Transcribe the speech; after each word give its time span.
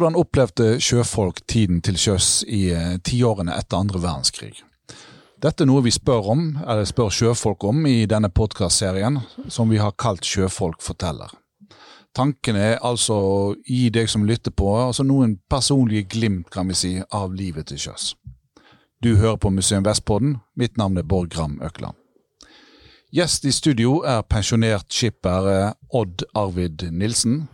Hvordan 0.00 0.16
opplevde 0.16 0.66
sjøfolk 0.80 1.42
tiden 1.44 1.82
til 1.84 1.98
sjøs 2.00 2.26
i 2.48 2.70
eh, 2.72 2.94
tiårene 3.04 3.52
etter 3.52 3.76
andre 3.76 4.00
verdenskrig? 4.00 4.62
Dette 5.44 5.66
er 5.66 5.68
noe 5.68 5.82
vi 5.84 5.92
spør 5.92 6.30
om, 6.32 6.44
eller 6.64 6.88
spør 6.88 7.10
sjøfolk 7.12 7.66
om 7.68 7.82
i 7.84 8.06
denne 8.08 8.30
podkastserien, 8.32 9.18
som 9.52 9.68
vi 9.68 9.76
har 9.76 9.92
kalt 10.00 10.24
Sjøfolk 10.24 10.80
forteller. 10.80 11.28
Tanken 12.16 12.56
er 12.56 12.80
altså 12.80 13.18
å 13.20 13.36
gi 13.60 13.90
deg 13.92 14.08
som 14.08 14.24
lytter 14.24 14.56
på, 14.56 14.70
altså 14.86 15.04
noen 15.04 15.36
personlige 15.52 16.08
glimt 16.16 16.48
kan 16.48 16.72
vi 16.72 16.80
si, 16.80 16.94
av 17.12 17.36
livet 17.36 17.68
til 17.68 17.84
sjøs. 17.84 18.14
Du 19.04 19.18
hører 19.20 19.36
på 19.36 19.52
Museum 19.52 19.84
Vestpodden. 19.84 20.38
Mitt 20.56 20.80
navn 20.80 20.96
er 20.96 21.04
Bård 21.04 21.28
Gram 21.36 21.60
Økland. 21.60 22.00
Gjest 23.12 23.44
i 23.44 23.52
studio 23.52 23.98
er 24.08 24.24
pensjonert 24.24 24.88
skipper 24.88 25.52
eh, 25.52 25.72
Odd 25.92 26.24
Arvid 26.32 26.88
Nilsen. 26.88 27.50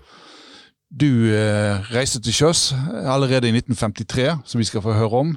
Du 0.91 1.29
eh, 1.35 1.87
reiste 1.93 2.21
til 2.23 2.35
sjøs 2.35 2.71
allerede 3.11 3.49
i 3.49 3.55
1953, 3.55 4.29
som 4.47 4.63
vi 4.63 4.67
skal 4.69 4.85
få 4.85 4.95
høre 4.97 5.23
om. 5.23 5.33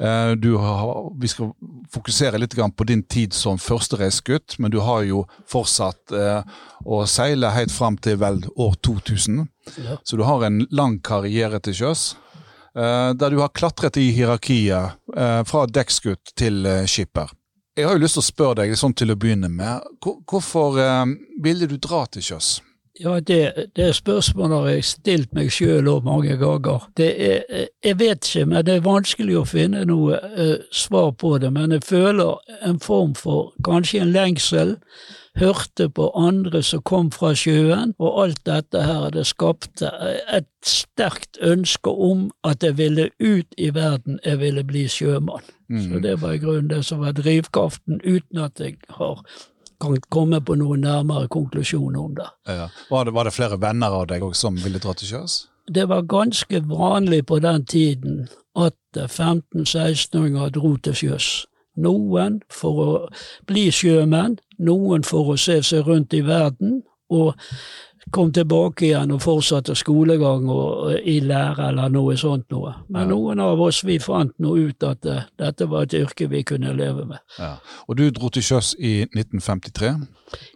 Eh, 0.00 0.32
har, 0.60 0.92
vi 1.20 1.28
skal 1.28 1.52
fokusere 1.92 2.38
litt 2.38 2.54
på 2.54 2.84
din 2.88 3.02
tid 3.02 3.32
som 3.32 3.58
førstereisgutt, 3.58 4.58
men 4.58 4.70
du 4.70 4.80
har 4.80 5.02
jo 5.08 5.26
fortsatt 5.48 6.12
eh, 6.12 6.42
å 6.84 7.04
seile 7.06 7.52
helt 7.56 7.72
fram 7.72 7.96
til 7.96 8.20
vel 8.20 8.42
år 8.56 8.74
2000. 8.84 9.46
Ja. 9.84 9.96
Så 10.04 10.16
du 10.16 10.24
har 10.24 10.44
en 10.44 10.66
lang 10.70 11.00
karriere 11.00 11.60
til 11.60 11.74
sjøs. 11.74 12.14
Eh, 12.74 13.14
der 13.14 13.30
du 13.30 13.40
har 13.40 13.48
klatret 13.48 13.96
i 13.96 14.10
hierarkiet 14.14 14.94
eh, 15.16 15.42
fra 15.44 15.66
dekksgutt 15.66 16.36
til 16.38 16.66
eh, 16.66 16.86
skipper. 16.86 17.32
Jeg 17.74 17.88
har 17.88 17.96
jo 17.96 18.02
lyst 18.04 18.14
til 18.14 18.22
å 18.22 18.28
spørre 18.28 18.62
deg 18.62 18.76
sånn 18.78 18.94
til 18.94 19.10
å 19.10 19.16
begynne 19.18 19.48
med, 19.50 19.86
hvorfor 20.28 20.76
ville 21.40 21.68
du 21.70 21.76
dra 21.80 22.02
til 22.12 22.24
sjøs? 22.26 22.48
Ja, 23.00 23.20
det, 23.20 23.70
det 23.76 23.94
spørsmålet 23.96 24.58
har 24.58 24.66
jeg 24.68 24.84
stilt 24.84 25.30
meg 25.32 25.48
sjøl 25.54 25.88
òg 25.88 26.04
mange 26.04 26.34
ganger. 26.36 26.84
Er, 27.00 27.68
jeg 27.84 27.96
vet 27.96 28.26
ikke, 28.28 28.44
men 28.50 28.66
det 28.66 28.74
er 28.76 28.84
vanskelig 28.84 29.38
å 29.40 29.46
finne 29.48 29.86
noe 29.88 30.18
eh, 30.36 30.58
svar 30.68 31.14
på 31.16 31.38
det. 31.40 31.48
Men 31.54 31.72
jeg 31.72 31.86
føler 31.88 32.60
en 32.66 32.76
form 32.82 33.14
for 33.16 33.54
kanskje 33.64 34.02
en 34.04 34.12
lengsel. 34.12 34.76
Hørte 35.40 35.86
på 35.88 36.10
andre 36.18 36.60
som 36.66 36.82
kom 36.84 37.08
fra 37.14 37.30
sjøen, 37.38 37.94
og 38.02 38.18
alt 38.24 38.42
dette 38.44 38.82
her 38.84 39.06
det 39.14 39.24
skapte 39.30 39.88
et 40.28 40.50
sterkt 40.66 41.38
ønske 41.40 41.88
om 41.88 42.26
at 42.44 42.66
jeg 42.66 42.76
ville 42.76 43.08
ut 43.22 43.56
i 43.56 43.70
verden, 43.72 44.18
jeg 44.26 44.42
ville 44.42 44.66
bli 44.66 44.84
sjømann. 44.90 45.46
Mm. 45.70 45.86
Så 45.86 46.02
det 46.04 46.18
var 46.20 46.34
i 46.36 46.42
grunnen 46.42 46.68
det 46.68 46.82
som 46.84 47.00
var 47.00 47.16
drivkraften, 47.16 48.02
uten 48.04 48.44
at 48.44 48.60
jeg 48.60 48.76
har 48.98 49.24
kan 49.80 49.96
komme 50.12 50.40
på 50.44 50.56
noen 50.60 50.84
nærmere 50.84 51.28
konklusjon 51.32 51.96
om 51.96 52.14
det. 52.18 52.28
Ja. 52.48 52.68
Var, 52.90 53.04
det 53.08 53.14
var 53.16 53.28
det 53.28 53.34
flere 53.36 53.60
venner 53.60 53.94
av 54.02 54.08
deg 54.10 54.24
også 54.26 54.48
som 54.48 54.60
ville 54.60 54.82
dra 54.82 54.94
til 54.96 55.14
sjøs? 55.14 55.38
Det 55.70 55.86
var 55.88 56.08
ganske 56.10 56.62
vanlig 56.66 57.24
på 57.30 57.38
den 57.42 57.64
tiden 57.64 58.28
at 58.58 58.76
15-16-åringer 58.96 60.52
dro 60.56 60.74
til 60.82 60.96
sjøs. 60.98 61.28
Noen 61.80 62.40
for 62.52 62.80
å 62.82 62.88
bli 63.48 63.68
sjømenn, 63.72 64.38
noen 64.58 65.06
for 65.06 65.32
å 65.32 65.38
se 65.40 65.60
seg 65.64 65.86
rundt 65.86 66.16
i 66.16 66.24
verden, 66.26 66.80
og 67.10 67.38
kom 68.10 68.32
tilbake 68.34 68.86
igjen 68.88 69.12
og 69.14 69.22
fortsatte 69.22 69.74
skolegang 69.78 70.48
og, 70.50 70.92
i 70.98 71.18
lære 71.24 71.70
eller 71.70 71.92
noe 71.92 72.16
sånt 72.20 72.50
noe. 72.50 72.74
Men 72.88 73.06
ja. 73.06 73.10
noen 73.12 73.42
av 73.44 73.60
oss 73.62 73.82
vi 73.86 73.98
fant 74.02 74.34
nå 74.42 74.56
ut 74.58 74.86
at 74.86 75.06
uh, 75.06 75.22
dette 75.38 75.68
var 75.70 75.86
et 75.86 75.98
yrke 76.00 76.30
vi 76.30 76.42
kunne 76.46 76.74
leve 76.76 77.06
med. 77.08 77.22
Ja. 77.38 77.56
Og 77.88 78.00
du 78.00 78.08
dro 78.14 78.32
til 78.34 78.46
sjøs 78.46 78.74
i 78.78 79.00
1953? 79.06 79.94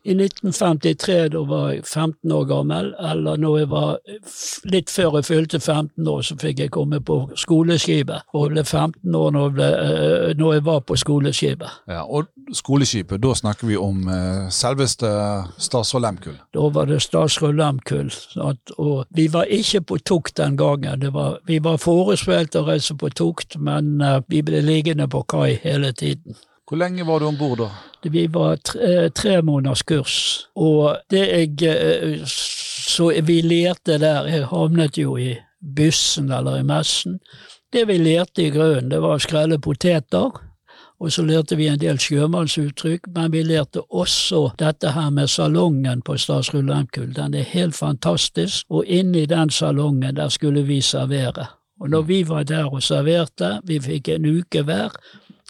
I 0.04 0.12
1953, 0.12 1.28
da 1.32 1.40
var 1.48 1.70
jeg 1.72 1.84
15 1.84 2.32
år 2.32 2.44
gammel, 2.44 2.90
eller 3.10 3.38
når 3.40 3.58
jeg 3.58 3.70
var 3.70 3.96
litt 4.70 4.92
før 4.92 5.18
jeg 5.18 5.28
fylte 5.30 5.60
15 5.60 6.08
år, 6.08 6.22
så 6.28 6.36
fikk 6.40 6.60
jeg 6.60 6.72
komme 6.74 7.00
på 7.00 7.18
skoleskipet. 7.40 8.28
Og 8.36 8.52
ble 8.52 8.64
15 8.64 9.16
år 9.16 9.34
når 9.34 9.46
jeg, 9.48 9.54
ble, 9.56 9.70
uh, 9.72 10.30
når 10.38 10.54
jeg 10.58 10.66
var 10.68 10.84
på 10.84 10.98
skoleskipet. 11.00 11.80
Ja, 11.88 12.04
og 12.04 12.28
skoleskipet, 12.52 13.22
da 13.24 13.34
snakker 13.34 13.70
vi 13.70 13.80
om 13.80 14.04
uh, 14.10 14.46
selveste 14.52 15.10
Statsråd 15.58 16.04
Lemkull? 16.04 16.38
Da 16.54 16.68
var 16.76 16.90
det 16.90 17.00
Statsråd 17.04 17.56
Lemkull. 17.58 18.12
Og 18.76 19.04
vi 19.16 19.28
var 19.32 19.50
ikke 19.50 19.84
på 19.88 20.00
tukt 20.04 20.36
den 20.36 20.58
gangen. 20.60 21.08
Var, 21.14 21.38
vi 21.48 21.60
var 21.64 21.80
forespeilt 21.82 22.56
å 22.60 22.66
reise 22.68 22.96
på 23.00 23.10
tukt, 23.10 23.56
men 23.56 23.96
uh, 24.04 24.20
vi 24.28 24.44
ble 24.44 24.62
liggende 24.64 25.08
på 25.10 25.24
kai 25.32 25.54
hele 25.64 25.92
tiden. 25.96 26.36
Hvor 26.69 26.80
lenge 26.80 27.06
var 27.06 27.20
du 27.20 27.26
om 27.28 27.36
bord 27.36 27.58
da? 27.58 27.69
Vi 28.04 28.26
var 28.32 28.56
tre, 28.56 28.80
eh, 29.04 29.10
tre, 29.12 29.42
måneders 29.42 29.82
kurs. 29.82 30.47
Og 30.56 30.97
det 31.10 31.25
jeg 31.28 31.62
eh, 31.62 32.20
Så 32.25 33.12
vi 33.25 33.41
lærte 33.41 33.98
der 33.98 34.26
Jeg 34.26 34.47
havnet 34.47 34.98
jo 34.98 35.16
i 35.16 35.36
bussen 35.76 36.32
eller 36.32 36.58
i 36.58 36.62
messen. 36.62 37.20
Det 37.72 37.88
vi 37.88 37.98
lærte 37.98 38.42
i 38.42 38.50
grunnen, 38.50 38.91
det 38.91 39.00
var 39.02 39.16
å 39.16 39.22
skrelle 39.22 39.58
poteter. 39.58 40.30
Og 41.00 41.12
så 41.12 41.22
lærte 41.22 41.56
vi 41.56 41.66
en 41.66 41.80
del 41.80 41.98
sjømannsuttrykk, 41.98 43.08
men 43.14 43.32
vi 43.32 43.42
lærte 43.42 43.82
også 43.91 44.52
dette 44.58 44.92
her 44.94 45.10
med 45.10 45.28
salongen 45.28 46.02
på 46.02 46.16
Statsrud 46.16 46.69
Lehmkuhl. 46.69 47.10
Den 47.16 47.34
er 47.34 47.42
helt 47.42 47.75
fantastisk, 47.76 48.66
og 48.70 48.86
inni 48.86 49.26
den 49.26 49.50
salongen 49.50 50.16
der 50.16 50.28
skulle 50.28 50.62
vi 50.62 50.81
servere. 50.81 51.46
Og 51.81 51.91
når 51.91 52.02
vi 52.02 52.28
var 52.28 52.42
der 52.42 52.70
og 52.70 52.82
serverte, 52.82 53.58
vi 53.64 53.81
fikk 53.81 54.08
en 54.08 54.26
uke 54.38 54.62
hver, 54.62 54.94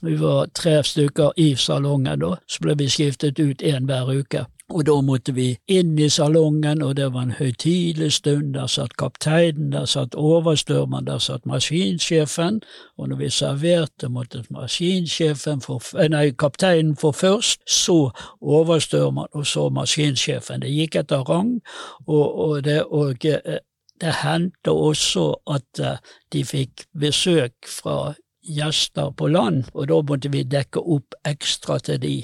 vi 0.05 0.17
var 0.21 0.47
tre 0.55 0.83
stykker 0.85 1.33
i 1.37 1.55
salongen 1.57 2.21
da, 2.21 2.35
så 2.47 2.65
ble 2.65 2.77
vi 2.79 2.91
skiftet 2.93 3.41
ut 3.41 3.63
én 3.63 3.89
hver 3.89 4.13
uke. 4.13 4.47
Og 4.73 4.87
da 4.89 4.95
måtte 5.05 5.35
vi 5.37 5.51
inn 5.69 5.93
i 6.01 6.07
salongen, 6.09 6.81
og 6.83 6.97
det 6.97 7.11
var 7.13 7.27
en 7.27 7.35
høytidelig 7.37 8.13
stund. 8.17 8.55
Der 8.55 8.67
satt 8.67 8.97
kapteinen, 8.97 9.73
der 9.73 9.85
satt 9.85 10.17
overstyrmannen, 10.17 11.07
der 11.07 11.19
satt 11.19 11.45
maskinsjefen. 11.47 12.63
Og 12.97 13.09
når 13.09 13.17
vi 13.17 13.31
serverte, 13.31 14.09
måtte 14.09 14.43
maskinsjefen 14.51 15.61
for, 15.61 15.83
eh, 16.01 16.09
nei, 16.09 16.31
kapteinen 16.31 16.97
få 16.97 17.13
først, 17.13 17.61
så 17.69 18.11
overstyrmannen, 18.41 19.29
og 19.33 19.47
så 19.47 19.69
maskinsjefen. 19.69 20.63
Det 20.63 20.73
gikk 20.73 20.97
etter 20.97 21.29
rang, 21.29 21.61
og, 22.07 22.39
og 22.39 22.65
det, 22.65 22.85
og, 22.85 23.25
eh, 23.25 23.61
det 24.01 24.15
hendte 24.25 24.71
også 24.71 25.35
at 25.47 25.81
eh, 25.81 25.97
de 26.33 26.45
fikk 26.45 26.87
besøk 26.99 27.55
fra 27.69 28.15
gjester 28.45 29.11
på 29.17 29.29
land, 29.29 29.65
og 29.75 29.89
da 29.89 30.01
måtte 30.03 30.31
vi 30.33 30.43
dekke 30.43 30.81
opp 30.81 31.17
ekstra 31.25 31.79
til 31.79 32.01
de. 32.03 32.17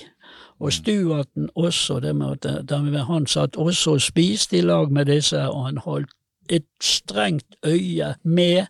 Og 0.61 0.67
mm. 0.67 0.71
Stuarten 0.71 1.51
også, 1.55 2.01
det 2.01 2.17
med 2.17 2.47
at 2.47 3.07
han 3.07 3.27
satt 3.27 3.57
også 3.57 3.97
og 3.97 4.01
spiste 4.01 4.59
i 4.59 4.61
lag 4.61 4.93
med 4.93 5.07
disse, 5.07 5.49
og 5.49 5.67
han 5.67 5.79
holdt 5.79 6.11
et 6.51 6.67
strengt 6.83 7.57
øye 7.67 8.15
med 8.25 8.67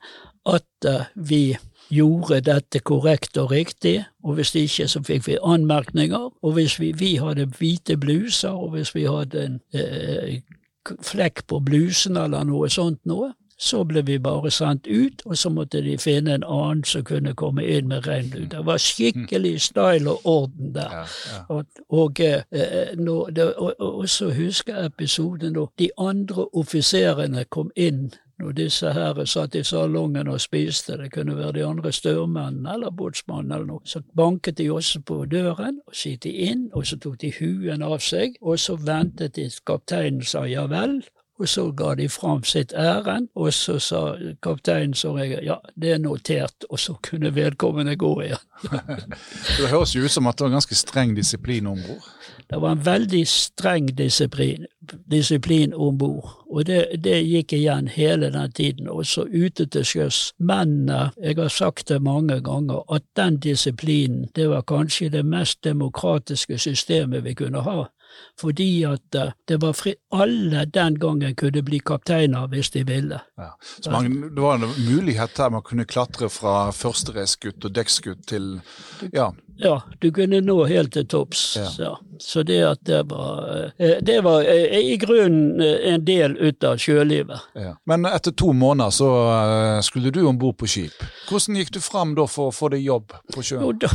at 0.47 0.87
eh, 0.87 1.05
vi 1.15 1.57
gjorde 1.91 2.41
dette 2.41 2.79
korrekt 2.79 3.37
og 3.37 3.51
riktig, 3.51 4.05
og 4.23 4.35
hvis 4.35 4.55
ikke 4.55 4.89
så 4.89 5.03
fikk 5.03 5.27
vi 5.27 5.39
anmerkninger, 5.43 6.31
og 6.43 6.53
hvis 6.53 6.81
vi, 6.81 6.93
vi 6.93 7.17
hadde 7.17 7.49
hvite 7.59 7.97
bluser, 7.97 8.51
og 8.51 8.71
hvis 8.71 8.95
vi 8.95 9.05
hadde 9.05 9.45
en 9.45 9.61
eh, 9.75 10.41
flekk 11.03 11.47
på 11.47 11.61
blusen 11.61 12.17
eller 12.17 12.45
noe 12.45 12.71
sånt 12.71 13.03
noe, 13.05 13.33
så 13.61 13.83
ble 13.85 14.01
vi 14.07 14.19
bare 14.19 14.51
sendt 14.51 14.87
ut, 14.87 15.23
og 15.25 15.37
så 15.39 15.51
måtte 15.53 15.83
de 15.85 15.99
finne 16.01 16.35
en 16.35 16.45
annen 16.47 16.85
som 16.85 17.05
kunne 17.05 17.35
komme 17.37 17.67
inn 17.69 17.91
med 17.91 18.07
ren. 18.09 18.31
Det 18.51 18.63
var 18.65 18.81
skikkelig 18.81 19.61
style 19.61 20.11
og 20.11 20.21
orden 20.25 20.73
der. 20.75 20.95
Ja, 20.95 21.05
ja. 21.33 21.43
Og, 21.49 21.65
og, 21.89 22.21
eh, 22.21 22.43
eh 22.53 22.97
og, 23.09 23.75
og, 23.79 24.09
så 24.09 24.31
husker 24.33 24.77
jeg 24.77 24.87
episoden 24.87 25.55
da 25.55 25.67
de 25.79 25.91
andre 25.99 26.47
offiserene 26.57 27.45
kom 27.45 27.71
inn 27.77 28.11
når 28.41 28.53
disse 28.57 28.93
her 28.93 29.25
satt 29.25 29.55
i 29.55 29.63
salongen 29.65 30.29
og 30.29 30.41
spiste, 30.41 30.97
det 30.97 31.13
kunne 31.13 31.37
være 31.37 31.53
de 31.53 31.65
andre 31.67 31.93
størmennene 31.93 32.73
eller 32.75 32.91
båtsmannen 32.91 33.53
eller 33.53 33.67
noe, 33.67 33.85
så 33.85 34.01
banket 34.17 34.59
de 34.59 34.71
også 34.73 35.03
på 35.05 35.25
døren 35.25 35.83
og 35.87 35.95
skittet 35.95 36.33
inn, 36.49 36.71
og 36.73 36.87
så 36.87 36.97
tok 36.97 37.21
de 37.21 37.35
huen 37.37 37.83
av 37.83 37.99
seg, 38.01 38.39
og 38.41 38.59
så 38.59 38.79
ventet 38.81 39.37
de 39.37 39.51
kapteinen 39.67 40.25
sa 40.25 40.47
ja 40.49 40.65
vel, 40.73 41.03
og 41.41 41.49
så 41.49 41.71
ga 41.73 41.95
de 41.97 42.09
fram 42.09 42.43
sitt 42.45 42.73
ærend, 42.77 43.31
og 43.35 43.53
så 43.55 43.79
sa 43.81 44.01
kapteinen 44.45 44.95
som 44.95 45.17
jeg 45.19 45.41
ja, 45.47 45.57
det 45.75 45.95
er 45.95 46.03
notert, 46.03 46.67
og 46.69 46.79
så 46.79 46.95
kunne 47.03 47.33
vedkommende 47.35 47.97
gå 47.97 48.13
igjen. 48.27 48.47
det 49.59 49.71
høres 49.71 49.95
jo 49.97 50.05
ut 50.05 50.13
som 50.13 50.29
at 50.29 50.37
det 50.37 50.45
var 50.45 50.59
ganske 50.59 50.77
streng 50.77 51.15
disiplin 51.17 51.67
om 51.71 51.81
bord? 51.87 52.11
Det 52.51 52.59
var 52.61 52.75
en 52.75 52.85
veldig 52.85 53.23
streng 53.29 53.89
disiplin, 53.97 54.67
disiplin 55.11 55.73
om 55.75 55.99
bord, 55.99 56.29
og 56.51 56.67
det, 56.67 56.83
det, 57.05 57.23
gikk 57.25 57.55
igjen 57.57 57.89
hele 57.89 58.29
den 58.35 58.53
tiden, 58.53 58.89
også 58.89 59.25
ute 59.31 59.67
til 59.67 59.87
sjøs. 59.87 60.19
Men 60.39 60.91
jeg 60.91 61.39
har 61.39 61.49
sagt 61.49 61.89
det 61.89 62.03
mange 62.03 62.41
ganger, 62.45 62.83
at 62.93 63.07
den 63.17 63.39
disiplinen, 63.41 64.29
det 64.37 64.51
var 64.51 64.67
kanskje 64.69 65.09
det 65.09 65.25
mest 65.25 65.65
demokratiske 65.65 66.59
systemet 66.59 67.25
vi 67.25 67.35
kunne 67.39 67.63
ha. 67.65 67.87
Fordi 68.41 68.85
at 68.89 69.15
eh, 69.15 69.33
det 69.49 69.61
var 69.63 69.75
fri, 69.77 69.95
alle 70.15 70.65
den 70.65 70.99
gangen 71.01 71.35
kunne 71.35 71.63
bli 71.67 71.81
kapteiner 71.85 72.49
hvis 72.53 72.71
de 72.75 72.85
ville. 72.89 73.21
Ja. 73.37 73.53
Så 73.81 73.91
man, 73.91 74.11
det 74.35 74.43
var 74.43 74.55
en 74.59 74.73
mulighet 74.89 75.37
der 75.37 75.51
man 75.51 75.63
kunne 75.67 75.85
klatre 75.85 76.31
fra 76.33 76.71
førstereisgutt 76.75 77.65
og 77.65 77.75
dekksgutt 77.77 78.27
til 78.31 78.61
ja. 79.13 79.31
Ja, 79.61 79.83
du 80.01 80.09
kunne 80.17 80.41
nå 80.41 80.57
helt 80.71 80.95
til 80.97 81.05
topps. 81.07 81.43
Ja. 81.59 81.67
Så, 81.69 81.91
så 82.21 82.43
det 82.49 82.61
at 82.65 82.81
det 82.89 83.03
var 83.11 83.43
eh, 83.77 83.99
Det 84.01 84.21
var 84.25 84.47
eh, 84.49 84.79
i 84.79 84.97
grunnen 84.97 85.61
en 85.61 86.05
del 86.05 86.37
ut 86.41 86.65
av 86.65 86.81
sjølivet. 86.81 87.51
ja. 87.55 87.75
Men 87.85 88.07
etter 88.09 88.33
to 88.33 88.53
måneder 88.53 88.91
så 88.95 89.11
skulle 89.85 90.11
du 90.11 90.23
om 90.27 90.39
bord 90.39 90.57
på 90.61 90.69
skip. 90.71 91.05
Hvordan 91.29 91.61
gikk 91.61 91.75
du 91.77 91.81
fram 91.85 92.15
da 92.17 92.27
for 92.31 92.51
å 92.51 92.55
få 92.55 92.71
deg 92.73 92.85
jobb 92.87 93.13
på 93.35 93.45
sjøen? 93.45 93.67
Jo, 93.67 93.73
da, 93.73 93.91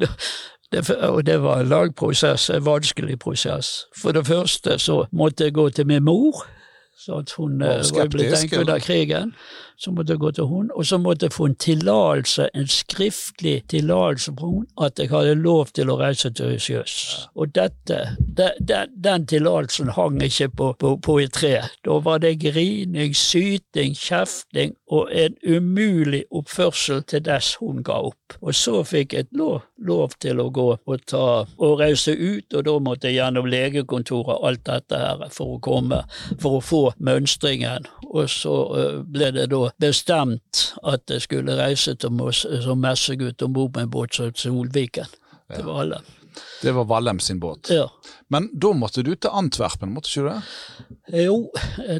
da, 0.00 0.08
det, 0.72 0.90
og 0.90 1.26
det 1.26 1.42
var 1.42 1.60
en 1.60 1.68
lang 1.68 1.94
prosess, 1.94 2.50
en 2.50 2.64
vanskelig 2.64 3.18
prosess. 3.18 3.86
For 3.96 4.12
det 4.12 4.26
første 4.26 4.78
så 4.78 5.04
måtte 5.12 5.44
jeg 5.44 5.54
gå 5.54 5.68
til 5.70 5.86
min 5.86 6.04
mor. 6.04 6.46
Så 6.98 7.18
at 7.18 7.32
hun 7.36 7.60
Var 7.60 7.66
eh, 7.66 7.96
var 7.96 8.08
blitt 8.08 8.26
skeptisk, 8.26 8.52
enke 8.52 8.60
under 8.60 8.78
krigen. 8.78 9.34
Så 9.82 9.90
måtte 9.90 10.14
jeg 10.14 10.20
gå 10.22 10.30
til 10.30 10.46
hun, 10.46 10.68
og 10.78 10.86
så 10.86 10.98
måtte 11.02 11.26
jeg 11.26 11.32
få 11.34 11.48
en 11.50 11.54
tillatelse, 11.58 12.44
en 12.54 12.68
skriftlig 12.70 13.64
tillatelse 13.68 14.30
fra 14.38 14.46
hun, 14.46 14.66
at 14.78 14.98
jeg 14.98 15.10
hadde 15.10 15.34
lov 15.34 15.72
til 15.74 15.90
å 15.90 15.96
reise 15.98 16.30
til 16.30 16.54
sjøs. 16.62 16.92
Og 17.34 17.50
dette, 17.56 17.98
de, 18.38 18.52
de, 18.62 18.84
den 18.94 19.26
tillatelsen 19.26 19.90
hang 19.96 20.20
ikke 20.22 20.48
på, 20.54 20.68
på, 20.78 20.92
på 21.02 21.16
et 21.24 21.34
tre. 21.34 21.56
Da 21.82 21.98
var 21.98 22.22
det 22.22 22.36
grining, 22.44 23.10
syting, 23.16 23.96
kjefting 23.98 24.76
og 24.92 25.10
en 25.10 25.34
umulig 25.42 26.22
oppførsel 26.30 27.02
til 27.08 27.24
dess 27.26 27.56
hun 27.58 27.82
ga 27.82 27.98
opp. 28.12 28.36
Og 28.38 28.54
så 28.54 28.84
fikk 28.86 29.16
jeg 29.16 29.28
lov, 29.36 29.64
lov 29.82 30.14
til 30.22 30.40
å 30.40 30.46
gå 30.54 30.68
og, 30.78 30.94
ta, 31.10 31.42
og 31.58 31.74
reise 31.80 32.14
ut, 32.14 32.54
og 32.54 32.64
da 32.68 32.76
måtte 32.78 33.10
jeg 33.10 33.18
gjennom 33.18 33.50
legekontoret 33.50 34.46
alt 34.46 34.64
dette 34.68 35.02
her 35.02 35.26
for 35.34 35.56
å 35.56 35.60
komme, 35.64 36.04
for 36.38 36.60
å 36.60 36.64
få 36.64 36.82
mønstringen. 37.02 37.90
Og 38.12 38.30
så 38.30 38.56
øh, 38.78 39.02
ble 39.08 39.32
det 39.34 39.50
da 39.50 39.71
bestemt 39.80 40.74
at 40.82 41.10
jeg 41.10 41.22
skulle 41.22 41.56
reise 41.58 41.96
Moss 42.10 42.46
som 42.64 42.80
messegutt 42.82 43.42
om 43.42 43.52
bord 43.52 43.72
på 43.74 43.80
en 43.80 43.90
båt 43.90 44.14
som 44.14 44.26
het 44.26 44.38
Solviken. 44.38 45.06
Til 45.52 45.64
Valhall. 45.64 46.04
Det 46.62 46.72
var 46.72 46.84
Vallem 46.84 47.18
sin 47.20 47.40
båt. 47.40 47.68
Ja. 47.70 47.90
Men 48.28 48.48
da 48.56 48.72
måtte 48.72 49.02
du 49.02 49.14
til 49.14 49.30
Antwerpen, 49.32 49.92
måtte 49.92 50.08
ikke 50.08 50.22
du 50.22 50.28
det? 50.30 51.24
Jo, 51.26 51.36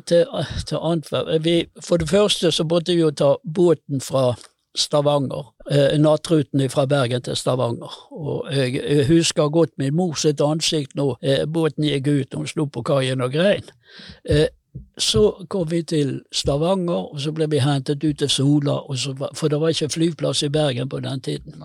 til, 0.06 0.24
til 0.66 0.78
Antwerpen 0.80 1.44
Vi, 1.44 1.56
for 1.84 2.00
det 2.00 2.08
første 2.08 2.52
så 2.52 2.64
måtte 2.64 2.94
vi 2.94 3.02
jo 3.02 3.10
ta 3.10 3.34
båten 3.44 4.00
fra 4.00 4.32
Stavanger. 4.78 5.50
Eh, 5.70 5.98
nattruten 6.00 6.64
fra 6.70 6.86
Bergen 6.88 7.22
til 7.22 7.36
Stavanger. 7.36 7.92
Og 8.10 8.48
jeg, 8.54 8.80
jeg 8.80 9.06
husker 9.10 9.52
godt 9.52 9.76
min 9.78 9.94
mor 9.96 10.14
sitt 10.16 10.40
ansikt 10.40 10.96
nå. 10.96 11.10
eh, 11.20 11.44
båten 11.44 11.84
gikk 11.84 12.08
ut, 12.08 12.34
hun 12.40 12.48
slo 12.48 12.66
på 12.72 12.82
kaien 12.88 13.20
og 13.20 13.34
grein. 13.36 13.68
Eh, 14.24 14.46
så 14.98 15.46
kom 15.48 15.70
vi 15.70 15.82
til 15.82 16.22
Stavanger, 16.32 17.12
og 17.12 17.20
så 17.20 17.32
ble 17.32 17.48
vi 17.50 17.58
hentet 17.58 18.04
ut 18.04 18.18
til 18.18 18.28
Sola, 18.30 18.78
så, 18.96 19.14
for 19.34 19.48
det 19.48 19.60
var 19.60 19.68
ikke 19.72 19.88
flyplass 19.88 20.42
i 20.42 20.48
Bergen 20.48 20.88
på 20.88 21.00
den 21.00 21.20
tiden. 21.20 21.64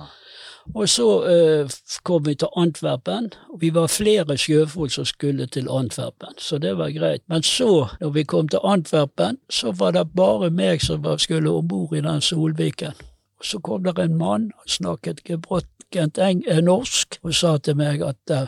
Og 0.76 0.90
så 0.90 1.08
eh, 1.32 1.70
kom 2.04 2.26
vi 2.26 2.36
til 2.36 2.48
Antwerpen, 2.56 3.30
vi 3.60 3.70
var 3.74 3.88
flere 3.88 4.38
sjøfolk 4.38 4.92
som 4.92 5.06
skulle 5.06 5.46
til 5.48 5.70
Antwerpen, 5.72 6.36
så 6.38 6.58
det 6.60 6.78
var 6.78 6.92
greit. 6.92 7.24
Men 7.30 7.44
så, 7.44 7.88
når 8.02 8.10
vi 8.10 8.24
kom 8.24 8.48
til 8.48 8.60
Antwerpen, 8.64 9.38
så 9.50 9.72
var 9.72 9.92
det 9.92 10.10
bare 10.16 10.50
meg 10.50 10.82
som 10.82 11.04
var- 11.04 11.18
skulle 11.18 11.50
om 11.50 11.68
bord 11.68 11.96
i 11.96 12.02
den 12.02 12.22
Solviken. 12.22 12.94
Og 13.40 13.46
så 13.46 13.60
kom 13.60 13.84
det 13.84 14.00
en 14.00 14.18
mann 14.18 14.52
og 14.58 14.70
snakket 14.70 15.24
gebrokkent 15.24 16.18
eh, 16.18 16.62
norsk 16.62 17.20
og 17.24 17.34
sa 17.34 17.58
til 17.58 17.76
meg 17.76 18.02
at 18.02 18.32
eh, 18.32 18.48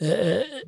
eh, 0.00 0.60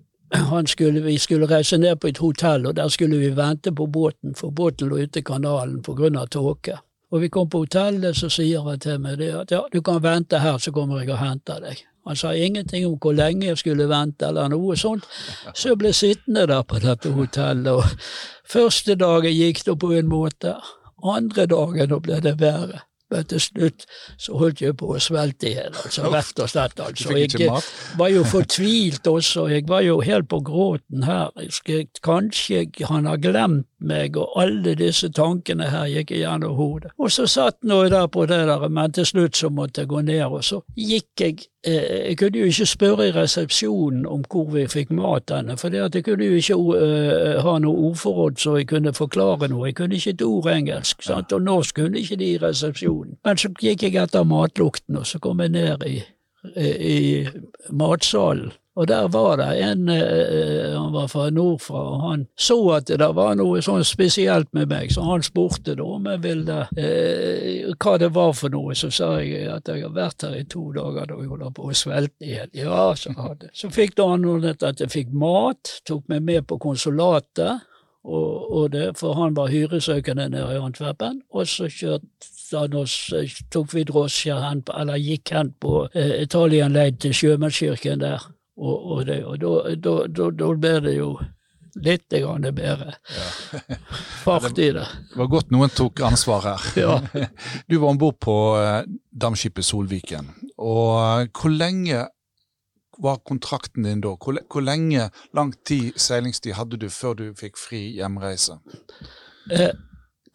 skulle, 0.66 1.00
vi 1.00 1.18
skulle 1.18 1.46
reise 1.46 1.78
ned 1.78 1.96
på 2.00 2.08
et 2.08 2.18
hotell, 2.18 2.66
og 2.66 2.76
der 2.76 2.88
skulle 2.88 3.18
vi 3.18 3.36
vente 3.36 3.72
på 3.72 3.86
båten, 3.86 4.34
for 4.34 4.50
båten 4.50 4.88
lå 4.88 4.98
ute 4.98 5.18
i 5.18 5.22
kanalen 5.22 5.82
av 6.16 6.26
tåke. 6.26 6.78
Og 7.12 7.20
vi 7.20 7.28
kom 7.28 7.48
på 7.50 7.58
hotellet, 7.58 8.16
så 8.16 8.28
sier 8.28 8.62
han 8.64 8.78
til 8.80 9.00
meg 9.00 9.20
at 9.20 9.50
ja, 9.50 9.62
du 9.72 9.82
kan 9.82 10.02
vente 10.02 10.38
her, 10.38 10.58
så 10.58 10.72
kommer 10.72 11.00
jeg 11.00 11.10
og 11.10 11.18
henter 11.18 11.60
deg. 11.60 11.82
Han 12.06 12.16
sa 12.16 12.32
ingenting 12.34 12.86
om 12.86 12.96
hvor 12.98 13.12
lenge 13.14 13.46
jeg 13.46 13.58
skulle 13.58 13.88
vente, 13.88 14.26
eller 14.26 14.48
noe 14.48 14.76
sånt. 14.76 15.04
Så 15.54 15.68
jeg 15.68 15.78
ble 15.78 15.92
sittende 15.92 16.46
der 16.50 16.62
på 16.62 16.80
dette 16.82 17.12
hotellet, 17.12 17.72
og 17.72 17.84
første 18.48 18.96
dagen 18.96 19.36
gikk 19.36 19.64
det 19.66 19.76
på 19.78 19.92
en 19.92 20.08
måte, 20.08 20.56
andre 21.02 21.46
dagen 21.46 21.92
da 21.92 22.00
ble 22.00 22.18
det 22.24 22.38
verre. 22.40 22.82
Men 23.12 23.26
til 23.28 23.42
slutt 23.44 23.86
så 24.20 24.36
holdt 24.40 24.62
jeg 24.64 24.76
på 24.80 24.88
å 24.94 25.00
svelte 25.02 25.50
i 25.50 25.54
hjel, 25.56 25.74
altså 25.84 26.08
rett 26.12 26.42
og 26.42 26.50
slett. 26.52 26.80
Altså. 26.80 27.16
Jeg 27.18 27.50
var 28.00 28.12
jo 28.12 28.22
fortvilt 28.28 29.06
også, 29.10 29.48
jeg 29.52 29.66
var 29.68 29.84
jo 29.84 29.98
helt 30.04 30.30
på 30.32 30.40
gråten 30.46 31.04
her. 31.06 31.32
Jeg 31.68 31.90
kanskje 32.04 32.64
han 32.88 33.10
har 33.10 33.20
glemt 33.22 33.68
meg, 33.86 34.16
og 34.16 34.36
alle 34.40 34.74
disse 34.78 35.08
tankene 35.12 35.70
her 35.72 35.88
gikk 35.90 36.14
gjennom 36.16 36.54
hodet. 36.58 36.92
Og 36.98 37.10
så 37.12 37.26
satt 37.26 37.58
nå 37.66 37.82
jeg 37.84 37.92
der 37.94 38.06
på 38.12 38.26
det 38.26 38.42
der, 38.48 38.68
men 38.68 38.92
til 38.92 39.06
slutt 39.06 39.36
så 39.36 39.50
måtte 39.50 39.82
jeg 39.82 39.90
gå 39.92 40.00
ned, 40.06 40.22
og 40.26 40.44
så 40.44 40.60
gikk 40.76 41.20
jeg 41.20 41.38
eh, 41.66 42.08
Jeg 42.08 42.16
kunne 42.18 42.38
jo 42.38 42.44
ikke 42.50 42.66
spørre 42.66 43.08
i 43.08 43.12
resepsjonen 43.16 44.06
om 44.06 44.24
hvor 44.30 44.48
vi 44.54 44.66
fikk 44.66 44.90
mat 44.96 45.30
henne, 45.34 45.56
for 45.56 45.68
det 45.68 45.82
jeg 45.94 46.04
kunne 46.04 46.30
jo 46.30 46.40
ikke 46.40 46.58
eh, 46.78 47.42
ha 47.42 47.58
noe 47.58 47.90
ordforråd 47.90 48.38
så 48.38 48.56
jeg 48.56 48.70
kunne 48.72 48.94
forklare 48.94 49.48
noe. 49.48 49.66
Jeg 49.66 49.76
kunne 49.80 49.98
ikke 49.98 50.16
et 50.16 50.22
ord 50.22 50.50
engelsk, 50.52 51.02
sant? 51.02 51.32
og 51.32 51.42
norsk 51.42 51.76
kunne 51.76 52.00
ikke 52.00 52.16
de 52.16 52.32
i 52.32 52.40
resepsjonen. 52.42 53.18
Men 53.24 53.38
så 53.38 53.52
gikk 53.60 53.82
jeg 53.82 53.96
etter 54.02 54.24
matlukten, 54.24 54.96
og 54.96 55.06
så 55.06 55.18
kom 55.22 55.40
jeg 55.40 55.54
ned 55.54 55.86
i 55.86 56.02
i 56.50 57.28
matsalen. 57.70 58.52
Og 58.74 58.86
der 58.88 59.08
var 59.12 59.36
det 59.36 59.50
en, 59.60 59.88
eh, 59.88 60.72
han 60.72 60.92
var 60.92 61.08
fra 61.12 61.26
nordfra, 61.30 61.80
og 61.92 62.04
han 62.08 62.22
så 62.40 62.56
at 62.78 62.88
det 62.88 63.08
var 63.14 63.34
noe 63.36 63.60
sånn 63.60 63.84
spesielt 63.84 64.48
med 64.56 64.70
meg, 64.70 64.92
så 64.94 65.04
han 65.04 65.24
spurte 65.24 65.74
da 65.76 65.84
om 65.84 66.08
jeg 66.08 66.22
ville 66.24 66.56
eh, 66.80 67.68
hva 67.76 67.98
det 68.00 68.08
var 68.16 68.32
for 68.38 68.54
noe. 68.54 68.76
Så 68.78 68.88
sa 68.90 69.10
jeg 69.20 69.44
at 69.52 69.68
jeg 69.68 69.84
har 69.84 69.92
vært 69.92 70.24
her 70.24 70.38
i 70.38 70.46
to 70.48 70.70
dager 70.72 71.10
da 71.10 71.20
jeg 71.20 71.28
holder 71.34 71.52
på 71.52 71.68
å 71.68 71.76
svelte 71.76 72.24
i 72.24 72.32
hjel. 72.32 72.48
Ja, 72.62 72.86
så 72.96 73.12
hadde 73.18 73.52
Så 73.52 73.68
fikk 73.72 73.98
da 74.00 74.08
han 74.14 74.24
at 74.48 74.80
jeg 74.80 74.90
fikk 74.90 75.12
mat, 75.12 75.76
tok 75.84 76.08
meg 76.08 76.24
med 76.24 76.48
på 76.48 76.56
konsulatet, 76.62 77.68
og, 78.02 78.52
og 78.52 78.72
det, 78.72 78.96
for 78.98 79.14
han 79.14 79.36
var 79.36 79.52
hyresøkende 79.52 80.30
nede 80.32 80.56
i 80.56 80.62
Antwerpen, 80.64 81.20
og 81.30 81.46
så 81.46 81.68
kjørte 81.70 82.78
oss, 82.80 82.96
tok 83.52 83.74
vi 83.76 83.84
drosje 83.86 84.34
hen, 84.42 84.64
eller 84.74 84.98
gikk 85.00 85.30
hen 85.36 85.52
på 85.62 85.86
eh, 85.94 86.22
Italienleid 86.24 86.98
til 87.04 87.14
sjømannskirken 87.14 88.02
der, 88.02 88.26
og, 88.56 88.90
og, 88.92 89.06
det, 89.06 89.22
og 89.24 89.38
da, 89.40 89.52
da, 89.76 89.94
da, 90.08 90.30
da 90.30 90.50
ble 90.54 90.74
det 90.84 90.96
jo 90.96 91.12
litt 91.80 92.12
grann 92.12 92.44
bedre 92.54 92.94
fart 94.24 94.58
i 94.58 94.70
det. 94.76 94.86
Det 95.10 95.18
var 95.18 95.30
godt 95.32 95.52
noen 95.54 95.72
tok 95.72 96.02
ansvar 96.04 96.44
her. 96.44 96.66
Ja. 96.76 96.98
Du 97.68 97.78
var 97.78 97.88
om 97.94 98.00
bord 98.00 98.18
på 98.20 98.34
damskipet 98.52 99.22
dampskipet 99.24 99.64
Solviken. 99.64 100.28
Og 100.58 100.98
eh, 101.00 101.30
hvor 101.32 101.52
lenge 101.52 102.08
var 103.02 103.22
kontrakten 103.24 103.86
din 103.88 104.02
da? 104.04 104.16
Hvor, 104.20 104.36
hvor 104.52 104.64
lenge, 104.64 105.08
lang 105.34 105.54
tid 105.64 105.96
seilingstid 105.96 106.54
hadde 106.58 106.76
du 106.76 106.90
før 106.92 107.16
du 107.18 107.24
fikk 107.38 107.56
fri 107.58 107.80
hjemreise? 107.96 108.58
Eh, 109.50 109.72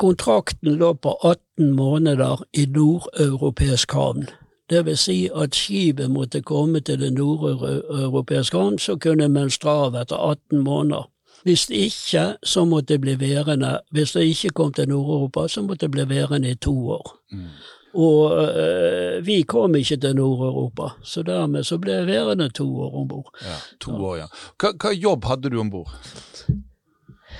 kontrakten 0.01 0.75
lå 0.81 0.93
på 0.97 1.13
18 1.21 1.71
måneder 1.77 2.43
i 2.53 2.65
nordeuropeisk 2.65 3.93
havn. 3.93 4.27
Det 4.69 4.85
vil 4.85 4.97
si 4.97 5.29
at 5.35 5.55
skipet 5.55 6.11
måtte 6.11 6.41
komme 6.41 6.79
til 6.79 6.99
den 7.01 7.13
nordeuropeiske 7.13 8.57
havn, 8.57 8.79
så 8.79 8.97
kunne 8.99 9.27
man 9.27 9.31
mønstre 9.31 9.71
av 9.71 9.95
etter 9.95 10.17
18 10.17 10.59
måneder. 10.59 11.07
Hvis 11.43 11.69
ikke, 11.69 12.33
så 12.43 12.65
måtte 12.65 12.93
det 12.93 13.01
bli 13.01 13.19
værende 13.19 13.79
Hvis 13.91 14.11
det 14.11 14.23
ikke 14.23 14.49
kom 14.49 14.73
til 14.73 14.89
Nord-Europa, 14.89 15.47
så 15.47 15.61
måtte 15.61 15.85
det 15.85 15.91
bli 15.91 16.09
værende 16.09 16.49
i 16.49 16.55
to 16.55 16.89
år. 16.89 17.15
Og 17.93 18.47
øh, 18.57 19.25
vi 19.25 19.41
kom 19.41 19.75
ikke 19.75 19.97
til 19.97 20.15
Nord-Europa, 20.15 20.83
så 21.03 21.23
dermed 21.23 21.63
så 21.63 21.77
ble 21.77 21.93
jeg 21.93 22.07
værende 22.07 22.49
to 22.49 22.79
år 22.79 23.01
om 23.01 23.07
bord. 23.07 23.37
Ja, 23.41 23.55
to 23.81 23.91
år, 23.91 24.15
ja. 24.15 24.25
Hva, 24.59 24.73
hva 24.81 24.91
jobb 24.93 25.25
hadde 25.25 25.49
du 25.49 25.59
om 25.59 25.71
bord? 25.71 25.91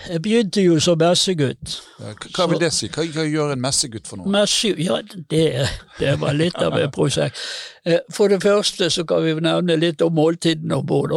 Jeg 0.08 0.22
begynte 0.24 0.62
jo 0.64 0.78
som 0.84 0.98
messegutt. 1.02 1.78
Hva, 2.00 2.14
hva 2.38 2.46
vil 2.52 2.60
det 2.62 2.70
si? 2.76 2.88
Hva, 2.94 3.04
hva 3.16 3.26
gjør 3.28 3.54
en 3.56 3.62
messegutt 3.64 4.08
for 4.08 4.22
noe? 4.22 4.30
Messe, 4.32 4.72
ja, 4.80 5.00
det, 5.32 5.44
det 6.00 6.14
var 6.22 6.38
litt 6.38 6.56
av 6.64 6.78
et 6.80 6.94
prosjekt. 6.96 7.42
Eh, 7.84 8.00
For 8.14 8.32
det 8.32 8.40
første 8.46 8.90
så 8.94 9.04
kan 9.10 9.26
vi 9.26 9.34
nevne 9.42 9.76
litt 9.82 10.02
om 10.06 10.16
måltidene 10.16 10.80
om 10.80 10.86
bord. 10.88 11.16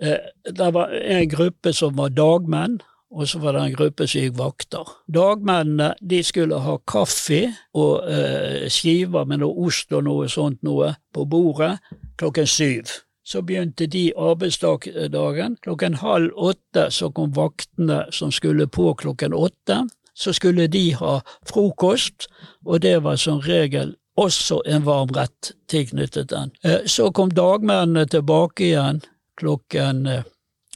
Eh, 0.00 0.18
Det 0.44 0.70
var 0.74 0.92
en 0.98 1.28
gruppe 1.32 1.72
som 1.72 1.96
var 1.96 2.10
dagmenn, 2.10 2.80
og 3.08 3.24
så 3.28 3.38
var 3.40 3.56
det 3.56 3.62
en 3.64 3.76
gruppe 3.78 4.04
som 4.06 4.20
gikk 4.20 4.36
vakter. 4.36 4.90
Dagmennene 5.08 5.94
de 6.04 6.18
skulle 6.26 6.58
ha 6.60 6.76
kaffe 6.84 7.46
og 7.74 8.04
eh, 8.04 8.66
skiver 8.68 9.24
med 9.24 9.40
noe 9.40 9.64
ost 9.68 9.92
og 9.96 10.04
noe 10.04 10.28
sånt 10.28 10.60
noe 10.66 10.90
på 11.14 11.24
bordet 11.24 11.78
klokken 12.20 12.46
syv. 12.50 12.92
Så 13.28 13.42
begynte 13.44 13.86
de 13.86 14.12
arbeidsdagen. 14.16 15.56
Klokken 15.62 15.94
halv 16.00 16.32
åtte 16.32 16.86
så 16.90 17.10
kom 17.12 17.34
vaktene 17.36 18.06
som 18.12 18.32
skulle 18.32 18.66
på 18.66 18.94
klokken 18.94 19.34
åtte. 19.36 19.82
Så 20.14 20.32
skulle 20.32 20.66
de 20.66 20.94
ha 20.96 21.20
frokost, 21.46 22.26
og 22.66 22.80
det 22.82 22.96
var 23.04 23.20
som 23.20 23.42
regel 23.44 23.92
også 24.18 24.62
en 24.66 24.82
varm 24.86 25.12
rett 25.14 25.52
tilknyttet 25.70 26.30
den. 26.32 26.50
Eh, 26.64 26.86
Så 26.86 27.12
kom 27.12 27.30
dagmennene 27.30 28.06
tilbake 28.06 28.64
igjen 28.64 29.02
klokken 29.38 30.06
eh, 30.06 30.24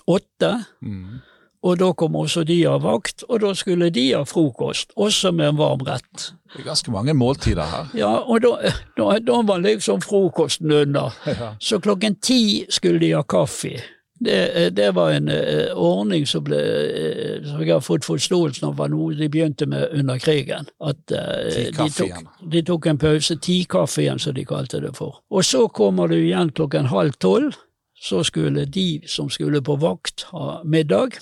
åtte. 0.07 0.65
Mm. 0.83 1.21
Og 1.63 1.79
da 1.79 1.93
kom 1.95 2.17
også 2.19 2.43
de 2.45 2.59
av 2.67 2.83
vakt, 2.83 3.23
og 3.29 3.41
da 3.45 3.53
skulle 3.55 3.91
de 3.95 4.09
ha 4.17 4.25
frokost, 4.27 4.91
også 4.99 5.31
med 5.31 5.53
en 5.53 5.59
varm 5.61 5.85
rett. 5.87 6.33
Det 6.53 6.61
er 6.61 6.67
ganske 6.67 6.91
mange 6.91 7.15
måltider 7.15 7.69
her. 7.71 7.93
Ja, 7.95 8.13
og 8.27 8.43
da, 8.43 8.73
da, 8.99 9.17
da 9.23 9.41
var 9.47 9.63
liksom 9.63 10.03
frokosten 10.03 10.73
under. 10.75 11.15
Ja. 11.27 11.55
Så 11.61 11.79
klokken 11.79 12.19
ti 12.19 12.67
skulle 12.69 12.99
de 12.99 13.13
ha 13.15 13.23
kaffe. 13.23 13.77
Det, 14.23 14.71
det 14.77 14.91
var 14.95 15.11
en 15.11 15.29
uh, 15.29 15.73
ordning 15.75 16.27
som, 16.29 16.45
ble, 16.47 16.59
uh, 16.59 17.47
som 17.47 17.63
jeg 17.63 17.73
har 17.73 17.83
fått 17.83 18.07
forståelsen 18.07 18.69
av 18.69 18.77
var 18.79 18.93
noe 18.93 19.17
de 19.19 19.27
begynte 19.31 19.67
med 19.67 19.95
under 19.99 20.21
krigen. 20.23 20.69
At 20.83 21.01
uh, 21.11 21.49
de, 21.79 21.89
tok, 21.91 22.23
de 22.53 22.63
tok 22.67 22.87
en 22.91 23.01
pause, 23.03 23.39
ti-kaffe 23.43 24.05
igjen, 24.05 24.23
som 24.23 24.37
de 24.37 24.47
kalte 24.47 24.83
det 24.85 24.95
for. 24.99 25.23
Og 25.31 25.47
så 25.47 25.67
kommer 25.75 26.11
du 26.11 26.21
igjen 26.21 26.55
klokken 26.55 26.91
halv 26.93 27.19
tolv. 27.23 27.59
Så 28.03 28.25
skulle 28.27 28.65
de 28.67 29.03
som 29.07 29.29
skulle 29.31 29.61
på 29.63 29.77
vakt, 29.79 30.27
ha 30.35 30.57
middag. 30.67 31.21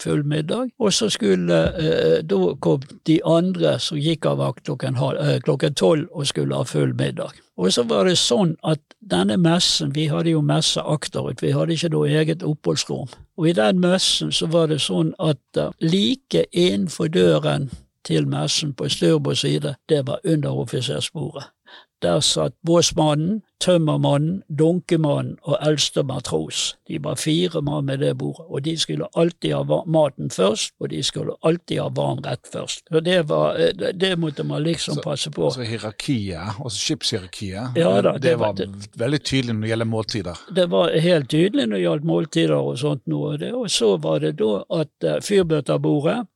Full 0.00 0.24
middag. 0.24 0.70
Og 0.78 0.92
så 0.92 1.10
skulle 1.12 1.58
eh, 1.76 2.24
Da 2.24 2.54
kom 2.60 2.80
de 3.06 3.18
andre 3.24 3.78
som 3.78 3.98
gikk 4.00 4.26
av 4.26 4.38
vakt 4.40 4.64
klokken 4.64 4.96
eh, 4.96 5.38
klokken 5.44 5.74
tolv 5.74 6.08
og 6.10 6.26
skulle 6.26 6.56
ha 6.56 6.64
full 6.64 6.94
middag. 6.94 7.36
Og 7.56 7.72
så 7.72 7.84
var 7.84 8.08
det 8.08 8.16
sånn 8.16 8.56
at 8.64 8.80
denne 8.98 9.36
messen, 9.36 9.92
vi 9.94 10.06
hadde 10.08 10.32
jo 10.32 10.40
messe 10.40 10.80
akterut, 10.80 11.42
vi 11.42 11.52
hadde 11.52 11.76
ikke 11.76 11.92
noe 11.92 12.08
eget 12.08 12.42
oppholdsrom. 12.42 13.08
Og 13.36 13.48
i 13.48 13.52
den 13.52 13.80
messen 13.80 14.32
så 14.32 14.48
var 14.48 14.70
det 14.72 14.80
sånn 14.80 15.12
at 15.20 15.60
eh, 15.60 15.72
like 15.80 16.46
innenfor 16.52 17.12
døren 17.12 17.70
til 18.04 18.26
messen 18.26 18.72
på 18.74 18.88
styrbord 18.88 19.36
side, 19.36 19.74
det 19.88 20.06
var 20.06 20.24
underoffisersbordet. 20.24 21.44
Der 22.02 22.20
satt 22.20 22.54
båsmannen, 22.66 23.42
tømmermannen, 23.62 24.42
dunkemannen 24.58 25.36
og 25.46 25.56
eldste 25.62 26.02
matros. 26.02 26.74
De 26.88 26.98
var 26.98 27.14
fire 27.14 27.60
mann 27.62 27.84
med 27.86 28.00
det 28.02 28.16
bordet, 28.18 28.46
og 28.50 28.62
de 28.66 28.72
skulle 28.76 29.06
alltid 29.14 29.52
ha 29.54 29.82
maten 29.86 30.30
først, 30.34 30.72
og 30.80 30.88
de 30.90 31.02
skulle 31.06 31.36
alltid 31.46 31.78
ha 31.78 31.88
varm 31.94 32.18
rett 32.26 32.48
først. 32.52 32.82
Og 32.90 33.04
det, 33.06 33.20
var, 33.28 33.54
eh, 33.54 33.70
det- 33.92 34.18
måtte 34.18 34.42
man 34.44 34.62
liksom 34.64 34.94
Så- 34.94 35.00
passe 35.02 35.30
på. 35.30 35.50
Så 35.54 35.62
hierarkiet, 35.62 36.58
altså 36.64 36.78
skipshierarkiet, 36.78 37.76
Ja 37.76 38.00
da, 38.02 38.12
det, 38.12 38.22
det 38.22 38.38
var 38.38 38.52
det. 38.52 38.68
veldig 38.98 39.22
tydelig 39.22 39.54
når 39.54 39.60
det 39.62 39.70
gjelder 39.70 39.86
måltider. 39.86 40.38
Det 40.54 40.66
var 40.70 40.88
helt 41.00 41.28
tydelig 41.30 41.66
når 41.68 41.76
det 41.76 41.82
gjaldt 41.86 42.04
måltider 42.04 42.54
og 42.58 42.78
sånt 42.78 43.06
noe. 43.06 43.38
Og 43.54 43.66
så 43.70 43.96
var 44.02 44.18
det 44.18 44.36
da 44.36 44.64
at 44.70 44.88
uh, 45.04 45.20
fyrbøterbordet 45.20 46.26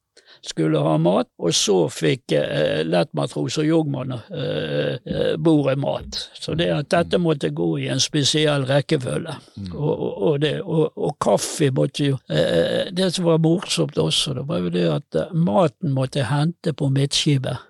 skulle 0.48 0.80
ha 0.82 0.96
mat, 1.00 1.28
og 1.42 1.54
så 1.54 1.76
fikk 1.92 2.34
eh, 2.36 2.82
lettmatros 2.86 3.58
og 3.60 3.68
jogmann 3.68 4.14
eh, 4.16 4.96
eh, 5.02 5.34
bordet 5.38 5.76
mat. 5.82 6.20
Så 6.38 6.54
det 6.58 6.70
at 6.74 6.90
dette 6.92 7.20
måtte 7.22 7.50
gå 7.54 7.68
i 7.82 7.88
en 7.92 8.02
spesiell 8.02 8.66
rekkefølge. 8.68 9.36
Og, 9.72 9.90
og, 9.90 10.22
og, 10.30 10.40
det, 10.44 10.54
og, 10.62 10.96
og 10.96 11.16
kaffe 11.22 11.70
måtte 11.74 12.10
jo 12.10 12.18
eh, 12.30 12.88
Det 12.94 13.10
som 13.14 13.26
var 13.28 13.42
morsomt 13.42 13.98
også, 13.98 14.36
det 14.38 14.46
var 14.48 14.64
jo 14.64 14.72
det 14.72 14.86
at 14.92 15.20
eh, 15.20 15.36
maten 15.36 15.94
måtte 15.96 16.26
hente 16.30 16.74
på 16.76 16.90
midtskipet, 16.92 17.62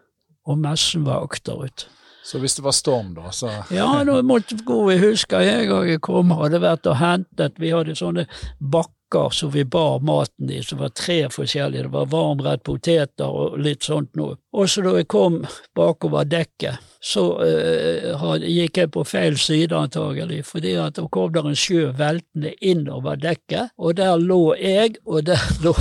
og 0.46 0.58
messen 0.62 1.06
var 1.06 1.24
akterut. 1.26 1.88
Så 2.26 2.38
hvis 2.38 2.54
det 2.54 2.62
var 2.62 2.72
storm, 2.74 3.14
da, 3.14 3.30
så 3.30 3.50
Ja, 3.70 4.02
nå 4.02 4.18
måtte 4.26 4.58
gå, 4.66 4.80
jeg 4.90 5.04
husker 5.04 5.46
en 5.46 5.68
gang 5.70 5.90
jeg 5.92 6.00
kom, 6.02 6.32
hadde 6.34 6.58
vært 6.58 6.88
og 6.90 6.98
hentet, 6.98 7.60
vi 7.62 7.70
hadde 7.70 7.94
sånne 7.94 8.24
bakker 8.58 9.30
som 9.30 9.52
vi 9.54 9.62
bar 9.62 10.00
maten 10.02 10.50
i, 10.50 10.58
som 10.66 10.80
var 10.80 10.90
tre 10.98 11.20
forskjellige, 11.30 11.84
det 11.86 11.92
var 11.92 12.08
varmrett 12.10 12.64
poteter 12.66 13.30
og 13.30 13.54
litt 13.62 13.86
sånt 13.86 14.10
noe. 14.18 14.34
Og 14.58 14.66
så 14.66 14.82
da 14.82 14.96
jeg 14.96 15.06
kom 15.06 15.36
bakover 15.78 16.26
dekket, 16.26 16.82
så 16.98 17.22
uh, 17.38 18.34
gikk 18.42 18.82
jeg 18.82 18.90
på 18.90 19.06
feil 19.06 19.38
side 19.38 19.78
antagelig, 19.78 20.40
fordi 20.50 20.74
at 20.82 20.98
da 20.98 21.06
kom 21.06 21.30
der 21.30 21.46
en 21.46 21.54
sjø 21.54 21.92
veltende 21.94 22.56
innover 22.58 23.22
dekket, 23.22 23.70
og 23.78 23.94
der 24.02 24.18
lå 24.18 24.40
jeg, 24.58 24.98
og 25.06 25.28
der 25.30 25.46
lå 25.64 25.76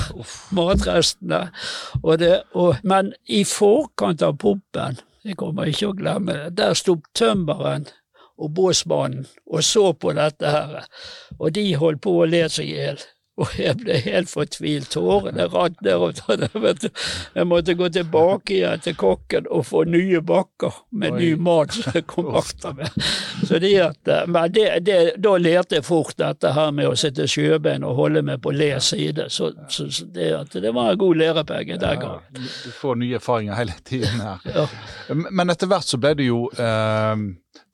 matrestene, 0.53 1.47
og 2.03 2.21
det, 2.21 2.35
og, 2.53 2.77
men 2.85 3.15
i 3.25 3.41
forkant 3.49 4.21
av 4.21 4.37
pumpen 4.45 5.01
jeg 5.25 5.37
kommer 5.41 5.69
ikke 5.69 5.89
å 5.89 5.97
glemme 5.97 6.35
det. 6.37 6.49
Der 6.59 6.75
sto 6.77 6.99
tømmeren 7.17 7.87
og 8.35 8.51
båsmannen 8.55 9.25
og 9.47 9.63
så 9.63 9.89
på 9.93 10.13
dette 10.15 10.51
her, 10.51 10.87
og 11.39 11.53
de 11.55 11.69
holdt 11.79 12.03
på 12.03 12.17
å 12.19 12.27
le 12.29 12.45
seg 12.51 12.69
i 12.69 12.77
hjel. 12.77 13.03
Og 13.35 13.51
jeg 13.59 13.75
ble 13.81 13.97
helt 13.99 14.29
fortvilt. 14.31 14.93
Tårene 14.93 15.49
rant 15.51 15.81
nedover. 15.83 16.85
Jeg 17.35 17.47
måtte 17.49 17.75
gå 17.75 17.89
tilbake 17.91 18.55
igjen 18.55 18.83
til 18.85 18.95
kokken 18.95 19.49
og 19.51 19.65
få 19.67 19.83
nye 19.91 20.21
bakker 20.23 20.77
med 20.95 21.17
Oi. 21.17 21.19
ny 21.19 21.41
mat 21.43 21.75
som 21.75 21.97
jeg 21.97 22.05
kom 22.07 22.29
akter 22.39 22.77
med. 22.77 22.95
Så 23.43 23.59
det 23.59 23.73
at, 23.83 23.99
eh, 24.07 24.23
men 24.31 24.55
det, 24.55 24.65
det, 24.87 24.99
da 25.19 25.35
lærte 25.41 25.79
jeg 25.79 25.87
fort 25.87 26.15
dette 26.21 26.53
her 26.55 26.71
med 26.75 26.87
å 26.87 26.95
sitte 26.99 27.27
sjøbein 27.27 27.83
og 27.83 27.99
holde 27.99 28.23
meg 28.23 28.39
på 28.45 28.55
le 28.55 28.71
side. 28.79 29.27
Så, 29.33 29.51
så, 29.67 29.89
det, 30.15 30.31
at 30.39 30.55
det 30.55 30.71
var 30.71 30.93
en 30.93 31.03
god 31.03 31.19
lærepenge 31.25 31.75
den 31.75 31.95
ja, 31.99 32.01
gangen. 32.07 32.49
du 32.63 32.71
får 32.79 32.99
nye 33.03 33.19
erfaringer 33.19 33.59
hele 33.59 33.79
tiden 33.83 34.23
her. 34.23 34.51
Ja. 34.55 34.67
Men 35.27 35.51
etter 35.51 35.67
hvert 35.67 35.91
så 35.91 35.99
ble 35.99 36.15
du 36.15 36.23
jo 36.23 36.43
eh, 36.55 37.15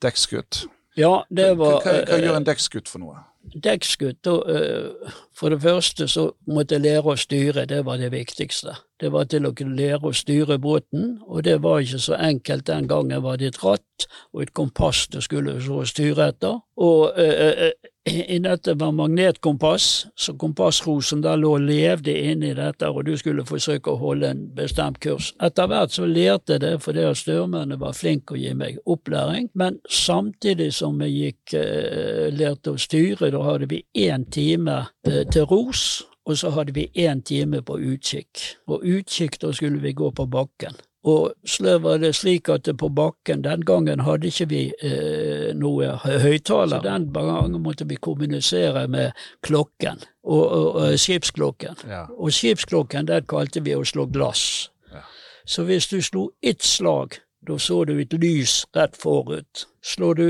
dekksgutt. 0.02 0.64
ja, 0.98 1.20
det 1.30 1.52
var 1.54 1.78
hva, 1.78 1.84
hva 1.86 2.00
hva 2.10 2.24
gjør 2.26 2.40
en 2.42 2.50
dekkskutt 2.50 2.90
for 2.90 3.04
noe? 3.04 3.22
Dekksgutt, 3.54 4.24
da, 4.24 4.36
eh, 4.48 5.12
for 5.34 5.48
det 5.48 5.60
første 5.62 6.08
så 6.08 6.30
måtte 6.46 6.76
jeg 6.76 6.84
lære 6.86 7.12
å 7.12 7.16
styre, 7.18 7.66
det 7.66 7.84
var 7.84 7.96
det 7.96 8.12
viktigste. 8.12 8.76
Det 9.00 9.12
var 9.12 9.24
til 9.24 9.46
å 9.46 9.54
kunne 9.54 9.76
lære 9.76 10.00
å 10.00 10.14
styre 10.14 10.58
båten, 10.58 11.18
og 11.26 11.44
det 11.44 11.62
var 11.62 11.80
ikke 11.80 11.98
så 11.98 12.14
enkelt 12.14 12.66
den 12.66 12.88
gangen 12.88 13.22
var 13.22 13.36
det 13.36 13.54
et 13.54 13.64
ratt 13.64 14.06
og 14.32 14.42
et 14.42 14.54
kompass 14.54 15.06
du 15.06 15.20
skulle 15.20 15.60
så 15.60 15.84
styre 15.84 16.28
etter. 16.28 16.60
Og 16.76 17.18
eh, 17.18 17.66
eh, 17.68 17.91
i 18.04 18.38
dette 18.42 18.74
var 18.74 18.90
magnetkompass, 18.92 20.06
så 20.18 20.34
kompassrosen 20.34 21.20
der 21.22 21.36
lå 21.38 21.52
og 21.54 21.66
levde 21.68 22.14
inni 22.18 22.50
dette, 22.58 22.88
og 22.90 23.06
du 23.06 23.12
skulle 23.18 23.44
forsøke 23.46 23.92
å 23.92 24.00
holde 24.00 24.32
en 24.32 24.42
bestemt 24.56 24.98
kurs. 25.04 25.30
Etter 25.42 25.70
hvert 25.70 25.94
så 25.94 26.08
lærte 26.10 26.56
jeg 26.56 26.64
det 26.64 26.72
fordi 26.82 27.04
at 27.06 27.20
styrmennene 27.20 27.78
var 27.78 27.94
flinke 27.94 28.34
å 28.34 28.40
gi 28.40 28.54
meg 28.58 28.80
opplæring, 28.90 29.52
men 29.54 29.78
samtidig 29.86 30.72
som 30.74 30.98
jeg 31.06 31.14
gikk, 31.14 31.54
eh, 31.60 32.28
lærte 32.34 32.74
å 32.74 32.80
styre, 32.80 33.30
da 33.30 33.42
hadde 33.46 33.70
vi 33.70 33.84
én 33.94 34.26
time 34.30 34.80
eh, 35.06 35.22
til 35.30 35.46
ros, 35.46 36.02
og 36.26 36.38
så 36.38 36.50
hadde 36.54 36.74
vi 36.74 36.90
én 37.06 37.22
time 37.22 37.62
på 37.62 37.78
utkikk. 37.78 38.42
Og 38.66 38.82
utkikk, 38.82 39.38
da 39.42 39.52
skulle 39.54 39.82
vi 39.82 39.94
gå 39.94 40.10
på 40.10 40.26
bakken. 40.26 40.74
Og 41.02 41.32
så 41.44 41.78
var 41.82 41.98
det 41.98 42.12
slik 42.14 42.48
at 42.48 42.68
på 42.78 42.88
bakken, 42.88 43.42
den 43.42 43.64
gangen 43.66 44.04
hadde 44.06 44.28
ikke 44.30 44.46
vi 44.52 44.60
eh, 44.86 45.50
noe 45.58 45.96
høyttaler. 45.98 46.78
Så 46.78 46.86
den 46.86 47.08
gangen 47.12 47.58
måtte 47.62 47.88
vi 47.90 47.98
kommunisere 47.98 48.86
med 48.88 49.10
klokken, 49.42 49.98
og, 50.22 50.44
og, 50.46 50.68
og 50.74 50.98
skipsklokken. 50.98 51.82
Ja. 51.90 52.04
Og 52.14 52.30
skipsklokken, 52.32 53.10
den 53.10 53.26
kalte 53.26 53.64
vi 53.66 53.74
å 53.74 53.82
slå 53.84 54.06
glass. 54.14 54.70
Ja. 54.94 55.02
Så 55.44 55.66
hvis 55.66 55.90
du 55.90 55.98
slo 56.02 56.28
ett 56.42 56.62
slag, 56.62 57.18
da 57.42 57.58
så 57.58 57.82
du 57.84 57.96
et 57.98 58.14
lys 58.14 58.62
rett 58.76 58.94
forut. 58.96 59.66
Slår 59.82 60.14
du 60.14 60.26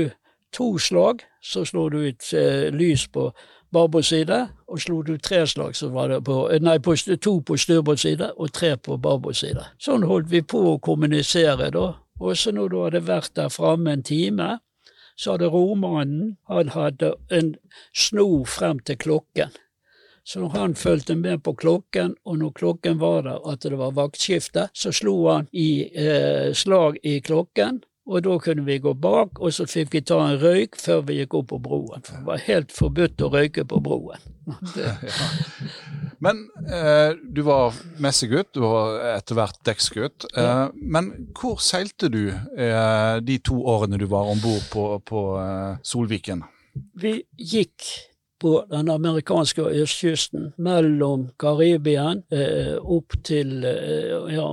to 0.53 0.77
slag, 0.81 1.21
så 1.41 1.65
slår 1.65 1.89
du 1.93 1.99
et 2.07 2.33
eh, 2.33 2.71
lys 2.73 3.05
på 3.13 3.29
babord 3.73 4.05
side, 4.05 4.39
og 4.67 4.81
slo 4.81 5.01
du 5.05 5.15
tre 5.17 5.43
slag, 5.47 5.75
så 5.75 5.89
var 5.93 6.11
det 6.11 6.21
på, 6.27 6.37
eh, 6.51 6.61
nei, 6.61 6.77
på, 6.79 6.95
to 7.21 7.39
på 7.41 7.57
styrbord 7.57 8.01
side 8.01 8.31
og 8.37 8.53
tre 8.53 8.75
på 8.77 8.97
babord 8.97 9.35
side. 9.35 9.65
Sånn 9.81 10.05
holdt 10.09 10.29
vi 10.31 10.41
på 10.41 10.61
å 10.73 10.79
kommunisere, 10.79 11.71
da. 11.73 11.87
Og 12.19 12.37
så 12.37 12.53
når 12.53 12.69
du 12.69 12.77
hadde 12.83 13.03
vært 13.07 13.33
der 13.35 13.49
framme 13.49 13.97
en 13.97 14.05
time, 14.05 14.59
så 15.15 15.35
hadde 15.35 15.51
romanen 15.53 16.37
han 16.49 16.71
hadde 16.73 17.13
en 17.29 17.55
snor 17.93 18.45
frem 18.49 18.79
til 18.79 18.97
klokken. 18.97 19.53
Så 20.23 20.47
han 20.53 20.75
fulgte 20.75 21.15
med 21.19 21.43
på 21.43 21.53
klokken, 21.59 22.15
og 22.25 22.37
når 22.39 22.51
klokken 22.55 22.99
var 22.99 23.25
der 23.25 23.41
at 23.51 23.65
det 23.65 23.77
var 23.77 23.91
vaktskifte, 23.97 24.69
så 24.73 24.93
slo 24.95 25.17
han 25.27 25.49
i 25.51 25.83
eh, 25.91 26.53
slag 26.55 27.01
i 27.03 27.19
klokken, 27.19 27.81
og 28.05 28.23
da 28.25 28.33
kunne 28.43 28.65
vi 28.67 28.79
gå 28.83 28.91
bak, 28.99 29.39
og 29.39 29.53
så 29.55 29.63
fikk 29.69 29.93
vi 29.95 30.01
ta 30.03 30.17
en 30.25 30.39
røyk 30.41 30.75
før 30.81 31.05
vi 31.07 31.21
gikk 31.21 31.37
opp 31.39 31.47
på 31.53 31.59
broen. 31.63 32.03
For 32.03 32.17
det 32.19 32.27
var 32.27 32.41
helt 32.49 32.73
forbudt 32.75 33.23
å 33.23 33.29
røyke 33.31 33.63
på 33.69 33.79
broen. 33.85 34.25
ja. 34.75 34.97
Men 36.23 36.41
eh, 36.67 37.15
du 37.31 37.41
var 37.47 37.75
messegutt, 38.03 38.51
du 38.55 38.63
var 38.65 38.99
etter 39.13 39.39
hvert 39.39 39.59
dekksgutt. 39.67 40.27
Eh, 40.35 40.65
Men 40.75 41.13
hvor 41.39 41.59
seilte 41.63 42.09
du 42.11 42.25
eh, 42.31 43.15
de 43.23 43.37
to 43.43 43.61
årene 43.71 43.99
du 43.99 44.05
var 44.11 44.31
om 44.31 44.41
bord 44.43 44.67
på, 44.73 44.87
på 45.07 45.23
eh, 45.39 45.79
Solviken? 45.83 46.43
vi 46.97 47.19
gikk 47.37 47.85
på 48.43 48.65
den 48.69 48.89
amerikanske 48.91 49.63
østkysten, 49.83 50.49
mellom 50.59 51.29
Karibia 51.39 52.09
eh, 52.35 52.75
opp 52.75 53.15
til 53.23 53.63
eh, 53.63 54.33
ja, 54.35 54.47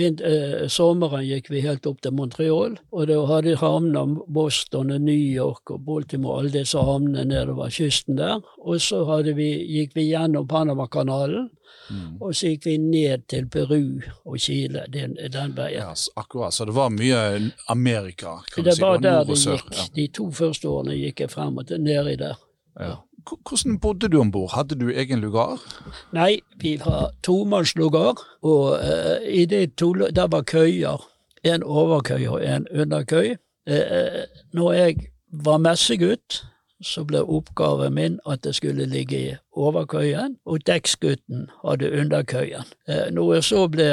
vind, 0.00 0.22
eh, 0.26 0.64
Sommeren 0.72 1.22
gikk 1.22 1.52
vi 1.52 1.62
helt 1.62 1.86
opp 1.86 2.00
til 2.02 2.16
Montreal, 2.18 2.74
og 2.90 3.06
da 3.06 3.20
hadde 3.30 3.54
havna 3.60 4.02
Boston 4.26 4.90
og 4.96 5.04
New 5.06 5.14
York 5.14 5.70
og 5.70 5.84
Baltimore, 5.86 6.40
alle 6.42 6.56
disse 6.56 6.82
havnene 6.82 7.22
nedover 7.30 7.70
kysten 7.70 8.18
der. 8.18 8.42
Og 8.58 8.82
så 8.82 9.04
vi, 9.22 9.52
gikk 9.76 9.94
vi 9.94 10.08
gjennom 10.08 10.48
Panamakanalen, 10.50 11.52
og 12.18 12.34
så 12.34 12.50
gikk 12.50 12.66
vi 12.66 12.76
ned 12.82 13.28
til 13.30 13.46
Peru 13.50 14.02
og 14.26 14.40
Chile 14.42 14.88
den, 14.90 15.14
den 15.14 15.54
veien. 15.54 15.84
Ja, 15.84 15.94
akkurat. 16.18 16.54
Så 16.54 16.66
det 16.66 16.74
var 16.74 16.90
mye 16.90 17.52
Amerika, 17.70 18.40
kan 18.50 18.64
du 18.64 18.70
det 18.70 18.76
si. 18.80 18.82
var 18.82 18.98
og 18.98 19.06
der 19.06 19.20
nord 19.20 19.30
og 19.30 19.34
det 19.36 19.38
sør. 19.44 19.62
gikk. 19.62 19.94
De 19.94 20.08
to 20.18 20.30
første 20.34 20.68
årene 20.68 20.98
gikk 20.98 21.22
jeg 21.22 21.34
frem 21.36 21.62
og 21.62 21.70
nedi 21.78 22.18
der. 22.18 22.42
Ja. 22.76 22.96
Hvordan 23.26 23.78
bodde 23.80 24.08
du 24.08 24.20
om 24.20 24.30
bord? 24.30 24.50
Hadde 24.54 24.78
du 24.78 24.90
egen 24.90 25.20
lugar? 25.20 25.58
Nei, 26.12 26.40
vi 26.62 26.76
var 26.84 27.10
tomannslugar, 27.22 28.20
og 28.42 28.78
uh, 28.78 29.18
i 29.26 29.44
de 29.44 29.66
to, 29.66 29.92
der 29.94 30.26
var 30.30 30.42
køyer. 30.42 31.02
En 31.44 31.62
overkøy 31.62 32.26
og 32.26 32.46
en 32.46 32.66
underkøy. 32.70 33.36
Uh, 33.70 34.22
når 34.52 34.72
jeg 34.72 34.96
var 35.32 35.58
messegutt, 35.58 36.44
så 36.82 37.04
ble 37.08 37.22
oppgaven 37.22 37.94
min 37.94 38.18
at 38.28 38.44
det 38.44 38.54
skulle 38.54 38.86
ligge 38.86 39.18
i 39.18 39.34
overkøyen, 39.52 40.36
og 40.46 40.66
dekksgutten 40.66 41.48
hadde 41.64 41.92
underkøyen. 42.00 42.66
Uh, 42.88 43.10
når 43.10 43.34
jeg 43.34 43.44
så 43.44 43.66
ble 43.68 43.90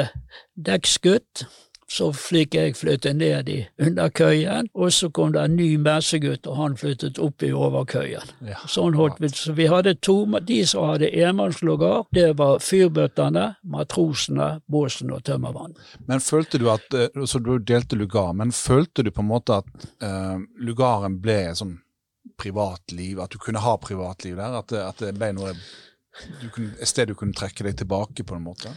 dekksgutt, 0.66 1.46
så 1.90 2.10
fikk 2.16 2.54
jeg 2.56 2.76
flytte 2.78 3.12
ned 3.16 3.48
i 3.52 3.58
underkøyen, 3.82 4.70
og 4.74 4.92
så 4.92 5.10
kom 5.14 5.34
det 5.34 5.42
en 5.44 5.56
ny 5.58 5.68
messegutt, 5.80 6.48
og 6.50 6.58
han 6.58 6.76
flyttet 6.80 7.20
opp 7.22 7.44
i 7.44 7.52
overkøyen. 7.52 8.34
Ja. 8.48 8.60
Sånn 8.70 8.96
holdt 8.98 9.20
vi 9.20 9.28
Så 9.34 9.52
vi 9.52 9.66
hadde 9.66 9.94
to, 9.94 10.24
de 10.46 10.60
som 10.66 10.88
hadde 10.88 11.10
enmannslugar, 11.10 12.04
det 12.14 12.38
var 12.38 12.60
fyrbøttene, 12.62 13.54
matrosene, 13.62 14.60
båsen 14.66 15.12
og 15.12 15.24
tømmermannen. 15.24 15.76
Men 16.06 16.20
følte 16.20 16.58
du 16.58 16.68
at 16.70 16.94
eh, 16.94 17.24
Så 17.26 17.38
du 17.38 17.58
delte 17.58 17.96
lugar, 17.96 18.32
men 18.32 18.52
følte 18.52 19.02
du 19.02 19.10
på 19.10 19.22
en 19.22 19.30
måte 19.30 19.60
at 19.62 19.88
uh, 20.04 20.38
lugaren 20.60 21.18
ble 21.22 21.54
sånn 21.56 21.78
privatliv? 22.40 23.20
At 23.20 23.34
du 23.34 23.38
kunne 23.38 23.62
ha 23.62 23.76
privatliv 23.78 24.36
der? 24.36 24.58
At 24.60 24.70
det, 24.72 24.84
at 24.84 25.02
det 25.02 25.14
ble 25.18 25.32
noe 25.36 25.54
du 26.40 26.48
kunne, 26.54 26.74
et 26.78 26.88
sted 26.88 27.10
du 27.10 27.16
kunne 27.18 27.34
trekke 27.34 27.66
deg 27.66 27.78
tilbake 27.80 28.26
på 28.26 28.36
en 28.36 28.44
måte? 28.44 28.70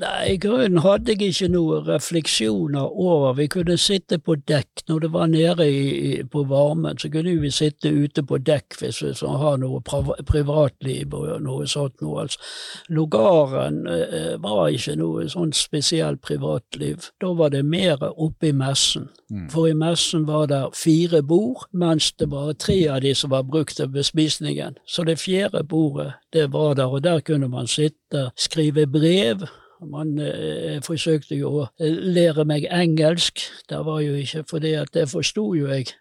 Nei, 0.00 0.34
i 0.34 0.38
grunnen 0.42 0.82
hadde 0.82 1.14
jeg 1.14 1.30
ikke 1.32 1.48
noen 1.52 1.84
refleksjoner 1.86 2.90
over. 2.90 3.36
Vi 3.38 3.46
kunne 3.52 3.76
sitte 3.78 4.18
på 4.18 4.36
dekk 4.48 4.84
når 4.88 5.04
det 5.04 5.10
var 5.14 5.30
nede 5.30 5.66
i, 5.70 6.22
på 6.30 6.44
varmen. 6.50 6.98
Så 6.98 7.10
kunne 7.12 7.36
vi 7.40 7.50
sitte 7.54 7.92
ute 7.92 8.24
på 8.26 8.38
dekk 8.42 8.78
hvis 8.80 9.02
vi 9.04 9.12
så 9.16 9.34
har 9.38 9.58
noe 9.62 9.80
privatliv 10.26 11.14
og 11.14 11.42
noe 11.44 11.68
sånt 11.70 12.02
noe. 12.02 12.24
Altså, 12.26 12.40
lugaren 12.88 13.84
eh, 13.90 14.34
var 14.42 14.68
ikke 14.74 14.96
noe 15.00 15.28
sånn 15.30 15.54
spesielt 15.56 16.22
privatliv. 16.24 17.10
Da 17.22 17.32
var 17.38 17.54
det 17.54 17.64
mer 17.68 18.02
oppe 18.10 18.50
i 18.50 18.56
messen. 18.56 19.10
Mm. 19.30 19.48
For 19.50 19.70
i 19.70 19.74
messen 19.78 20.26
var 20.28 20.48
det 20.50 20.62
fire 20.78 21.22
bord, 21.22 21.66
mens 21.72 22.10
det 22.18 22.30
var 22.32 22.52
tre 22.60 22.80
av 22.92 23.02
de 23.04 23.14
som 23.16 23.32
var 23.32 23.46
brukt 23.48 23.76
til 23.78 23.90
bespisningen. 23.90 24.78
Så 24.86 25.04
det 25.06 25.20
fjerde 25.22 25.64
bordet, 25.64 26.12
det 26.32 26.50
var 26.52 26.74
der, 26.74 26.90
og 26.90 27.04
der 27.04 27.20
kunne 27.20 27.48
man 27.48 27.70
sitte, 27.70 28.30
skrive 28.36 28.86
brev. 28.86 29.46
Man 29.80 30.18
eh, 30.18 30.80
forsøkte 30.84 31.36
jo 31.36 31.50
å 31.60 31.66
eh, 31.80 31.92
lære 32.16 32.44
meg 32.48 32.66
engelsk. 32.70 33.42
Det 33.68 33.80
var 33.86 34.00
jo 34.04 34.14
ikke 34.20 34.44
fordi 34.50 34.74
at 34.80 34.92
det 34.94 35.08
forsto 35.10 35.52
jo 35.58 35.68
jeg 35.68 35.92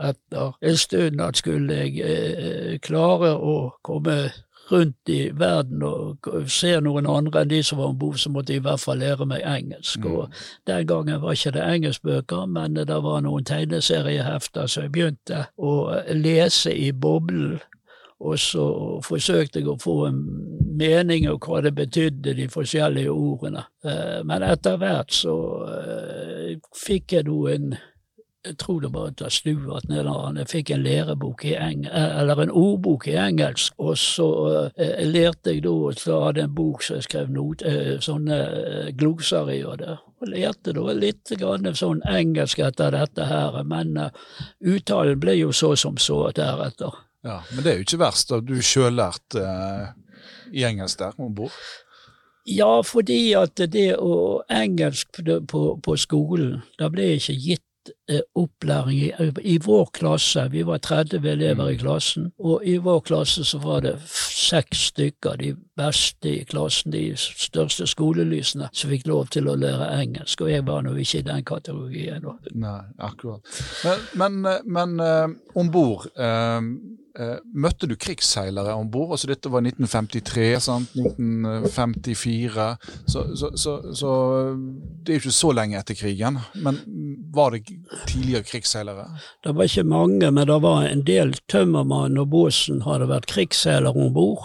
etter 0.00 0.54
en 0.62 0.76
stund 0.78 1.20
at 1.20 1.40
skulle 1.40 1.82
jeg 1.82 1.98
eh, 2.04 2.78
klare 2.82 3.34
å 3.36 3.56
komme 3.82 4.30
rundt 4.70 5.10
i 5.10 5.30
verden 5.34 5.82
og 5.82 6.28
se 6.46 6.76
noen 6.80 7.08
andre 7.10 7.42
enn 7.42 7.50
de 7.50 7.58
som 7.66 7.80
var 7.80 7.90
om 7.90 7.98
bord, 7.98 8.20
så 8.22 8.30
måtte 8.30 8.54
jeg 8.54 8.62
i 8.62 8.66
hvert 8.68 8.82
fall 8.82 9.00
lære 9.02 9.26
meg 9.26 9.42
engelsk. 9.42 10.04
Mm. 10.04 10.12
Og 10.14 10.42
den 10.70 10.86
gangen 10.86 11.22
var 11.24 11.34
ikke 11.34 11.54
det 11.56 11.64
engelskbøker, 11.66 12.46
men 12.46 12.78
det 12.78 13.00
var 13.02 13.24
noen 13.26 13.46
tegneseriehefter, 13.48 14.70
så 14.70 14.86
jeg 14.86 14.92
begynte 14.94 15.44
å 15.58 15.74
lese 16.14 16.70
i 16.70 16.92
boblen. 16.92 17.58
Og 18.20 18.38
så 18.38 18.64
forsøkte 19.04 19.62
jeg 19.62 19.68
å 19.70 19.78
få 19.80 19.94
en 20.10 20.18
mening 20.80 21.28
av 21.30 21.38
hva 21.40 21.62
det 21.64 21.72
betydde, 21.76 22.34
de 22.36 22.48
forskjellige 22.52 23.12
ordene. 23.12 23.64
Eh, 23.84 24.20
Men 24.24 24.44
etter 24.44 24.76
hvert 24.80 25.14
så 25.14 25.36
eh, 25.68 26.58
fikk 26.76 27.16
jeg 27.16 27.32
en, 27.54 27.72
jeg 28.44 28.56
tror 28.60 28.80
det 28.80 28.92
var 28.92 29.08
av 29.24 29.32
Stuart 29.32 29.88
Nederland. 29.88 30.38
Jeg 30.38 30.52
fikk 30.52 30.70
en 30.70 30.84
lærebok 30.84 31.44
i 31.48 31.56
eng 31.56 31.86
eller 31.92 32.44
en 32.44 32.54
ordbok 32.56 33.08
i 33.08 33.16
engelsk, 33.20 33.74
og 33.78 33.96
så 33.98 34.28
eh, 34.76 35.00
lærte 35.08 35.56
jeg 35.56 35.64
da 35.64 35.74
så 35.96 36.22
hadde 36.26 36.44
en 36.44 36.54
bok 36.54 36.84
som 36.84 37.00
jeg 37.00 37.08
skrev 37.08 37.32
not, 37.32 37.64
eh, 37.64 37.98
sånne 38.00 38.40
eh, 38.86 39.66
og 39.66 39.78
det. 39.80 39.98
Og 40.20 40.28
lærte 40.28 40.76
da 40.76 40.92
litt 40.92 41.32
grann 41.40 41.72
sånn 41.74 42.02
engelsk 42.04 42.60
etter 42.60 42.92
dette 42.92 43.24
her, 43.24 43.62
men 43.64 43.96
uh, 43.96 44.10
uttalen 44.60 45.20
ble 45.20 45.38
jo 45.38 45.52
så 45.56 45.72
som 45.76 45.96
så 45.96 46.26
deretter. 46.36 46.92
Ja, 47.26 47.42
Men 47.52 47.64
det 47.64 47.72
er 47.72 47.80
jo 47.80 47.86
ikke 47.86 48.00
verst. 48.00 48.30
da. 48.32 48.40
Du 48.40 48.56
sjøllært 48.64 49.36
eh, 49.36 49.90
i 50.56 50.64
engelsk 50.64 50.98
der 51.02 51.16
om 51.20 51.34
bord. 51.36 51.56
Ja, 52.48 52.80
fordi 52.82 53.32
at 53.36 53.60
det 53.70 53.90
å 54.00 54.40
engelsk 54.50 55.20
på, 55.20 55.40
på, 55.48 55.64
på 55.84 55.96
skolen, 56.00 56.62
da 56.80 56.88
ble 56.92 57.12
ikke 57.18 57.36
gitt 57.36 57.92
eh, 58.08 58.24
opplæring 58.34 59.02
i, 59.04 59.10
i 59.44 59.58
vår 59.62 59.90
klasse. 60.00 60.46
Vi 60.52 60.64
var 60.66 60.80
30 60.80 61.28
elever 61.28 61.74
i 61.74 61.78
klassen, 61.80 62.30
og 62.40 62.64
i 62.64 62.78
vår 62.80 63.04
klasse 63.06 63.44
så 63.46 63.60
var 63.62 63.84
det 63.84 63.98
seks 64.40 64.86
stykker, 64.90 65.36
de 65.40 65.54
beste 65.78 66.30
i 66.30 66.44
klassen, 66.48 66.94
de 66.94 67.04
største 67.16 67.86
skolelysene, 67.90 68.70
som 68.72 68.92
fikk 68.92 69.08
lov 69.10 69.28
til 69.34 69.50
å 69.50 69.56
lære 69.58 69.90
engelsk, 70.00 70.44
og 70.44 70.52
jeg 70.52 70.66
var 70.68 70.84
nå 70.86 70.94
ikke 70.96 71.22
i 71.22 71.28
den 71.28 71.44
kategorien. 71.46 72.24
nå 72.24 72.36
Nei, 72.60 72.78
akkurat. 72.98 73.60
Men, 73.84 74.06
men, 74.22 74.40
eh, 74.46 74.64
men 74.64 74.96
eh, 75.04 75.36
om 75.60 75.70
bord 75.72 76.08
eh, 76.16 76.60
Møtte 77.52 77.88
du 77.90 77.96
krigsseilere 77.98 78.72
om 78.78 78.86
bord? 78.88 79.10
Altså, 79.16 79.26
dette 79.28 79.50
var 79.50 79.64
1953, 79.66 80.44
sant? 80.62 80.92
1954. 80.94 82.66
Så, 83.10 83.24
så, 83.36 83.50
så, 83.58 83.74
så 83.98 84.12
det 85.02 85.12
er 85.12 85.18
jo 85.18 85.24
ikke 85.24 85.34
så 85.34 85.50
lenge 85.58 85.76
etter 85.80 85.98
krigen. 85.98 86.38
Men 86.62 86.78
var 87.34 87.56
det 87.56 87.66
tidligere 88.06 88.46
krigsseilere? 88.46 89.08
Det 89.44 89.56
var 89.58 89.68
ikke 89.68 89.84
mange, 89.90 90.30
men 90.30 90.48
det 90.48 90.60
var 90.62 90.86
en 90.86 91.02
del 91.06 91.34
tømmermann 91.50 92.16
og 92.22 92.30
båsen 92.32 92.84
hadde 92.86 93.10
vært 93.10 93.28
krigsseilere 93.34 94.06
om 94.06 94.14
bord. 94.14 94.39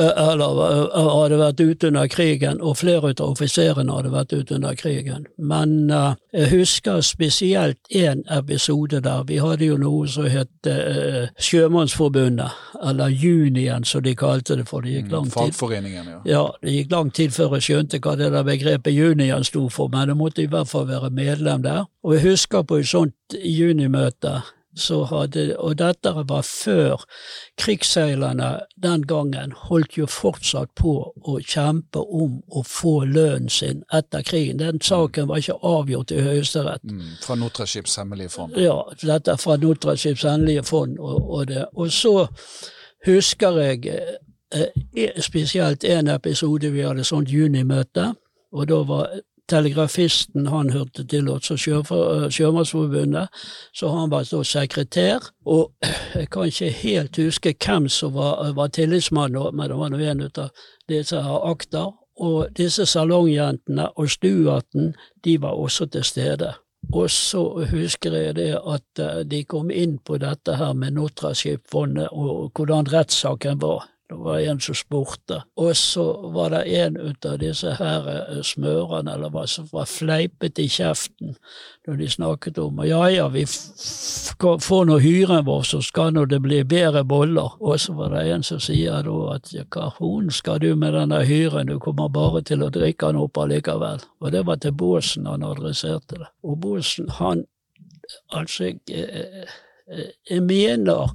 Eh, 0.00 0.30
Eller 0.32 0.60
eh, 0.90 1.08
hadde 1.20 1.36
vært 1.38 1.60
ute 1.60 1.86
under 1.92 2.08
krigen, 2.10 2.58
og 2.60 2.80
flere 2.80 3.12
av 3.12 3.28
offiserene 3.28 3.94
hadde 3.94 4.10
vært 4.10 4.32
ute 4.34 4.56
under 4.56 4.74
krigen. 4.74 5.28
Men 5.38 5.90
uh, 5.92 6.16
jeg 6.34 6.50
husker 6.50 7.00
spesielt 7.06 7.78
én 7.94 8.24
episode 8.26 8.98
der. 9.04 9.22
Vi 9.28 9.38
hadde 9.38 9.68
jo 9.68 9.76
noe 9.78 10.08
som 10.10 10.26
het 10.26 10.66
uh, 10.66 11.28
Sjømannsforbundet, 11.38 12.58
eller 12.82 13.14
Junien 13.14 13.86
som 13.86 14.02
de 14.02 14.16
kalte 14.18 14.58
det, 14.58 14.66
for 14.66 14.82
det 14.82 14.96
gikk 14.96 15.14
lang 15.14 15.30
tid. 15.30 15.36
Fagforeningen, 15.38 16.10
ja. 16.10 16.18
Ja, 16.26 16.42
det 16.62 16.74
gikk 16.74 16.90
lang 16.90 17.14
tid 17.14 17.36
før 17.36 17.54
jeg 17.58 17.68
skjønte 17.68 18.02
hva 18.02 18.16
det 18.18 18.32
der 18.34 18.46
begrepet 18.46 18.94
junien 18.94 19.46
sto 19.46 19.68
for, 19.70 19.92
men 19.92 20.10
jeg 20.10 20.18
måtte 20.18 20.42
i 20.42 20.50
hvert 20.50 20.70
fall 20.70 20.88
være 20.90 21.12
medlem 21.14 21.62
der. 21.62 21.86
Og 22.02 22.16
jeg 22.16 22.32
husker 22.32 22.66
på 22.66 22.82
et 22.82 22.90
sånt 22.90 23.38
junimøte, 23.38 24.40
hadde, 25.10 25.56
og 25.58 25.78
dette 25.78 26.10
var 26.14 26.42
før 26.42 27.04
krigsseilerne 27.60 28.50
den 28.82 29.06
gangen 29.06 29.52
holdt 29.68 29.98
jo 29.98 30.06
fortsatt 30.10 30.72
på 30.78 30.94
å 31.14 31.38
kjempe 31.40 32.02
om 32.02 32.40
å 32.48 32.64
få 32.66 33.04
lønnen 33.04 33.48
sin 33.48 33.84
etter 33.92 34.22
krigen. 34.26 34.58
Den 34.58 34.80
saken 34.80 35.28
var 35.28 35.42
ikke 35.42 35.58
avgjort 35.62 36.14
i 36.14 36.22
Høyesterett. 36.24 36.84
Mm, 36.84 37.16
fra 37.22 37.38
Notraskips 37.38 37.96
hemmelige 38.00 38.34
fond. 38.34 38.56
Ja, 38.58 38.80
dette 39.02 39.34
er 39.34 39.40
fra 39.40 39.56
Notraskips 39.56 40.26
hemmelige 40.28 40.64
fond. 40.66 40.98
Og, 40.98 41.30
og, 41.30 41.46
det. 41.48 41.66
og 41.72 41.92
så 41.92 42.28
husker 43.06 43.60
jeg 43.60 43.86
eh, 43.86 44.16
eh, 44.96 45.20
spesielt 45.22 45.84
en 45.84 46.08
episode 46.14 46.72
vi 46.72 46.84
hadde 46.86 47.04
sånt 47.04 47.30
junimøte, 47.32 48.12
og 48.54 48.68
da 48.70 48.82
var 48.88 49.14
telegrafisten 49.48 50.46
han 50.46 50.70
hørte 50.70 51.04
til 51.06 51.28
også 51.28 51.56
og 51.90 52.32
Sjømannsforbundet, 52.32 53.28
så 53.74 53.88
han 53.88 54.10
var 54.10 54.28
da 54.30 54.42
sekretær. 54.42 55.30
Og 55.46 55.72
jeg 56.14 56.30
kan 56.30 56.44
ikke 56.44 56.70
helt 56.70 57.16
huske 57.16 57.54
hvem 57.66 57.88
som 57.88 58.14
var, 58.14 58.52
var 58.52 58.66
tillitsmann, 58.68 59.36
men 59.52 59.70
det 59.70 59.78
var 59.78 59.92
nå 59.92 59.98
en 59.98 60.26
av 60.28 60.50
disse 60.88 61.20
akter. 61.20 61.92
Og 62.14 62.46
disse 62.56 62.86
salongjentene 62.86 63.88
og 63.98 64.10
Stuarten, 64.10 64.94
de 65.24 65.40
var 65.42 65.58
også 65.58 65.86
til 65.86 66.04
stede. 66.04 66.52
Og 66.92 67.10
så 67.10 67.66
husker 67.70 68.12
jeg 68.12 68.36
det 68.36 68.52
at 68.58 69.00
eh, 69.00 69.22
de 69.24 69.42
kom 69.48 69.70
inn 69.70 69.98
på 69.98 70.18
dette 70.22 70.56
her 70.58 70.74
med 70.78 70.94
Notraskipfondet 70.98 72.12
og 72.12 72.52
hvordan 72.54 72.90
rettssaken 72.92 73.60
var. 73.62 73.88
Det 74.08 74.16
var 74.20 74.38
en 74.38 74.60
som 74.60 74.76
spurte. 74.76 75.38
Og 75.56 75.76
så 75.76 76.04
var 76.34 76.50
det 76.52 76.64
en 76.76 76.96
ut 76.96 77.24
av 77.24 77.38
disse 77.40 77.70
her 77.78 78.08
eh, 78.12 78.42
smørene, 78.44 79.14
eller 79.14 79.32
hva 79.32 79.46
som 79.48 79.64
var 79.72 79.88
fleipet 79.88 80.60
i 80.60 80.66
kjeften 80.68 81.32
når 81.86 81.96
de 82.00 82.08
snakket 82.12 82.60
om 82.60 82.82
ja 82.84 83.00
ja, 83.12 83.28
vi 83.32 83.46
får 83.48 84.84
nå 84.88 84.98
hyren 85.00 85.46
vår, 85.48 85.64
så 85.68 85.80
skal 85.84 86.12
nå 86.12 86.26
det 86.28 86.42
bli 86.44 86.60
bedre 86.68 87.04
boller. 87.04 87.56
Og 87.64 87.80
så 87.80 87.96
var 87.96 88.12
det 88.12 88.26
en 88.34 88.44
som 88.44 88.60
sier 88.60 89.08
da 89.08 89.16
at 89.38 89.50
hva 89.72 89.88
hun 89.98 90.28
skal 90.30 90.60
du 90.60 90.74
med 90.76 90.92
denne 90.96 91.22
hyren, 91.24 91.72
du 91.72 91.80
kommer 91.80 92.12
bare 92.12 92.44
til 92.44 92.64
å 92.64 92.72
drikke 92.72 93.08
den 93.08 93.24
opp 93.24 93.40
allikevel. 93.40 94.04
Og 94.20 94.36
det 94.36 94.44
var 94.44 94.60
til 94.60 94.76
Båsen 94.76 95.26
han 95.32 95.48
adresserte 95.48 96.20
det. 96.20 96.30
Og 96.44 96.60
Båsen, 96.60 97.08
han 97.20 97.46
Altså, 98.36 98.64
jeg, 98.64 98.80
eh, 98.92 99.44
eh, 99.88 100.10
jeg 100.30 100.42
mener 100.42 101.14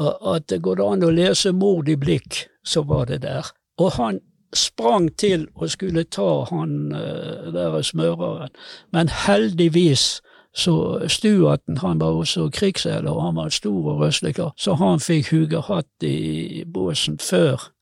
at 0.00 0.48
det 0.50 0.62
går 0.62 0.82
an 0.82 1.04
å 1.06 1.12
lese 1.14 1.52
mord 1.54 1.88
i 1.88 1.96
blikk, 1.96 2.46
så 2.66 2.82
var 2.82 3.06
det 3.06 3.22
der. 3.22 3.50
Og 3.78 3.92
han 3.98 4.20
sprang 4.54 5.08
til 5.18 5.48
og 5.54 5.70
skulle 5.70 6.04
ta 6.04 6.44
han 6.50 6.94
eh, 6.94 7.50
der 7.54 7.82
smøreren, 7.82 8.54
men 8.92 9.08
heldigvis 9.08 10.20
Så 10.56 11.02
Stuarten 11.08 11.78
han 11.78 11.98
var 11.98 12.14
også 12.14 12.44
krigsseiler, 12.54 13.10
og 13.10 13.22
han 13.22 13.36
var 13.36 13.48
stor 13.48 13.88
og 13.90 14.00
røslig 14.00 14.36
så 14.56 14.74
han 14.74 15.00
fikk 15.00 15.32
huge 15.32 15.60
hatt 15.66 16.02
i 16.06 16.62
båsen 16.62 17.18
før 17.18 17.73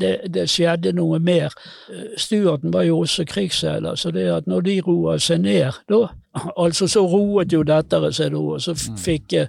det, 0.00 0.20
det, 0.34 0.46
skjedde 0.50 0.92
noe 0.96 1.18
mer. 1.18 1.54
Eh, 1.92 2.14
Stuarten 2.16 2.72
var 2.72 2.82
jo 2.82 3.00
også 3.02 3.24
krigsseiler, 3.28 3.94
så 3.94 4.10
det 4.10 4.28
at 4.32 4.46
når 4.46 4.60
de 4.66 4.80
roa 4.86 5.18
seg 5.18 5.42
ned 5.44 5.82
da, 5.88 6.08
altså 6.62 6.86
Så 6.86 7.06
roet 7.06 7.52
jo 7.52 7.62
dettere 7.66 8.12
seg 8.12 8.32
da, 8.32 8.38
og 8.38 8.60
så 8.62 8.74
mm. 8.76 8.98
fikk 9.02 9.32
eh, 9.40 9.48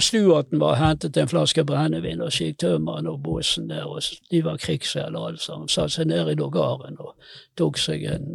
Stuarten 0.00 0.60
var 0.60 0.78
hentet 0.80 1.16
en 1.16 1.28
flaske 1.28 1.64
brennevin 1.64 2.22
og 2.24 2.32
skikk 2.32 2.58
tømmeren 2.62 3.10
og 3.10 3.20
båsen 3.22 3.68
der, 3.68 3.84
og 3.84 4.00
de 4.30 4.44
var 4.44 4.60
krigsseilere 4.62 5.32
alle 5.32 5.42
sammen. 5.42 5.68
Satte 5.68 5.98
seg 5.98 6.08
ned 6.12 6.32
i 6.32 6.38
dogaren 6.38 6.96
og 6.98 7.14
tok 7.56 7.78
seg 7.78 8.06
en 8.10 8.32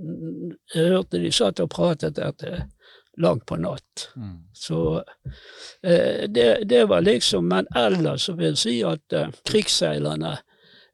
Jeg 0.76 0.88
hørte 0.94 1.20
de 1.20 1.32
satt 1.32 1.60
og 1.60 1.70
pratet 1.70 2.20
etter 2.20 2.66
langt 3.18 3.46
på 3.46 3.56
natt. 3.56 4.10
Mm. 4.16 4.38
Så 4.54 5.04
eh, 5.84 6.30
det, 6.30 6.64
det, 6.70 6.86
var 6.86 7.02
liksom 7.02 7.48
Men 7.48 7.68
ellers 7.76 8.22
så 8.22 8.34
vil 8.34 8.52
jeg 8.54 8.58
si 8.58 8.78
at 8.84 9.14
eh, 9.14 9.34
krigsseilerne, 9.50 10.38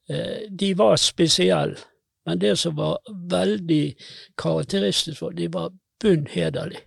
eh, 0.10 0.50
de 0.50 0.74
var 0.74 0.96
spesielle. 0.96 1.78
Men 2.26 2.40
det 2.40 2.58
som 2.60 2.76
var 2.76 2.98
veldig 3.32 3.96
karakteristisk 4.38 5.20
for 5.20 5.32
de 5.32 5.48
var 5.48 5.72
bunn 6.02 6.28
hederlige. 6.30 6.84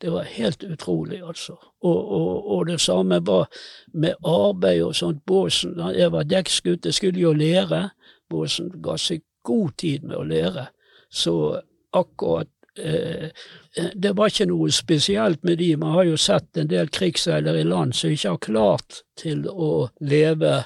Det 0.00 0.10
var 0.10 0.22
helt 0.22 0.64
utrolig, 0.64 1.22
altså. 1.24 1.52
Og, 1.80 2.12
og, 2.12 2.50
og, 2.50 2.66
det 2.66 2.80
samme 2.80 3.26
var 3.26 3.46
med 3.94 4.14
arbeid 4.24 4.82
og 4.82 4.96
sånt. 4.96 5.22
Båsen, 5.26 5.78
jeg 5.96 6.12
var 6.12 6.26
dekksgutt, 6.28 6.84
jeg 6.84 6.94
skulle 6.94 7.20
jo 7.20 7.32
lære. 7.32 7.88
Båsen 8.30 8.68
ga 8.84 8.98
seg 9.00 9.22
god 9.46 9.70
tid 9.78 10.04
med 10.04 10.18
å 10.18 10.26
lære. 10.26 10.66
Så 11.08 11.60
akkurat 11.96 12.50
det 12.76 14.12
var 14.16 14.30
ikke 14.30 14.46
noe 14.50 14.70
spesielt 14.74 15.42
med 15.44 15.58
de. 15.58 15.70
Man 15.80 15.94
har 15.96 16.04
jo 16.10 16.18
sett 16.20 16.56
en 16.60 16.68
del 16.70 16.90
krigsseilere 16.92 17.62
i 17.62 17.68
land 17.68 17.96
som 17.96 18.12
ikke 18.12 18.34
har 18.34 18.42
klart 18.44 19.00
til 19.20 19.46
å 19.48 19.88
leve 20.00 20.58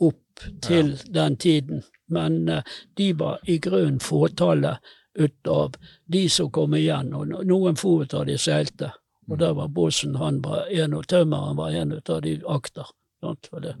opp 0.00 0.46
til 0.62 0.94
ja. 0.94 1.12
den 1.20 1.36
tiden. 1.36 1.82
Men 2.08 2.48
eh, 2.48 2.62
de 2.96 3.12
var 3.12 3.40
i 3.44 3.58
grunnen 3.58 4.00
fåtallet 4.00 4.78
ut 5.18 5.46
av 5.46 5.74
de 6.06 6.28
som 6.30 6.50
kom 6.50 6.76
igjen, 6.78 7.10
og 7.14 7.32
noen 7.46 7.76
få 7.76 8.04
av 8.06 8.26
de 8.28 8.38
seilte. 8.38 8.92
Og 9.28 9.34
mm. 9.34 9.40
der 9.42 9.56
var 9.58 9.72
Bossen 9.74 10.16
han 10.16 10.40
var 10.44 10.70
en, 10.70 10.94
og 10.94 11.08
tømmeren 11.10 11.58
var 11.58 11.74
en 11.74 11.96
av 11.98 12.22
de 12.22 12.38
akter. 12.46 12.94
Det. 13.18 13.74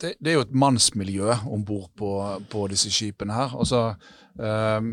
Det, 0.00 0.12
det, 0.20 0.30
er 0.30 0.36
jo 0.36 0.44
et 0.44 0.54
mannsmiljø 0.54 1.34
om 1.50 1.64
bord 1.66 1.88
på, 1.98 2.10
på, 2.50 2.66
disse 2.70 2.92
skipene 2.94 3.34
her. 3.34 3.56
Altså, 3.58 3.96
um, 4.38 4.92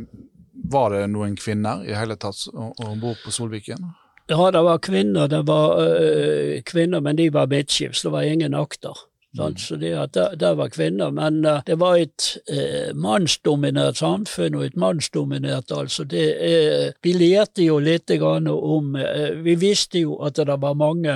var 0.54 0.94
det 0.94 1.08
noen 1.12 1.36
kvinner 1.36 1.84
i 1.86 1.96
hele 1.98 2.16
tatt 2.16 2.46
om 2.54 3.00
bord 3.02 3.20
på 3.26 3.32
Solviken? 3.34 3.92
Ja, 4.32 4.52
det 4.52 4.62
var 4.64 4.78
kvinner, 4.80 5.28
det 5.28 5.42
var 5.48 5.82
øh, 5.84 6.62
kvinner, 6.64 7.02
men 7.04 7.18
de 7.20 7.28
var 7.34 7.50
midtskips. 7.52 8.02
Det 8.02 8.12
var 8.12 8.22
ingen 8.22 8.54
akter. 8.54 8.98
Mm. 9.40 9.58
Så 9.58 9.76
det, 9.76 9.94
at 9.98 10.14
det, 10.14 10.28
det, 10.40 10.58
var 10.58 10.70
kvinner, 10.70 11.12
men 11.12 11.46
uh, 11.46 11.62
det 11.66 11.80
var 11.80 11.96
et 11.98 12.38
uh, 12.54 12.94
mannsdominert 12.96 13.98
samfunn, 13.98 14.56
og 14.56 14.66
et 14.66 14.76
mannsdominert 14.78 15.72
altså 15.74 16.04
det 16.04 16.28
uh, 16.38 16.92
Vi 17.04 17.14
lærte 17.18 17.64
jo 17.64 17.80
litt 17.80 18.12
om 18.22 18.96
Vi 19.44 19.56
visste 19.56 20.00
jo 20.00 20.20
at 20.22 20.36
det 20.36 20.62
var 20.62 20.74
mange 20.74 21.16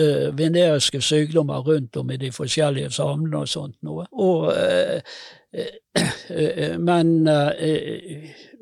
uh, 0.00 0.38
veneriske 0.38 1.00
sykdommer 1.00 1.60
rundt 1.60 1.96
om 1.96 2.10
i 2.10 2.16
de 2.16 2.32
forskjellige 2.32 2.90
samlene 2.90 3.38
og 3.44 3.48
sånt 3.48 3.76
noe. 3.82 4.06
Og 4.12 4.52
men 6.88 7.28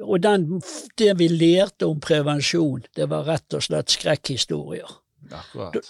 Og 0.04 0.22
den, 0.22 0.62
det 0.98 1.12
vi 1.18 1.28
lærte 1.32 1.88
om 1.88 2.00
prevensjon, 2.00 2.84
det 2.96 3.08
var 3.10 3.26
rett 3.26 3.54
og 3.54 3.64
slett 3.66 3.94
skrekkhistorier. 3.94 4.98
Da, 5.28 5.40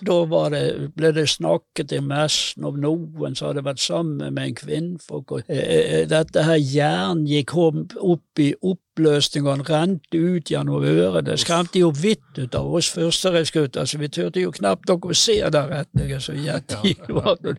da 0.03 0.41
det, 0.51 0.63
ble 0.97 1.11
det 1.15 1.27
snakket 1.31 1.93
i 1.95 2.01
messen 2.03 2.65
om 2.67 2.79
noen 2.81 3.37
som 3.39 3.51
hadde 3.51 3.63
vært 3.67 3.83
sammen 3.83 4.33
med 4.35 4.43
en 4.43 4.57
kvinnfolk. 4.59 5.37
Og, 5.37 5.53
eh, 5.53 6.07
dette 6.11 6.43
her 6.47 6.59
jern 6.59 7.27
gikk 7.29 7.55
opp 7.55 8.43
i 8.43 8.51
opp 8.59 8.83
oppløsning, 8.99 9.47
og 9.47 9.71
rente 9.71 10.19
ut 10.19 10.51
gjennom 10.51 10.85
øret. 10.85 11.27
Det 11.27 11.39
skremte 11.39 11.79
jo 11.79 11.93
vidt 12.03 12.39
ut 12.39 12.55
av 12.55 12.75
oss 12.75 12.91
førstereisgutter, 12.91 13.85
så 13.85 13.99
vi 13.99 14.09
turte 14.09 14.41
jo 14.41 14.51
knapt 14.51 14.89
nok 14.89 15.07
å 15.07 15.15
se 15.15 15.39
den 15.41 15.71
retningen 15.71 16.21
som 16.21 16.35
jettigen 16.35 17.59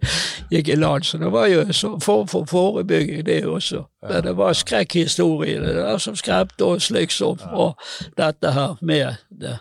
gikk 0.52 0.70
i 0.70 0.76
land. 0.76 1.06
Så 1.06 1.18
det 1.18 1.32
var 1.32 1.48
jo 1.48 1.62
en 1.62 2.02
form 2.02 2.28
for 2.28 2.46
forebygging, 2.46 3.26
det 3.26 3.46
også. 3.46 3.86
Men 4.08 4.24
det 4.24 4.36
var 4.38 4.54
skrekkhistorie 4.54 5.60
det 5.60 5.76
der 5.76 5.98
som 5.98 6.16
skremte 6.16 6.66
oss, 6.66 6.90
liksom, 6.92 7.38
fra 7.40 7.72
dette 8.18 8.52
her 8.52 8.76
med 8.82 9.16
det. 9.30 9.58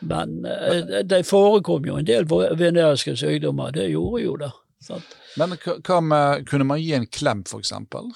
Men 0.00 0.44
eh, 0.46 1.04
det 1.04 1.26
forekom 1.26 1.86
jo 1.86 1.98
en 1.98 2.06
del 2.06 2.26
veneriske 2.26 3.16
sykdommer, 3.16 3.70
det 3.74 3.90
gjorde 3.90 4.24
jo 4.24 4.36
det. 4.40 4.50
Sant? 4.80 5.16
Men 5.38 5.54
hva 5.60 6.00
med, 6.02 6.46
kunne 6.48 6.66
man 6.66 6.80
gi 6.80 6.94
en 6.96 7.06
klem, 7.06 7.44
eksempel? 7.58 8.10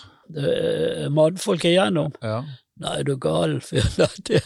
Mannfolk 1.12 1.66
igjennom? 1.68 2.14
Ja. 2.24 2.42
Nei, 2.82 3.02
du 3.06 3.14
gal, 3.16 3.60
det, 4.26 4.40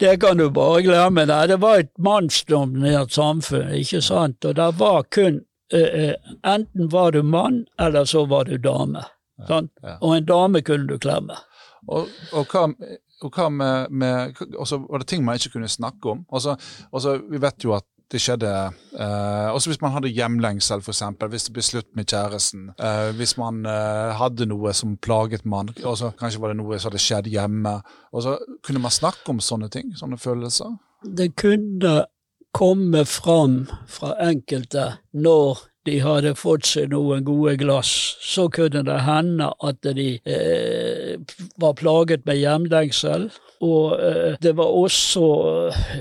det 0.00 0.20
kan 0.20 0.38
du 0.40 0.48
bare 0.50 0.82
glemme. 0.82 1.26
Nei, 1.28 1.42
det 1.50 1.58
var 1.60 1.82
et 1.82 1.92
mannsdominert 2.00 3.12
samfunn, 3.12 3.74
ikke 3.76 4.00
sant, 4.04 4.44
og 4.44 4.56
det 4.56 4.70
var 4.80 5.04
kun 5.12 5.42
uh, 5.74 6.14
Enten 6.48 6.88
var 6.92 7.12
du 7.12 7.22
mann, 7.22 7.66
eller 7.80 8.08
så 8.08 8.24
var 8.30 8.48
du 8.48 8.56
dame. 8.58 9.04
Ja, 9.48 9.60
ja. 9.82 9.98
Og 10.00 10.16
en 10.16 10.28
dame 10.28 10.62
kunne 10.64 10.88
du 10.88 10.96
klemme. 11.02 11.36
Og, 11.92 12.08
og 12.32 12.52
hva, 12.52 12.68
og 13.24 13.34
hva 13.36 13.48
med, 13.52 13.90
med 13.92 14.38
altså, 14.58 14.78
Var 14.88 15.02
det 15.02 15.08
ting 15.10 15.24
man 15.24 15.36
ikke 15.36 15.58
kunne 15.58 15.68
snakke 15.68 16.14
om? 16.14 16.22
Altså, 16.32 16.56
altså, 16.92 17.18
vi 17.28 17.40
vet 17.42 17.66
jo 17.66 17.74
at 17.76 17.84
det 18.12 18.20
skjedde. 18.22 18.50
Eh, 18.94 19.48
også 19.54 19.70
hvis 19.70 19.80
man 19.82 19.94
hadde 19.94 20.12
hjemlengsel, 20.12 20.82
f.eks. 20.84 21.02
Hvis 21.30 21.48
det 21.48 21.54
ble 21.56 21.64
slutt 21.64 21.90
med 21.96 22.08
kjæresten. 22.10 22.68
Eh, 22.78 23.10
hvis 23.18 23.36
man 23.40 23.64
eh, 23.66 24.14
hadde 24.18 24.48
noe 24.50 24.74
som 24.76 24.96
plaget 24.96 25.46
man. 25.48 25.72
Også, 25.82 26.12
kanskje 26.20 26.42
var 26.42 26.52
det 26.52 26.60
noe 26.60 26.78
som 26.78 26.92
hadde 26.92 27.02
skjedd 27.02 27.30
hjemme. 27.32 27.78
Og 28.12 28.26
så 28.26 28.38
Kunne 28.64 28.82
man 28.84 28.94
snakke 28.94 29.28
om 29.30 29.40
sånne 29.40 29.68
ting? 29.72 29.92
Sånne 29.98 30.18
følelser? 30.20 30.76
Det 31.04 31.34
kunne 31.36 32.04
komme 32.54 33.04
fram 33.04 33.64
fra 33.90 34.14
enkelte 34.22 34.94
når 35.12 35.64
de 35.84 35.98
hadde 36.00 36.32
fått 36.38 36.64
seg 36.68 36.92
noen 36.94 37.24
gode 37.26 37.58
glass, 37.60 37.90
så 38.24 38.46
kunne 38.52 38.84
det 38.86 39.00
hende 39.04 39.50
at 39.68 39.84
de 39.84 40.14
eh, 40.24 41.34
var 41.60 41.74
plaget 41.76 42.24
med 42.28 42.40
hjemlengsel. 42.40 43.28
Og 43.62 44.00
eh, 44.02 44.34
det 44.42 44.56
var 44.56 44.72
også, 44.74 45.26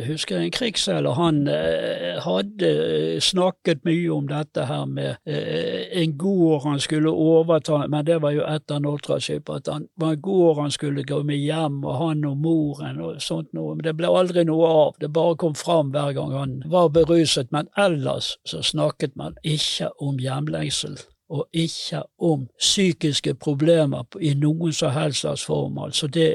husker 0.08 0.38
jeg 0.38 0.46
en 0.46 0.56
krigsseiler, 0.56 1.14
han 1.18 1.44
eh, 1.48 2.18
hadde 2.24 3.22
snakket 3.22 3.84
mye 3.86 4.10
om 4.14 4.28
dette 4.30 4.66
her 4.70 4.86
med 4.90 5.16
eh, 5.30 5.86
en 6.02 6.18
gård 6.18 6.66
han 6.66 6.82
skulle 6.84 7.14
overta, 7.14 7.84
men 7.88 8.06
det 8.08 8.20
var 8.24 8.34
jo 8.36 8.48
etter 8.48 8.82
Nortraship, 8.84 9.50
at 9.54 9.70
han 9.72 9.88
var 10.02 10.18
en 10.18 10.26
gård 10.26 10.62
han 10.64 10.74
skulle 10.74 11.06
gå 11.08 11.22
med 11.28 11.42
hjem, 11.44 11.84
og 11.86 12.00
han 12.02 12.26
og 12.28 12.38
moren 12.42 13.02
og 13.04 13.22
sånt 13.24 13.54
noe. 13.54 13.78
Men 13.78 13.86
det 13.88 13.96
ble 14.00 14.10
aldri 14.10 14.46
noe 14.50 14.74
av, 14.74 15.00
det 15.00 15.14
bare 15.14 15.38
kom 15.40 15.56
fram 15.58 15.94
hver 15.94 16.14
gang 16.18 16.34
han 16.36 16.60
var 16.74 16.92
beruset. 16.96 17.52
Men 17.54 17.70
ellers 17.78 18.36
så 18.50 18.64
snakket 18.66 19.16
man 19.20 19.38
ikke 19.44 19.92
om 20.02 20.20
hjemlengsel 20.22 20.98
og 21.34 21.48
ikke 21.54 22.04
om 22.22 22.46
psykiske 22.60 23.34
problemer 23.42 24.06
i 24.22 24.36
noen 24.38 24.74
som 24.74 24.94
helst 24.94 25.24
slags 25.24 25.46
form. 25.46 25.80
Altså 25.82 26.08
det, 26.08 26.30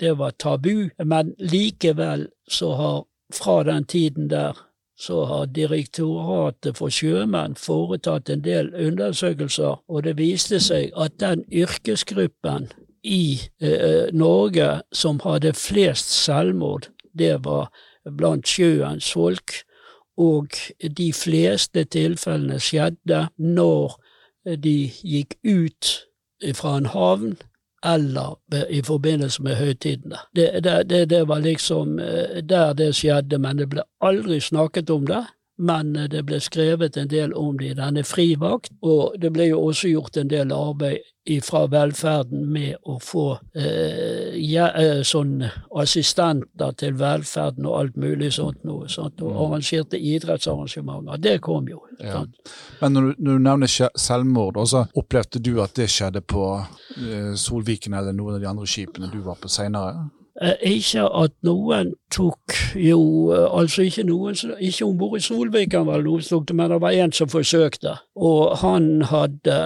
det 0.00 0.16
var 0.18 0.34
tabu. 0.38 0.88
Men 1.04 1.34
likevel 1.38 2.26
så 2.50 2.72
har 2.74 3.04
fra 3.34 3.62
den 3.62 3.84
tiden 3.84 4.30
der 4.30 4.58
så 4.98 5.24
har 5.24 5.46
Direktoratet 5.46 6.76
for 6.76 6.90
sjømenn 6.90 7.54
foretatt 7.54 8.30
en 8.34 8.42
del 8.42 8.72
undersøkelser, 8.74 9.78
og 9.86 10.02
det 10.02 10.16
viste 10.18 10.58
seg 10.60 10.90
at 10.98 11.20
den 11.22 11.44
yrkesgruppen 11.54 12.66
i 13.06 13.38
eh, 13.62 14.10
Norge 14.12 14.80
som 14.92 15.20
hadde 15.22 15.54
flest 15.54 16.10
selvmord, 16.10 16.90
det 17.14 17.44
var 17.44 17.70
blant 18.18 18.50
sjøens 18.50 19.12
folk, 19.14 19.60
og 20.18 20.50
de 20.82 21.12
fleste 21.14 21.84
tilfellene 21.94 22.58
skjedde 22.58 23.28
når 23.38 23.94
de 24.56 24.90
gikk 25.02 25.36
ut 25.44 25.94
fra 26.54 26.76
en 26.78 26.86
havn 26.86 27.36
eller 27.86 28.38
i 28.70 28.82
forbindelse 28.82 29.42
med 29.42 29.56
høytidene. 29.56 30.18
Det, 30.34 30.64
det, 30.64 31.10
det, 31.10 31.28
var 31.28 31.38
liksom 31.38 31.98
eh, 31.98 32.42
der 32.42 32.72
det 32.72 32.94
skjedde, 32.96 33.38
men 33.38 33.58
det 33.58 33.68
ble 33.70 33.84
aldri 34.00 34.40
snakket 34.40 34.90
om 34.90 35.06
det. 35.06 35.24
Men 35.58 35.96
eh, 35.96 36.08
det 36.10 36.24
ble 36.28 36.40
skrevet 36.42 36.96
en 36.96 37.10
del 37.10 37.34
om 37.36 37.58
det 37.58 37.72
i 37.72 37.78
denne 37.78 38.04
frivakt, 38.06 38.72
og 38.82 39.18
det 39.20 39.32
ble 39.34 39.50
jo 39.50 39.62
også 39.68 39.92
gjort 39.92 40.18
en 40.20 40.30
del 40.30 40.54
arbeid 40.54 41.02
fra 41.44 41.66
velferden 41.68 42.46
med 42.52 42.78
å 42.88 42.96
få 43.02 43.24
eh, 43.52 44.36
ja, 44.40 44.70
eh, 44.80 45.02
sånn 45.04 45.42
assistenter 45.76 46.72
til 46.80 46.96
velferden 46.96 47.66
og 47.68 47.76
alt 47.82 47.98
mulig 48.00 48.30
sånt 48.38 48.62
noe. 48.64 48.88
Sånt, 48.88 49.20
og 49.20 49.34
mm. 49.34 49.40
arrangerte 49.44 50.00
idrettsarrangementer. 50.00 51.20
Det 51.20 51.36
kom 51.44 51.68
jo. 51.68 51.82
Ja. 52.00 52.22
Men 52.80 52.94
når 52.94 53.10
du, 53.10 53.14
når 53.18 53.40
du, 53.40 53.44
nevner 53.48 53.74
selvmord, 53.98 54.56
også, 54.62 54.86
opplevde 54.96 55.42
du 55.44 55.58
at 55.64 55.74
det 55.76 55.90
skjedde 55.92 56.22
på 56.24 56.46
eh, 56.56 57.34
Solviken 57.36 57.98
eller 57.98 58.16
noen 58.16 58.38
av 58.38 58.44
de 58.44 58.48
andre 58.48 58.70
skipene 58.70 59.10
du 59.12 59.20
var 59.26 59.36
på 59.42 59.52
seinere? 59.52 60.08
Eh, 60.40 60.54
ikke 60.78 61.08
at 61.18 61.34
noen 61.42 61.94
tok 62.14 62.54
jo 62.78 63.00
eh, 63.34 63.48
Altså 63.50 63.88
ikke 63.88 64.04
noen 64.06 64.36
ikke 64.60 64.86
om 64.86 65.00
det 65.00 65.08
noen 66.04 66.22
som 66.22 66.38
tok 66.38 66.48
det, 66.48 66.56
men 66.56 66.70
det 66.70 66.80
var 66.80 66.94
en 66.94 67.12
som 67.12 67.28
forsøkte. 67.28 67.96
Og 68.14 68.56
han 68.62 69.02
hadde 69.02 69.58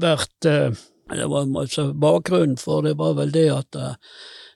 vært 0.00 0.46
Det 0.46 1.26
var 1.26 1.46
altså 1.58 1.92
bakgrunnen 1.92 2.58
for 2.58 2.82
det 2.86 2.96
var 2.98 3.16
vel 3.18 3.32
det 3.34 3.48
at 3.50 3.78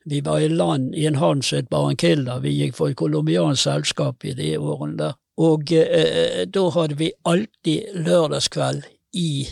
vi 0.04 0.20
var 0.20 0.38
i 0.38 0.48
land 0.48 0.94
i 0.94 1.06
en 1.06 1.14
havn 1.14 1.42
som 1.42 1.58
het 1.58 1.68
Barranquilla. 1.68 2.38
Vi 2.38 2.52
gikk 2.52 2.76
for 2.76 2.92
et 2.92 2.96
colombiansk 2.96 3.62
selskap 3.62 4.24
i 4.24 4.34
de 4.36 4.54
årene 4.58 4.98
der. 4.98 5.14
Og 5.40 5.72
eh, 5.72 6.44
da 6.46 6.64
hadde 6.70 6.98
vi 6.98 7.12
alltid 7.24 7.96
lørdagskveld 8.06 8.84
i 9.16 9.46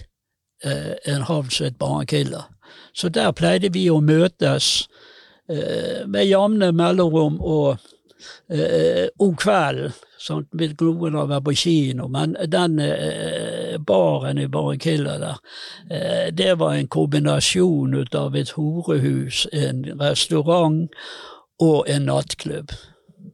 eh, 0.65 0.93
en 1.09 1.25
havn 1.27 1.51
som 1.51 1.67
het 1.67 1.79
Barranquilla. 1.79 2.45
Så 2.95 3.09
der 3.09 3.33
pleide 3.33 3.73
vi 3.73 3.89
å 3.91 4.01
møtes 4.05 4.85
eh, 4.85 4.92
med 5.49 6.27
jevne 6.29 6.69
mellomrom 6.77 7.41
og 7.41 7.81
eh, 8.49 9.09
om 9.19 9.35
kvelden. 9.37 9.95
Sånn, 10.23 10.45
noen 10.55 11.17
har 11.19 11.27
vært 11.31 11.47
på 11.49 11.55
kino, 11.59 12.07
men 12.13 12.37
den 12.51 12.79
eh, 12.85 13.75
baren 13.83 14.39
i 14.39 14.47
Barranquilla 14.47 15.17
der, 15.19 15.41
eh, 15.91 16.29
det 16.31 16.53
var 16.61 16.77
en 16.77 16.87
kombinasjon 16.87 17.97
ut 17.99 18.15
av 18.15 18.37
et 18.39 18.55
horehus, 18.55 19.47
en 19.53 19.83
restaurant 19.99 20.87
og 21.63 21.91
en 21.91 22.07
nattklubb. 22.07 22.71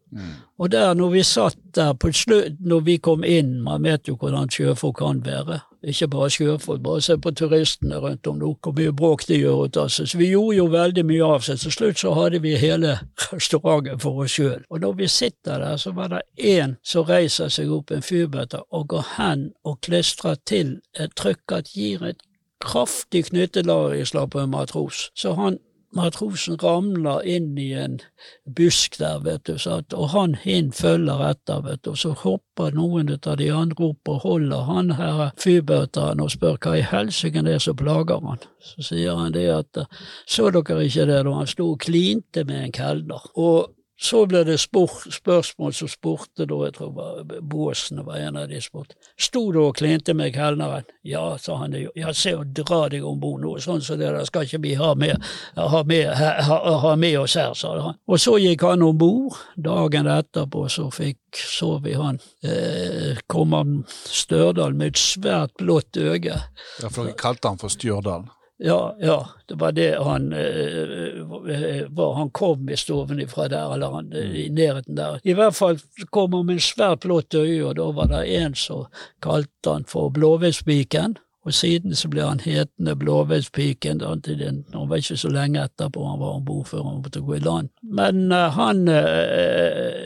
Mm. 0.08 0.36
Og 0.58 0.72
der, 0.72 0.94
når 0.96 1.12
vi 1.12 1.22
satt 1.28 1.60
der 1.76 1.92
på 1.92 2.10
slutt, 2.16 2.56
når 2.64 2.86
vi 2.86 2.96
kom 3.04 3.24
inn, 3.24 3.58
man 3.62 3.84
vet 3.84 4.08
jo 4.08 4.16
hvordan 4.16 4.48
sjøfolk 4.48 5.02
kan 5.02 5.20
være, 5.26 5.60
ikke 5.82 6.08
bare 6.10 6.30
sjøfolk, 6.30 6.82
bare 6.82 7.00
se 7.00 7.14
på 7.18 7.30
turistene 7.30 7.98
rundt 8.02 8.26
om 8.26 8.38
nå, 8.40 8.50
hvor 8.62 8.74
mye 8.74 8.92
bråk 8.92 9.26
de 9.28 9.38
gjør 9.38 9.64
ut 9.68 9.76
av 9.78 9.90
seg. 9.94 10.08
Så 10.10 10.18
vi 10.18 10.30
gjorde 10.32 10.56
jo 10.56 10.66
veldig 10.72 11.04
mye 11.06 11.28
av 11.36 11.44
seg. 11.46 11.60
Til 11.62 11.74
slutt 11.74 12.00
så 12.02 12.14
hadde 12.18 12.40
vi 12.42 12.56
hele 12.58 12.96
restauranten 13.32 14.00
for 14.02 14.24
oss 14.24 14.34
sjøl. 14.34 14.64
Og 14.70 14.82
når 14.82 14.96
vi 14.98 15.10
sitter 15.12 15.62
der, 15.62 15.76
så 15.78 15.94
var 15.94 16.10
det 16.14 16.24
én 16.38 16.74
som 16.82 17.06
reiser 17.06 17.52
seg 17.52 17.70
opp, 17.74 17.92
en 17.94 18.02
fyrbøtter, 18.02 18.66
og 18.74 18.88
går 18.94 19.06
hen 19.16 19.52
og 19.64 19.78
klistrer 19.86 20.40
til 20.46 20.80
et 20.98 21.14
trykk 21.14 21.58
at 21.60 21.70
gir 21.74 22.02
et 22.10 22.26
kraftig 22.58 23.28
knyttelarislag 23.30 24.30
på 24.30 24.42
en 24.42 24.50
matros. 24.50 25.10
Så 25.14 25.36
han 25.38 25.60
matrosen 25.96 26.58
ramler 26.60 27.24
inn 27.24 27.56
i 27.58 27.70
en 27.72 27.98
busk 28.44 28.98
der, 29.00 29.22
vet 29.24 29.46
du, 29.48 29.56
sant? 29.58 29.94
og 29.94 30.10
han 30.12 30.34
hin 30.42 30.70
følger 30.72 31.22
etter, 31.30 31.62
vet 31.64 31.82
du, 31.84 31.92
og 31.94 32.00
så 32.02 32.12
hopper 32.22 32.76
noen 32.76 33.14
av 33.16 33.38
de 33.40 33.48
andre 33.54 33.90
opp 33.90 34.12
og 34.12 34.20
holder 34.26 34.68
han 34.68 34.92
her 34.98 35.24
fyrbøteren 35.40 36.20
og 36.24 36.32
spør 36.34 36.60
hva 36.60 36.76
i 36.78 36.84
helsike 36.84 37.44
det 37.46 37.56
er 37.56 37.64
som 37.64 37.78
plager 37.78 38.20
han. 38.26 38.44
Så 38.60 38.84
sier 38.90 39.16
han 39.16 39.32
det 39.32 39.48
at 39.54 39.82
så 40.28 40.50
dere 40.52 40.84
ikke 40.84 41.08
det 41.08 41.24
da 41.24 41.34
han 41.40 41.50
sto 41.50 41.72
og 41.72 41.82
klinte 41.86 42.44
med 42.44 42.68
en 42.68 42.74
kelner. 42.74 43.24
Og 43.38 43.74
så 44.00 44.22
ble 44.30 44.44
det 44.46 44.58
spørsmål 44.62 45.72
som 45.74 45.90
spurte 45.90 46.46
da, 46.46 46.58
jeg 46.68 46.74
tror 46.76 46.92
var 46.94 47.32
Båsen 47.42 48.04
var 48.06 48.20
en 48.22 48.36
av 48.38 48.46
de 48.50 48.60
spurte. 48.62 48.94
Sto 49.18 49.48
du 49.52 49.58
og 49.64 49.74
klinte 49.80 50.14
med 50.14 50.30
kelneren? 50.36 50.86
Ja, 51.02 51.32
sa 51.42 51.56
han. 51.58 51.74
Ja, 51.98 52.12
se 52.14 52.36
å 52.38 52.44
dra 52.44 52.84
deg 52.92 53.02
om 53.06 53.18
bord 53.18 53.42
nå, 53.42 53.56
sånn 53.58 53.82
som 53.82 53.96
så 53.96 53.98
det 53.98 54.12
der 54.14 54.28
skal 54.28 54.46
ikke 54.46 54.62
vi 54.62 54.76
ha 54.78 54.92
med, 54.98 55.18
ha 55.58 55.82
med, 55.82 56.12
ha, 56.14 56.58
ha 56.84 56.94
med 57.00 57.18
oss 57.18 57.34
her, 57.40 57.56
sa 57.58 57.74
han. 57.88 57.98
Og 58.06 58.22
så 58.22 58.36
gikk 58.38 58.62
han 58.68 58.86
om 58.86 58.98
bord. 58.98 59.38
Dagen 59.58 60.06
etterpå 60.14 60.68
så 60.70 60.88
fikk 60.94 61.42
så 61.42 61.74
vi 61.82 61.98
han. 61.98 62.22
Eh, 62.46 63.18
kom 63.26 63.56
han 63.56 63.80
Størdal 63.88 64.78
med 64.78 64.94
et 64.94 65.02
svært 65.02 65.58
blått 65.58 65.98
øye. 65.98 66.38
Ja, 66.82 66.88
for 66.88 67.02
dere 67.02 67.18
kalte 67.18 67.50
han 67.50 67.58
for 67.58 67.72
Stjørdal? 67.72 68.28
Ja, 68.60 68.96
ja, 69.00 69.28
det 69.46 69.54
var 69.54 69.72
det 69.72 69.96
han 70.02 70.32
eh, 70.32 71.86
var 71.88 72.14
Han 72.14 72.30
kom 72.30 72.68
i 72.70 72.76
stoven 72.76 73.20
ifra 73.20 73.48
der, 73.48 73.74
eller 73.74 73.90
han, 73.90 74.12
eh, 74.12 74.34
i 74.34 74.48
mm. 74.48 74.54
nærheten 74.54 74.96
der. 74.96 75.20
I 75.22 75.32
hvert 75.32 75.54
fall 75.54 75.78
kom 76.10 76.32
han 76.32 76.46
med 76.46 76.58
en 76.58 76.66
svært 76.66 77.06
blått 77.06 77.34
øye, 77.38 77.62
og 77.68 77.76
da 77.78 77.86
var 77.94 78.10
det 78.10 78.24
en 78.40 78.58
som 78.58 78.88
kalte 79.22 79.70
han 79.70 79.86
for 79.86 80.10
Blåveispiken. 80.10 81.18
Og 81.46 81.54
siden 81.54 81.94
så 81.94 82.10
ble 82.10 82.26
han 82.26 82.42
hetende 82.42 82.96
Blåveispiken. 82.98 84.02
Han 84.02 84.88
var 84.90 84.96
ikke 84.98 85.16
så 85.16 85.30
lenge 85.30 85.62
etterpå 85.62 86.02
han 86.04 86.18
var 86.18 86.40
om 86.40 86.44
bord 86.44 86.66
før 86.66 86.82
han 86.82 87.02
måtte 87.04 87.22
gå 87.22 87.38
i 87.38 87.44
land. 87.44 87.70
Men 87.82 88.32
uh, 88.32 88.50
han 88.58 88.88
uh, 88.90 90.02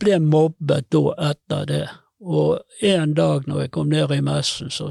ble 0.00 0.20
mobbet 0.22 0.86
da 0.94 1.02
etter 1.32 1.66
det. 1.68 1.84
Og 2.22 2.62
en 2.80 3.12
dag 3.18 3.44
når 3.50 3.66
jeg 3.66 3.74
kom 3.74 3.90
ned 3.90 4.14
i 4.14 4.22
messen, 4.24 4.70
så 4.70 4.88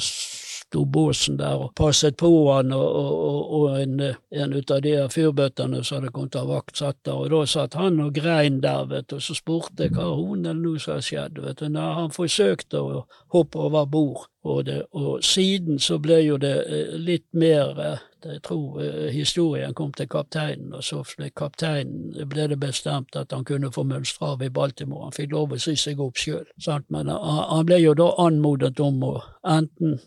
sto 0.76 0.86
båsen 0.86 1.38
der 1.38 1.56
og 1.56 1.74
passet 1.76 2.18
på 2.18 2.52
han, 2.52 2.74
og, 2.76 2.96
og, 2.96 3.54
og 3.56 3.82
en, 3.82 4.02
en 4.32 4.56
av 4.60 4.82
de 4.84 4.96
fyrbøttene 5.12 5.84
som 5.84 6.02
hadde 6.02 6.12
kommet 6.12 6.36
av 6.36 6.50
vakt, 6.52 6.76
satt 6.78 6.98
der. 7.06 7.16
Og 7.16 7.32
da 7.32 7.46
satt 7.48 7.78
han 7.80 8.02
og 8.04 8.14
grein 8.16 8.60
der, 8.62 8.84
vet 8.92 9.08
du, 9.10 9.16
og 9.16 9.24
så 9.24 9.36
spurte 9.38 9.88
jeg 9.88 9.96
hva 9.96 10.10
hun 10.12 10.44
eller 10.44 10.60
noe 10.60 10.80
som 10.80 10.98
hadde 10.98 11.08
skjedd. 11.08 11.40
vet 11.46 11.62
du. 11.62 11.70
Nei, 11.72 11.92
han 12.02 12.12
forsøkte 12.12 12.82
å 12.82 13.06
hoppe 13.32 13.62
over 13.70 13.88
bord, 13.88 14.28
og, 14.44 14.66
det, 14.68 14.82
og 14.92 15.24
siden 15.24 15.80
så 15.80 15.98
ble 15.98 16.20
jo 16.26 16.36
det 16.38 16.58
eh, 16.68 16.92
litt 17.02 17.26
mer 17.34 17.80
eh, 17.82 18.04
jeg 18.26 18.42
tror 18.42 18.80
uh, 18.82 19.08
historien 19.14 19.74
kom 19.78 19.92
til 19.94 20.08
kapteinen, 20.10 20.72
og 20.74 20.82
så 20.84 21.04
ble 21.06 21.28
kapteinen 21.30 22.26
ble 22.26 22.48
det 22.50 22.58
bestemt 22.58 23.14
at 23.14 23.34
han 23.34 23.46
kunne 23.46 23.70
få 23.70 23.84
mønstre 23.86 24.32
av 24.34 24.42
i 24.42 24.50
Baltimore. 24.50 25.06
Han 25.06 25.14
fikk 25.14 25.36
lov 25.36 25.54
å 25.54 25.60
sy 25.62 25.76
seg 25.78 26.02
opp 26.02 26.18
sjøl. 26.18 26.48
Men 26.90 27.12
han 27.14 27.68
ble 27.70 27.78
jo 27.84 27.94
da 27.94 28.08
anmodet 28.26 28.82
om 28.82 29.04
å 29.06 29.14
enten 29.46 30.00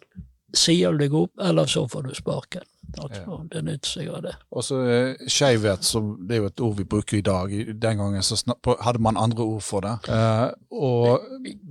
sier 0.57 0.93
du 0.93 1.05
deg 1.05 1.15
opp, 1.15 1.33
eller 1.41 1.67
så 1.67 1.87
får 1.89 2.09
du 2.09 2.15
sparken. 2.15 2.67
Altså, 2.97 3.21
ja. 3.27 3.39
Benytte 3.53 3.89
seg 3.89 4.09
av 4.09 4.23
det. 4.25 4.33
Og 4.57 4.65
så 4.65 4.79
eh, 4.89 5.27
Skeivhet, 5.29 5.85
det 6.25 6.39
er 6.39 6.41
jo 6.41 6.49
et 6.49 6.63
ord 6.65 6.79
vi 6.79 6.87
bruker 6.89 7.19
i 7.19 7.25
dag. 7.25 7.53
Den 7.77 8.01
gangen 8.01 8.25
så 8.25 8.39
hadde 8.81 9.03
man 9.05 9.21
andre 9.21 9.45
ord 9.45 9.61
for 9.67 9.85
det. 9.85 9.93
Eh, 10.09 10.47
og 10.73 11.27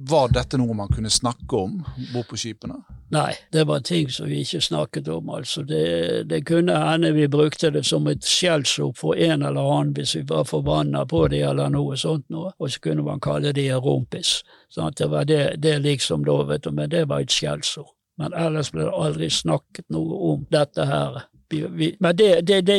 Var 0.08 0.30
dette 0.36 0.60
noe 0.62 0.78
man 0.78 0.94
kunne 0.94 1.10
snakke 1.12 1.58
om 1.58 1.80
bort 2.14 2.30
på 2.30 2.38
skipene? 2.38 2.78
Nei, 3.14 3.32
det 3.56 3.66
var 3.68 3.82
ting 3.88 4.12
som 4.14 4.30
vi 4.30 4.44
ikke 4.44 4.62
snakket 4.62 5.10
om. 5.10 5.34
altså. 5.34 5.64
Det, 5.66 6.28
det 6.30 6.44
kunne 6.46 6.78
hende 6.78 7.12
vi 7.18 7.28
brukte 7.32 7.72
det 7.74 7.86
som 7.88 8.08
et 8.12 8.24
skjellsord 8.24 8.98
for 9.00 9.18
en 9.18 9.42
eller 9.42 9.74
annen 9.74 9.96
hvis 9.98 10.16
vi 10.20 10.26
var 10.28 10.46
forbanna 10.46 11.06
på 11.10 11.26
det 11.34 11.42
eller 11.50 11.74
noe 11.74 11.98
sånt 11.98 12.28
noe, 12.30 12.54
og 12.60 12.72
så 12.72 12.84
kunne 12.84 13.08
man 13.08 13.24
kalle 13.24 13.56
det 13.58 13.72
rumpis. 13.74 14.42
Sånn 14.70 14.94
det 14.98 15.10
var 15.10 15.26
det, 15.26 15.44
det 15.64 15.80
liksom 15.82 16.28
da, 16.28 16.42
vet 16.46 16.68
du, 16.68 16.74
men 16.76 16.92
det 16.94 17.08
var 17.10 17.26
et 17.26 17.34
skjellsord 17.34 17.97
men 18.18 18.34
ellers 18.34 18.72
ble 18.74 18.88
det 18.88 18.94
aldri 18.94 19.30
snakket 19.34 19.88
noe 19.94 20.22
om 20.32 20.46
dette 20.54 20.86
her. 20.90 21.20
Vi, 21.50 21.62
vi, 21.80 21.92
men 22.04 22.18
det, 22.18 22.42
det, 22.48 22.62
det, 22.68 22.78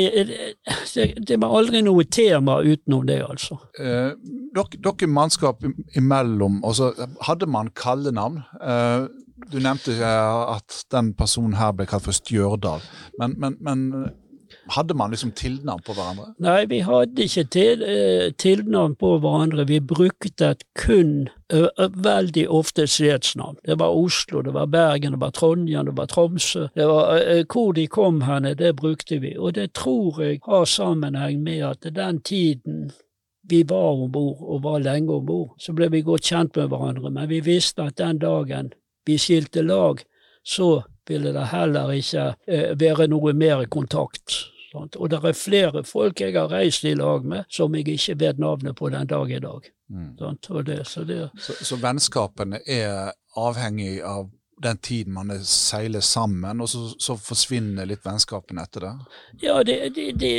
det, 1.29 1.39
var 1.41 1.55
aldri 1.57 1.81
noe 1.87 2.05
tema 2.05 2.59
utenom 2.61 3.07
det, 3.09 3.23
altså. 3.25 3.57
Eh, 3.81 4.11
dere, 4.57 4.83
dere 4.85 5.09
mannskap 5.09 5.65
imellom, 5.97 6.61
altså, 6.67 6.91
hadde 7.25 7.49
man 7.49 7.73
kallenavn? 7.73 8.43
Eh, 8.61 9.07
du 9.49 9.61
nevnte 9.63 9.95
at 10.05 10.83
den 10.93 11.15
personen 11.17 11.57
her 11.57 11.73
ble 11.73 11.87
kalt 11.89 12.05
for 12.05 12.17
Stjørdal, 12.17 12.85
men, 13.23 13.39
men, 13.41 13.57
men 13.65 13.85
hadde 14.75 14.95
man 14.95 15.11
liksom 15.11 15.33
tilnavn 15.33 15.83
på 15.87 15.95
hverandre? 15.97 16.33
Nei, 16.45 16.67
vi 16.71 16.81
hadde 16.87 17.25
ikke 17.25 17.45
til, 17.55 17.83
eh, 17.83 18.31
tilnavn 18.39 18.97
på 18.97 19.19
hverandre. 19.23 19.67
Vi 19.69 19.81
brukte 19.81 20.51
et 20.51 20.65
kun 20.75 21.29
veldig 21.49 22.45
ofte 22.53 22.87
stedsnavn. 22.87 23.57
Det 23.65 23.79
var 23.79 23.97
Oslo, 23.97 24.43
det 24.43 24.53
var 24.53 24.67
Bergen, 24.67 25.13
det 25.13 25.21
var 25.21 25.31
Trondheim, 25.31 25.87
det 25.87 25.97
var 25.97 26.07
Tromsø. 26.07 26.69
Det 26.75 26.87
var, 26.87 27.45
hvor 27.49 27.73
de 27.73 27.87
kom 27.87 28.21
henne, 28.21 28.55
det 28.55 28.77
brukte 28.77 29.19
vi. 29.21 29.35
Og 29.39 29.55
det 29.55 29.73
tror 29.73 30.21
jeg 30.23 30.41
har 30.45 30.65
sammenheng 30.65 31.43
med 31.43 31.63
at 31.63 31.95
den 31.95 32.21
tiden 32.21 32.93
vi 33.49 33.63
var 33.63 33.93
om 33.93 34.13
bord, 34.13 34.37
og 34.41 34.63
var 34.63 34.79
lenge 34.79 35.13
om 35.13 35.27
bord, 35.27 35.55
så 35.59 35.73
ble 35.73 35.89
vi 35.89 36.03
godt 36.05 36.29
kjent 36.29 36.57
med 36.57 36.69
hverandre. 36.69 37.11
Men 37.11 37.29
vi 37.29 37.41
visste 37.41 37.83
at 37.89 37.97
den 37.97 38.19
dagen 38.19 38.73
vi 39.07 39.17
skilte 39.17 39.63
lag, 39.63 40.03
så 40.45 40.83
ville 41.09 41.33
det 41.33 41.49
heller 41.49 41.91
ikke 41.97 42.35
være 42.77 43.09
noe 43.09 43.33
mer 43.33 43.65
kontakt. 43.73 44.45
Sant? 44.79 44.97
Og 44.97 45.11
det 45.11 45.21
er 45.23 45.37
flere 45.37 45.85
folk 45.85 46.21
jeg 46.23 46.37
har 46.37 46.51
reist 46.53 46.87
i 46.87 46.95
lag 46.99 47.27
med 47.27 47.45
som 47.53 47.75
jeg 47.75 47.89
ikke 47.89 48.19
vet 48.21 48.39
navnet 48.39 48.77
på 48.79 48.91
den 48.95 49.07
dag 49.11 49.31
i 49.31 49.43
dag. 49.43 49.71
Mm. 49.89 50.17
Det, 50.67 50.81
så, 50.87 51.05
det, 51.05 51.23
så, 51.41 51.57
så 51.65 51.79
vennskapene 51.81 52.61
er 52.67 53.13
avhengig 53.37 54.03
av 54.05 54.29
den 54.63 54.79
tiden 54.83 55.15
man 55.15 55.31
seiler 55.45 56.03
sammen, 56.03 56.61
og 56.61 56.69
så, 56.69 56.89
så 56.99 57.17
forsvinner 57.17 57.87
litt 57.87 58.05
vennskapene 58.07 58.65
etter 58.67 58.89
det? 58.89 58.93
Ja, 59.45 59.63
det, 59.63 59.79
det, 60.19 60.33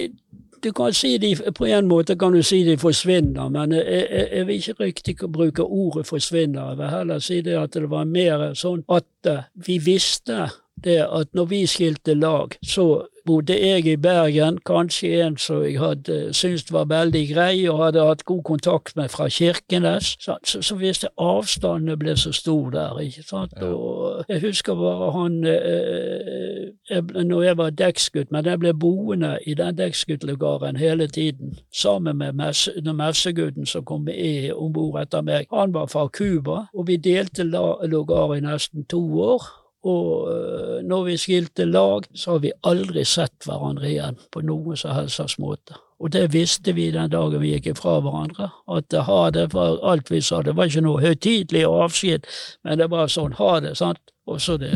du 0.64 0.72
kan 0.76 0.94
si 0.94 1.18
de, 1.18 1.36
På 1.56 1.66
en 1.66 1.88
måte 1.88 2.18
kan 2.20 2.36
du 2.36 2.44
si 2.44 2.64
de 2.68 2.78
forsvinner, 2.78 3.50
men 3.50 3.74
jeg, 3.78 3.86
jeg, 3.88 4.30
jeg 4.34 4.48
vil 4.48 4.56
ikke 4.56 4.84
riktig 4.84 5.16
bruke 5.32 5.64
ordet 5.64 6.08
forsvinner. 6.08 6.74
Jeg 6.74 6.82
vil 6.82 6.96
heller 6.96 7.20
si 7.24 7.42
det 7.46 7.58
at 7.60 7.78
det 7.78 7.90
var 7.92 8.10
mer 8.10 8.50
sånn 8.60 8.84
at 8.92 9.32
vi 9.68 9.80
visste 9.84 10.50
det 10.84 11.00
at 11.06 11.34
når 11.34 11.46
vi 11.46 11.66
skilte 11.66 12.14
lag, 12.14 12.56
så 12.64 13.06
bodde 13.30 13.68
jeg 13.68 13.86
i 13.86 13.96
Bergen, 13.96 14.58
kanskje 14.66 15.22
en 15.22 15.38
som 15.38 15.62
jeg 15.64 15.80
hadde 15.80 16.34
syntes 16.34 16.72
var 16.74 16.88
veldig 16.90 17.22
grei 17.34 17.68
og 17.70 17.84
hadde 17.84 18.06
hatt 18.06 18.24
god 18.26 18.42
kontakt 18.44 18.96
med 18.98 19.10
fra 19.14 19.28
Kirkenes. 19.30 20.16
Så, 20.20 20.38
så, 20.44 20.76
hvis 20.76 21.04
det 21.04 21.10
avstandene 21.18 21.98
ble 22.00 22.16
så 22.18 22.32
stor 22.34 22.72
der, 22.74 22.98
ikke 23.00 23.24
sant. 23.24 23.54
Ja. 23.62 23.70
Og 23.74 24.26
jeg 24.30 24.42
husker 24.42 24.76
bare 24.76 25.12
han 25.14 25.38
eh, 25.46 26.72
jeg, 26.90 27.04
Når 27.26 27.44
jeg 27.44 27.58
var 27.58 27.70
dekksgutt, 27.70 28.32
men 28.32 28.46
jeg 28.46 28.60
ble 28.60 28.74
boende 28.74 29.38
i 29.46 29.54
den 29.54 29.78
dekksguttlegaren 29.78 30.76
hele 30.76 31.08
tiden, 31.08 31.58
sammen 31.74 32.18
med 32.18 32.34
messe, 32.34 32.74
messegutten 32.82 33.66
som 33.66 33.86
kom 33.86 34.10
om 34.56 34.74
bord 34.74 35.02
etter 35.02 35.22
meg. 35.22 35.46
Han 35.54 35.74
var 35.74 35.86
fra 35.86 36.08
Cuba, 36.08 36.66
og 36.74 36.88
vi 36.88 36.98
delte 36.98 37.44
lugar 37.44 38.36
i 38.36 38.42
nesten 38.42 38.86
to 38.90 39.02
år. 39.22 39.59
Og 39.88 40.32
øh, 40.32 40.80
når 40.84 41.04
vi 41.04 41.18
skilte 41.18 41.66
lag, 41.66 42.08
så 42.16 42.36
har 42.36 42.42
vi 42.44 42.52
aldri 42.68 43.06
sett 43.08 43.46
hverandre 43.48 43.88
igjen 43.88 44.18
på 44.32 44.42
noen 44.44 44.78
som 44.78 44.92
helst 44.98 45.40
måte. 45.40 45.78
Og 46.00 46.12
det 46.16 46.30
visste 46.34 46.74
vi 46.76 46.92
den 46.96 47.12
dagen 47.12 47.42
vi 47.42 47.54
gikk 47.54 47.74
ifra 47.74 47.98
hverandre, 48.04 48.50
at 48.72 48.96
ha 49.08 49.20
det 49.36 49.50
var 49.54 49.80
alt 49.84 50.12
vi 50.12 50.22
sa. 50.24 50.42
Det 50.44 50.56
var 50.56 50.72
ikke 50.72 50.84
noe 50.86 51.04
høytidelig 51.04 51.66
avskjed, 51.68 52.28
men 52.64 52.80
det 52.80 52.88
var 52.92 53.12
sånn 53.12 53.36
ha 53.40 53.60
det, 53.64 53.76
sant. 53.80 54.00
Og 54.30 54.40
så 54.42 54.58
det, 54.62 54.72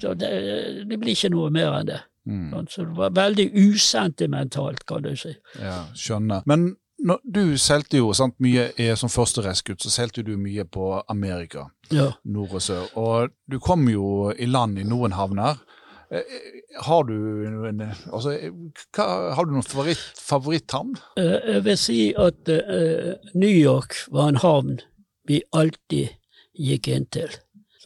så 0.00 0.14
det, 0.14 0.30
det 0.88 0.98
blir 1.00 1.16
ikke 1.16 1.32
noe 1.34 1.50
mer 1.52 1.80
enn 1.80 1.90
det. 1.90 2.00
Mm. 2.26 2.48
Sånn, 2.52 2.68
så 2.70 2.86
det 2.86 2.96
var 2.98 3.14
veldig 3.16 3.46
usentimentalt, 3.52 4.84
kan 4.88 5.04
du 5.04 5.12
si. 5.18 5.34
Ja, 5.60 5.84
skjønner. 5.98 6.46
Men 6.48 6.72
når, 6.98 7.20
du 7.24 7.58
seilte 7.60 8.00
jo 8.00 8.12
sant, 8.16 8.36
mye 8.40 8.70
som 8.96 9.12
første 9.12 9.42
så 9.44 9.90
seilte 9.92 10.24
du 10.24 10.36
mye 10.40 10.64
på 10.64 11.02
Amerika, 11.12 11.68
ja. 11.90 12.12
nord 12.24 12.56
og 12.56 12.62
sør. 12.62 12.86
Og 12.96 13.34
du 13.46 13.58
kom 13.60 13.88
jo 13.90 14.32
i 14.32 14.48
land 14.48 14.78
i 14.78 14.86
noen 14.86 15.12
havner. 15.12 15.60
Eh, 16.10 16.22
har 16.86 17.04
du 17.08 17.14
noen, 17.50 17.82
altså, 18.12 18.36
hva, 18.94 19.06
har 19.34 19.46
du 19.46 19.56
noen 19.56 19.66
favoritt, 19.66 20.04
favoritthavn? 20.22 20.94
Eh, 21.18 21.38
jeg 21.56 21.64
vil 21.66 21.80
si 21.80 22.00
at 22.14 22.52
uh, 22.52 23.16
New 23.34 23.50
York 23.50 23.98
var 24.14 24.30
en 24.30 24.42
havn 24.44 24.76
vi 25.26 25.42
alltid 25.56 26.14
gikk 26.54 26.88
inn 26.92 27.08
til. 27.12 27.32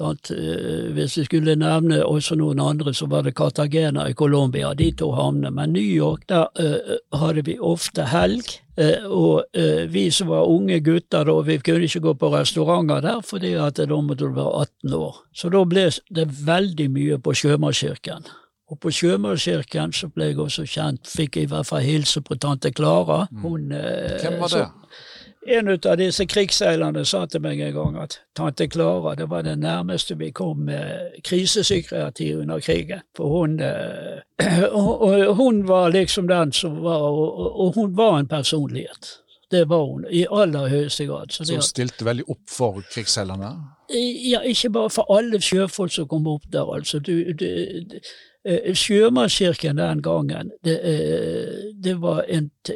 Sant? 0.00 0.30
Eh, 0.32 0.88
hvis 0.96 1.18
vi 1.18 1.26
skulle 1.26 1.54
nevne 1.60 2.00
også 2.06 2.38
noen 2.40 2.60
andre, 2.64 2.94
så 2.96 3.08
var 3.10 3.26
det 3.26 3.34
Cartagena 3.36 4.06
i 4.08 4.16
Colombia, 4.16 4.72
de 4.74 4.88
to 4.96 5.10
havnene. 5.12 5.52
Men 5.52 5.74
New 5.76 5.84
York, 5.84 6.24
der 6.30 6.48
uh, 6.56 6.96
hadde 7.20 7.44
vi 7.44 7.58
ofte 7.60 8.06
helg. 8.08 8.48
Uh, 8.80 9.04
og 9.12 9.58
uh, 9.58 9.84
vi 9.92 10.06
som 10.14 10.30
var 10.32 10.48
unge 10.48 10.80
gutter, 10.80 11.28
da, 11.28 11.36
vi 11.44 11.58
kunne 11.60 11.84
ikke 11.84 12.04
gå 12.06 12.16
på 12.22 12.32
restauranter 12.32 13.04
der, 13.04 13.20
fordi 13.20 13.52
at 13.60 13.82
da 13.82 14.00
måtte 14.00 14.24
du 14.24 14.38
være 14.38 14.64
18 14.88 14.96
år. 15.02 15.20
Så 15.36 15.52
da 15.52 15.64
ble 15.68 15.90
det 16.16 16.28
veldig 16.46 16.88
mye 16.96 17.20
på 17.20 17.36
Sjømannskirken. 17.36 18.32
Og 18.70 18.80
på 18.80 18.94
Sjømannskirken 18.94 19.92
så 19.92 20.08
ble 20.14 20.30
jeg 20.30 20.40
også 20.40 20.64
kjent, 20.64 21.12
fikk 21.12 21.36
jeg 21.36 21.50
i 21.50 21.52
hvert 21.52 21.68
fall 21.68 21.84
hilse 21.84 22.24
på 22.24 22.40
tante 22.40 22.72
Klara. 22.72 23.26
Mm. 23.28 23.44
Hun, 23.44 23.72
Hvem 23.74 24.40
var 24.40 24.54
det? 24.54 24.64
Så, 24.64 25.08
en 25.46 25.68
av 25.68 25.96
disse 25.96 26.26
krigsseilerne 26.28 27.04
sa 27.08 27.22
til 27.26 27.40
meg 27.40 27.60
en 27.64 27.72
gang 27.74 27.96
at 28.02 28.18
tante 28.36 28.66
Klara 28.68 29.14
det 29.16 29.30
var 29.30 29.46
det 29.46 29.56
nærmeste 29.58 30.18
vi 30.20 30.30
kom 30.36 30.66
med 30.68 31.16
krisepsykiatri 31.24 32.34
under 32.36 32.60
krigen. 32.60 33.00
For 33.16 33.32
hun, 33.32 33.60
eh, 33.60 34.20
og, 34.72 35.34
hun 35.36 35.66
var 35.68 35.90
liksom 35.90 36.28
den 36.28 36.52
som 36.52 36.82
var 36.84 37.00
Og, 37.00 37.72
hun 37.74 37.96
var 37.96 38.18
en 38.18 38.28
personlighet. 38.28 39.16
Det 39.50 39.68
var 39.68 39.84
hun, 39.84 40.04
i 40.10 40.26
aller 40.30 40.68
høyeste 40.68 41.06
grad. 41.06 41.32
Så, 41.32 41.52
hun 41.52 41.62
stilte 41.62 42.04
veldig 42.04 42.28
opp 42.28 42.44
for 42.48 42.82
krigsseilerne? 42.92 43.54
Ja, 43.90 44.40
ikke 44.46 44.70
bare 44.70 44.90
for 44.90 45.16
alle 45.16 45.40
sjøfolk 45.42 45.92
som 45.92 46.06
kom 46.08 46.28
opp 46.30 46.44
der, 46.52 46.68
altså. 46.74 46.98
Du, 46.98 47.32
du, 47.32 47.46
Eh, 47.46 48.00
sjømannskirken 48.46 49.76
den 49.76 50.02
gangen, 50.02 50.50
det, 50.64 50.76
eh, 50.84 51.72
det 51.84 51.96
var 52.00 52.24
et, 52.28 52.70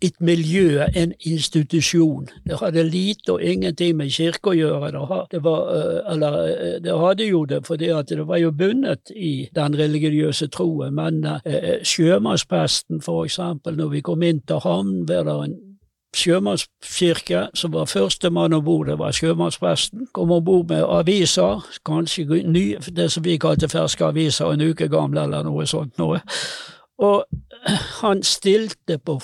et 0.00 0.20
miljø, 0.20 0.80
en 0.96 1.12
institusjon. 1.20 2.28
Det 2.44 2.58
hadde 2.60 2.82
lite 2.88 3.32
og 3.32 3.42
ingenting 3.42 3.96
med 3.96 4.10
kirke 4.10 4.54
å 4.54 4.56
gjøre. 4.56 5.26
Det, 5.30 5.42
var, 5.44 5.68
eh, 5.76 6.12
eller, 6.12 6.38
det 6.80 6.96
hadde 7.00 7.28
jo 7.28 7.44
det, 7.44 7.66
for 7.66 7.76
det 7.76 8.26
var 8.26 8.40
jo 8.40 8.50
bundet 8.50 9.12
i 9.16 9.48
den 9.54 9.76
religiøse 9.76 10.48
troen. 10.48 10.94
Men 10.94 11.20
sjømannspresten, 11.84 13.02
for 13.04 13.24
eksempel, 13.24 13.76
når 13.76 13.88
vi 13.88 14.00
kom 14.00 14.22
inn 14.22 14.40
til 14.40 14.64
havn, 14.64 15.04
var 15.08 15.28
det 15.28 15.38
en 15.44 15.60
sjømannskirke, 16.14 17.48
som 17.54 17.72
var 17.74 17.88
førstemann 17.90 18.54
om 18.56 18.64
bord, 18.64 18.86
det 18.86 18.98
var 18.98 19.14
sjømannspresten. 19.14 20.08
Kom 20.12 20.32
om 20.32 20.44
bord 20.44 20.68
med 20.70 20.84
aviser, 20.88 21.64
kanskje 21.86 22.42
ny, 22.44 22.64
det 22.96 23.10
som 23.12 23.24
vi 23.24 23.38
kalte 23.38 23.68
ferske 23.68 24.06
aviser, 24.06 24.52
en 24.52 24.64
uke 24.70 24.88
gamle 24.88 25.26
eller 25.26 25.44
noe 25.46 25.66
sånt 25.66 25.98
noe. 25.98 26.20
Og 27.02 27.24
han 28.00 28.22
stilte 28.22 28.98
på 28.98 29.18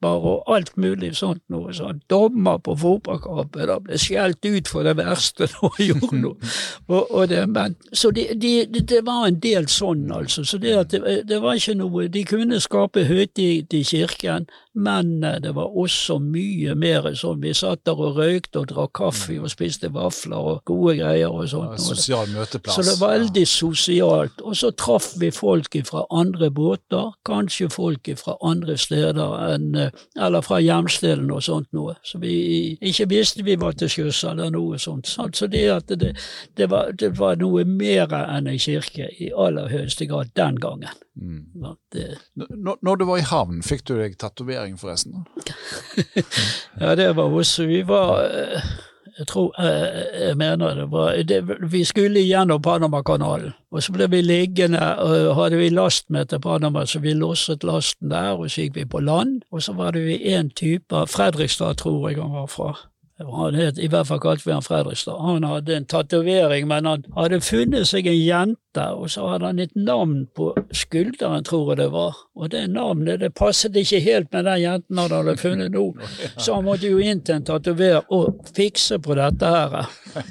fotballkamper 0.00 0.28
og 0.28 0.54
alt 0.54 0.76
mulig 0.76 1.14
sånt 1.16 1.42
noe 1.48 1.72
sånn. 1.72 2.00
Dommer 2.08 2.58
på 2.58 2.76
fotballkamper, 2.76 3.66
da 3.66 3.78
ble 3.80 3.98
skjelt 3.98 4.44
ut 4.44 4.68
for 4.68 4.84
det 4.84 4.96
verste 4.96 5.46
de 5.78 5.90
gjorde 5.90 6.16
noe. 6.20 6.36
Og, 6.90 7.10
og 7.14 7.28
det, 7.28 7.46
men, 7.46 7.76
så 7.92 8.10
det, 8.10 8.40
de, 8.40 8.66
det, 8.66 9.04
var 9.06 9.28
en 9.28 9.38
del 9.38 9.68
sånn, 9.68 10.10
altså. 10.10 10.42
Så 10.44 10.58
det, 10.58 10.72
det, 10.90 11.22
det 11.28 11.38
var 11.40 11.54
ikke 11.54 11.76
noe 11.78 12.08
De 12.10 12.24
kunne 12.26 12.58
skape 12.60 13.04
høytid 13.06 13.70
i 13.76 13.82
kirken, 13.86 14.48
men 14.74 15.22
eh, 15.22 15.38
det 15.42 15.52
var 15.54 15.70
også 15.78 16.18
mye 16.22 16.74
mer 16.74 17.06
sånn. 17.14 17.38
Vi 17.44 17.52
satt 17.54 17.84
der 17.86 18.00
og 18.00 18.18
røykte 18.18 18.64
og 18.64 18.72
drakk 18.72 18.92
kaffe 18.98 19.38
og 19.38 19.52
spiste 19.52 19.92
vafler 19.94 20.50
og 20.54 20.64
gode 20.66 20.96
greier 20.98 21.30
og 21.30 21.46
sånt. 21.52 21.76
Ja, 21.78 21.84
sosial 21.84 22.32
møteplass. 22.34 22.80
Så 22.80 22.86
det 22.88 22.96
var 22.98 23.14
veldig 23.20 23.46
sosialt. 23.50 24.42
Og 24.42 24.58
så 24.58 24.72
traff 24.74 25.12
vi 25.20 25.30
folk 25.34 25.78
fra 25.86 26.04
andre 26.10 26.50
båter, 26.50 27.14
kanskje 27.26 27.70
folk 27.70 28.10
fra 28.18 28.34
andre 28.46 28.74
steder 28.80 29.38
enn 29.52 29.78
eh, 29.78 29.89
Eller 30.18 30.44
fra 30.44 30.60
hjemstedet 30.62 31.26
og 31.30 31.42
sånt 31.44 31.70
noe. 31.76 31.96
Så 32.06 32.20
vi 32.22 32.32
ikke 32.80 33.08
visste 33.10 33.44
vi 33.46 33.56
var 33.60 33.76
til 33.78 33.90
sjøs 33.92 34.22
eller 34.28 34.52
noe 34.54 34.78
sånt. 34.80 35.10
Så 35.10 35.48
det 35.50 35.66
at 35.72 35.90
det, 35.90 36.14
det, 36.56 36.70
var, 36.70 36.92
det 36.92 37.12
var 37.18 37.38
noe 37.40 37.64
mer 37.68 38.12
enn 38.20 38.50
en 38.50 38.60
kirke 38.60 39.10
i 39.18 39.30
aller 39.30 39.70
høyeste 39.72 40.08
grad 40.10 40.32
den 40.38 40.60
gangen. 40.60 40.92
Mm. 41.20 41.72
Det, 41.92 42.06
når, 42.34 42.78
når, 42.80 42.96
du 42.96 43.04
var 43.08 43.18
i 43.20 43.26
havn, 43.28 43.64
fikk 43.66 43.84
du 43.88 43.96
deg 43.98 44.16
tatovering 44.20 44.78
forresten? 44.80 45.26
ja, 46.80 46.94
det 46.96 47.10
var 47.18 47.34
også 47.34 47.66
Vi 47.68 47.82
var 47.88 48.24
eh, 48.24 48.70
Jeg 49.20 49.26
tror 49.28 49.52
eh, 49.60 50.28
Jeg 50.28 50.36
mener 50.40 50.74
det 50.74 50.86
var 50.90 51.16
det, 51.28 51.40
Vi 51.72 51.84
skulle 51.84 52.22
gjennom 52.24 52.62
Panamakanalen, 52.62 53.52
og 53.70 53.82
så 53.84 53.92
ble 53.92 54.08
vi 54.10 54.22
liggende 54.24 54.80
og 55.04 55.34
Hadde 55.36 55.60
vi 55.60 55.68
last 55.68 56.08
med 56.10 56.30
til 56.32 56.40
Panama, 56.40 56.86
så 56.86 57.02
vi 57.04 57.12
losset 57.12 57.64
lasten 57.64 58.10
der, 58.10 58.32
og 58.32 58.50
så 58.50 58.64
gikk 58.64 58.78
vi 58.78 58.84
på 58.88 59.00
land. 59.04 59.42
Og 59.52 59.62
så 59.62 59.76
var 59.76 59.92
det 59.92 60.06
vi 60.06 60.16
en 60.32 60.50
type 60.50 61.06
Fredrikstad, 61.06 61.76
tror 61.82 62.08
jeg 62.08 62.22
han 62.22 62.32
var 62.32 62.48
fra. 62.48 62.72
Han 63.20 63.54
het, 63.54 63.78
I 63.78 63.88
hvert 63.92 64.08
fall 64.08 64.20
kalte 64.22 64.46
vi 64.46 64.54
han 64.54 64.64
Fredrikstad. 64.64 65.18
Han 65.20 65.44
hadde 65.44 65.74
en 65.76 65.86
tatovering, 65.86 66.68
men 66.68 66.86
han 66.88 67.04
hadde 67.16 67.40
funnet 67.44 67.88
seg 67.90 68.08
en 68.08 68.16
jente, 68.16 68.86
og 68.96 69.10
så 69.12 69.26
hadde 69.28 69.50
han 69.50 69.60
et 69.60 69.74
navn 69.76 70.22
på 70.36 70.54
skulderen, 70.72 71.44
tror 71.44 71.72
jeg 71.72 71.80
det 71.82 71.88
var. 71.92 72.16
Og 72.38 72.50
det 72.54 72.64
navnet 72.72 73.20
det 73.20 73.34
passet 73.36 73.76
ikke 73.76 74.00
helt 74.06 74.32
med 74.32 74.48
den 74.48 74.62
jenten 74.62 75.02
han 75.02 75.12
hadde 75.12 75.36
funnet 75.40 75.76
nå, 75.76 75.84
så 76.42 76.56
han 76.56 76.68
måtte 76.68 76.88
jo 76.88 77.02
inn 77.02 77.20
til 77.20 77.36
en 77.36 77.48
tatoverer 77.50 78.08
og 78.08 78.40
fikse 78.56 79.00
på 79.04 79.18
dette 79.18 79.52
her. 79.52 79.76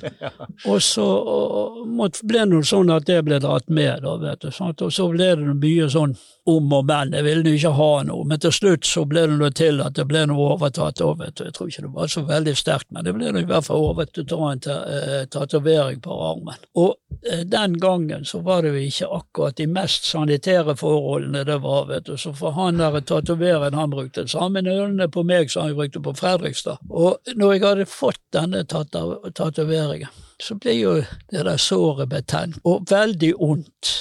Og 0.69 0.82
så 0.84 1.06
og, 1.06 2.17
ble 2.28 2.41
det 2.52 2.60
sånn 2.67 2.89
at 2.91 3.06
det 3.08 3.21
ble 3.23 3.38
dratt 3.39 3.69
med, 3.71 4.02
da, 4.04 4.17
vet 4.19 4.41
du. 4.43 4.49
Sant? 4.52 4.82
Og 4.84 4.91
så 4.91 5.06
ble 5.12 5.30
det 5.39 5.54
mye 5.56 5.88
sånn 5.91 6.17
om 6.49 6.73
og 6.73 6.85
men. 6.89 7.13
Jeg 7.15 7.25
ville 7.25 7.53
ikke 7.55 7.71
ha 7.77 7.89
noe, 8.07 8.25
men 8.27 8.41
til 8.41 8.53
slutt 8.55 8.88
så 8.88 9.05
ble 9.09 9.25
det 9.29 9.38
noe 9.39 9.51
til 9.55 9.81
at 9.85 9.95
det 9.97 10.05
ble 10.09 10.25
noe 10.29 10.53
overtatt 10.55 11.01
òg, 11.05 11.19
vet 11.21 11.38
du. 11.38 11.45
Jeg 11.47 11.55
tror 11.57 11.71
ikke 11.71 11.85
det 11.85 11.93
var 11.95 12.12
så 12.13 12.23
veldig 12.29 12.55
sterkt, 12.57 12.89
men 12.95 13.07
det 13.07 13.15
ble 13.17 13.33
i 13.33 13.47
hvert 13.49 13.67
fall 13.67 13.85
overtatt 13.89 14.29
ta 14.29 14.39
en 14.51 14.63
uh, 14.69 15.25
tatovering 15.31 16.01
på 16.05 16.19
armen. 16.29 16.62
Og 16.79 16.95
uh, 16.95 17.43
den 17.55 17.77
gangen 17.81 18.25
så 18.25 18.41
var 18.45 18.63
det 18.63 18.73
jo 18.73 18.85
ikke 18.85 19.12
akkurat 19.19 19.59
de 19.59 19.67
mest 19.69 20.07
sanitære 20.09 20.77
forholdene 20.79 21.45
det 21.47 21.59
var, 21.65 21.89
vet 21.91 22.07
du. 22.09 22.15
Så 22.17 22.33
for 22.38 22.57
han 22.57 22.81
der 22.81 23.01
tatoveren, 23.01 23.77
han 23.77 23.93
brukte 23.93 24.25
de 24.25 24.31
samme 24.31 24.63
nølene 24.65 25.09
på 25.12 25.25
meg 25.27 25.51
som 25.51 25.67
han 25.67 25.77
brukte 25.77 26.03
på 26.03 26.15
Fredrikstad. 26.17 26.81
Og 26.89 27.35
når 27.35 27.53
jeg 27.55 27.65
hadde 27.67 27.89
fått 27.89 28.21
denne 28.35 28.65
tatoveringen, 28.65 30.09
så 30.39 30.56
ble 30.56 30.73
jo 30.80 30.95
det 31.32 31.45
der 31.45 31.58
såret 31.58 32.10
betent, 32.10 32.60
og 32.63 32.88
veldig 32.89 33.34
ondt. 33.39 33.95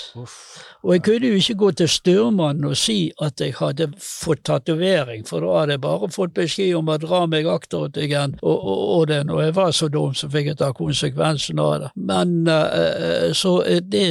Og 0.83 0.93
jeg 0.95 1.03
kunne 1.03 1.27
jo 1.33 1.39
ikke 1.41 1.55
gå 1.59 1.71
til 1.71 1.89
styrmannen 1.91 2.69
og 2.69 2.77
si 2.79 3.11
at 3.23 3.41
jeg 3.43 3.57
hadde 3.59 3.89
fått 3.99 4.45
tatovering, 4.47 5.25
for 5.27 5.43
da 5.43 5.57
hadde 5.59 5.75
jeg 5.75 5.83
bare 5.83 6.11
fått 6.15 6.37
beskjed 6.37 6.77
om 6.79 6.91
å 6.93 6.99
dra 7.03 7.25
meg 7.27 7.49
akterut 7.51 7.99
igjen, 7.99 8.37
og, 8.43 8.55
og, 8.55 8.85
og 8.95 9.03
det, 9.11 9.19
når 9.27 9.43
jeg 9.43 9.57
var 9.57 9.75
så 9.75 9.89
dum, 9.91 10.15
så 10.15 10.31
fikk 10.31 10.53
jeg 10.53 10.61
ta 10.61 10.71
konsekvensen 10.77 11.59
av 11.63 11.73
det. 11.83 11.91
Men 11.99 12.37
uh, 12.47 13.35
så 13.35 13.57
det 13.91 14.07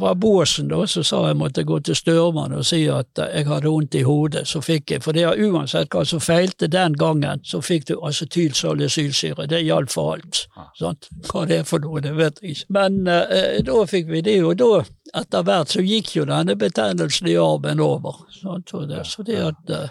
var 0.00 0.16
båsen, 0.16 0.72
da, 0.72 0.80
så 0.88 1.04
sa 1.04 1.26
jeg 1.28 1.38
måtte 1.40 1.66
gå 1.68 1.80
til 1.84 1.98
styrmannen 1.98 2.62
og 2.62 2.66
si 2.66 2.86
at 2.92 3.20
jeg 3.20 3.46
hadde 3.50 3.68
vondt 3.68 3.98
i 4.00 4.06
hodet. 4.08 4.46
Så 4.48 4.64
fikk 4.64 4.96
jeg, 4.96 5.04
for 5.04 5.16
det 5.16 5.26
er 5.28 5.44
uansett 5.48 5.92
hva 5.92 6.06
som 6.08 6.22
feilte 6.24 6.70
den 6.72 6.96
gangen, 6.98 7.44
så 7.44 7.60
fikk 7.64 7.90
du 7.92 7.98
acetylsalicylsyre. 8.08 9.46
Det 9.52 9.60
gjaldt 9.66 9.92
for 9.92 10.16
alt. 10.16 10.46
Sant? 10.80 11.10
Hva 11.26 11.44
det 11.48 11.56
er 11.62 11.66
for 11.66 11.82
noe, 11.82 12.00
det 12.04 12.12
vet 12.18 12.38
jeg 12.42 12.54
ikke. 12.54 12.68
Men 12.76 13.00
eh, 13.10 13.58
da 13.66 13.78
fikk 13.90 14.10
vi 14.12 14.22
det, 14.24 14.36
og 14.46 14.58
da, 14.60 14.82
etter 15.18 15.46
hvert, 15.46 15.72
så 15.74 15.82
gikk 15.84 16.14
jo 16.16 16.26
denne 16.28 16.54
betennelsen 16.58 17.30
i 17.32 17.36
armen 17.40 17.82
over. 17.82 18.22
Sant? 18.36 18.70
Så 18.70 18.84
det, 18.86 19.02
så 19.08 19.24
det 19.26 19.40
at 19.42 19.74
eh, 19.74 19.90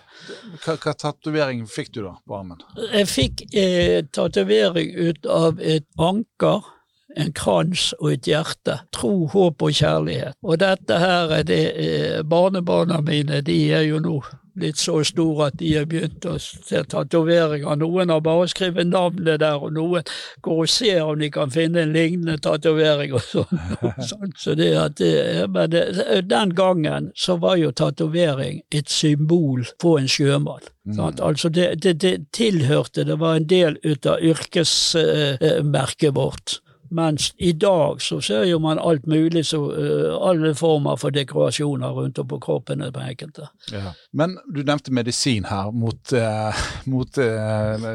Hva, 0.63 0.77
hva 0.77 0.95
tatovering 0.95 1.65
fikk 1.71 1.93
du 1.97 2.01
da 2.05 2.15
på 2.23 2.39
armen? 2.39 2.63
Jeg 2.93 3.11
fikk 3.11 3.45
eh, 3.51 3.99
tatovering 4.15 4.95
ut 4.95 5.29
av 5.31 5.61
et 5.61 5.87
anker, 5.99 6.73
en 7.17 7.31
krans 7.35 7.89
og 7.97 8.11
et 8.13 8.27
hjerte. 8.29 8.79
Tro, 8.95 9.13
håp 9.33 9.63
og 9.65 9.73
kjærlighet. 9.73 10.37
Og 10.45 10.59
dette 10.61 10.99
her, 11.01 11.39
det, 11.47 11.63
eh, 11.81 12.19
barnebarna 12.23 13.01
mine, 13.03 13.41
de 13.43 13.61
er 13.73 13.87
jo 13.89 14.03
nå 14.03 14.19
blitt 14.57 14.79
så 14.81 14.99
store 15.05 15.49
at 15.51 15.57
de 15.61 15.73
har 15.75 15.87
begynt 15.89 16.25
å 16.27 16.35
se 16.41 16.81
tatoveringer. 16.91 17.77
Noen 17.79 18.11
har 18.13 18.21
bare 18.25 18.47
skrevet 18.51 18.89
navnet 18.89 19.41
der, 19.43 19.57
og 19.61 19.73
noen 19.77 20.07
går 20.45 20.63
og 20.65 20.71
ser 20.71 21.01
om 21.05 21.19
de 21.21 21.29
kan 21.33 21.51
finne 21.53 21.83
en 21.83 21.93
lignende 21.95 22.37
tatovering 22.43 23.13
og 23.17 23.23
sånn. 24.09 24.33
Så 24.37 24.55
det 24.57 24.71
at 24.77 24.97
det, 25.01 25.47
men 25.53 25.71
det, 25.73 25.85
den 26.27 26.55
gangen 26.57 27.11
så 27.15 27.37
var 27.41 27.55
jo 27.61 27.71
tatovering 27.71 28.61
et 28.73 28.89
symbol 28.91 29.65
på 29.81 29.97
en 30.01 30.09
sjømann. 30.11 30.65
Sant? 30.95 31.19
Altså 31.23 31.49
det, 31.51 31.83
det, 31.83 31.97
det 32.01 32.31
tilhørte, 32.35 33.03
det 33.07 33.19
var 33.19 33.35
en 33.37 33.47
del 33.49 33.77
ut 33.83 34.05
av 34.07 34.23
yrkesmerket 34.23 36.15
vårt. 36.15 36.61
Mens 36.89 37.33
i 37.37 37.51
dag 37.51 38.01
så 38.01 38.19
ser 38.21 38.45
jo 38.47 38.59
man 38.59 38.79
alt 38.79 39.07
mulig, 39.07 39.45
så 39.45 39.59
uh, 39.71 40.29
alle 40.29 40.53
former 40.55 40.95
for 40.95 41.13
dekorasjoner 41.15 41.95
rundt 41.95 42.19
om 42.19 42.27
på 42.27 42.39
kroppene 42.43 42.91
på 42.93 43.03
enkelte. 43.03 43.47
Ja. 43.71 43.93
Men 44.13 44.37
du 44.53 44.61
nevnte 44.63 44.93
medisin 44.93 45.47
her 45.49 45.71
mot, 45.71 46.13
uh, 46.13 46.61
mot 46.85 47.19
uh, 47.19 47.87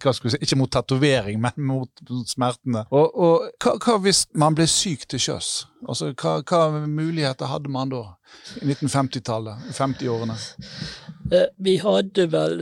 hva 0.00 0.14
skal 0.14 0.28
vi 0.28 0.34
si, 0.34 0.42
Ikke 0.46 0.60
mot 0.60 0.72
tatovering, 0.72 1.40
men 1.42 1.66
mot, 1.68 1.90
mot 2.10 2.28
smertene. 2.28 2.86
Og, 2.90 3.18
og 3.18 3.48
hva, 3.64 3.76
hva, 3.84 3.98
hvis 4.04 4.24
man 4.38 4.56
ble 4.56 4.68
syk 4.70 5.08
til 5.08 5.22
sjøs? 5.28 5.52
Altså, 5.86 6.12
hva, 6.14 6.38
hva, 6.48 6.86
muligheter 6.86 7.52
hadde 7.52 7.70
man 7.72 7.92
da? 7.92 8.04
I 8.62 8.66
1950-tallet? 8.66 9.70
50-årene? 9.76 10.36
vi 11.60 11.74
hadde 11.76 12.24
vel 12.32 12.54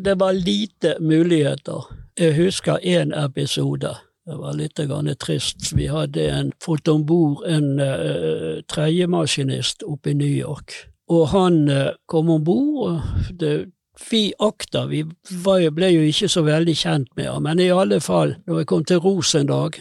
Det 0.00 0.14
var 0.20 0.32
lite 0.32 0.94
muligheter. 1.00 1.84
Jeg 2.16 2.36
husker 2.36 2.80
én 2.80 3.12
episode. 3.12 3.90
Det 4.26 4.36
var 4.36 4.56
litt 4.58 4.80
trist. 5.22 5.72
Vi 5.72 5.86
hadde 5.86 6.50
fått 6.62 6.88
om 6.88 7.04
bord 7.06 7.44
en 7.46 7.78
uh, 7.78 8.58
tredjemaskinist 8.66 9.84
oppe 9.86 10.10
i 10.10 10.14
New 10.18 10.32
York. 10.32 10.74
Og 11.06 11.28
han 11.30 11.68
uh, 11.70 11.94
kom 12.10 12.30
om 12.34 12.42
bord. 12.42 12.98
Vi 14.10 14.22
akta, 14.42 14.86
vi 14.90 15.04
var, 15.44 15.62
ble 15.70 15.92
jo 15.94 16.02
ikke 16.10 16.28
så 16.28 16.42
veldig 16.42 16.74
kjent 16.74 17.12
med 17.16 17.30
ham, 17.30 17.46
men 17.46 17.62
i 17.62 17.70
alle 17.70 18.00
fall, 18.02 18.34
når 18.46 18.58
jeg 18.58 18.68
kom 18.72 18.82
til 18.84 19.00
Ros 19.00 19.30
en 19.38 19.48
dag, 19.48 19.78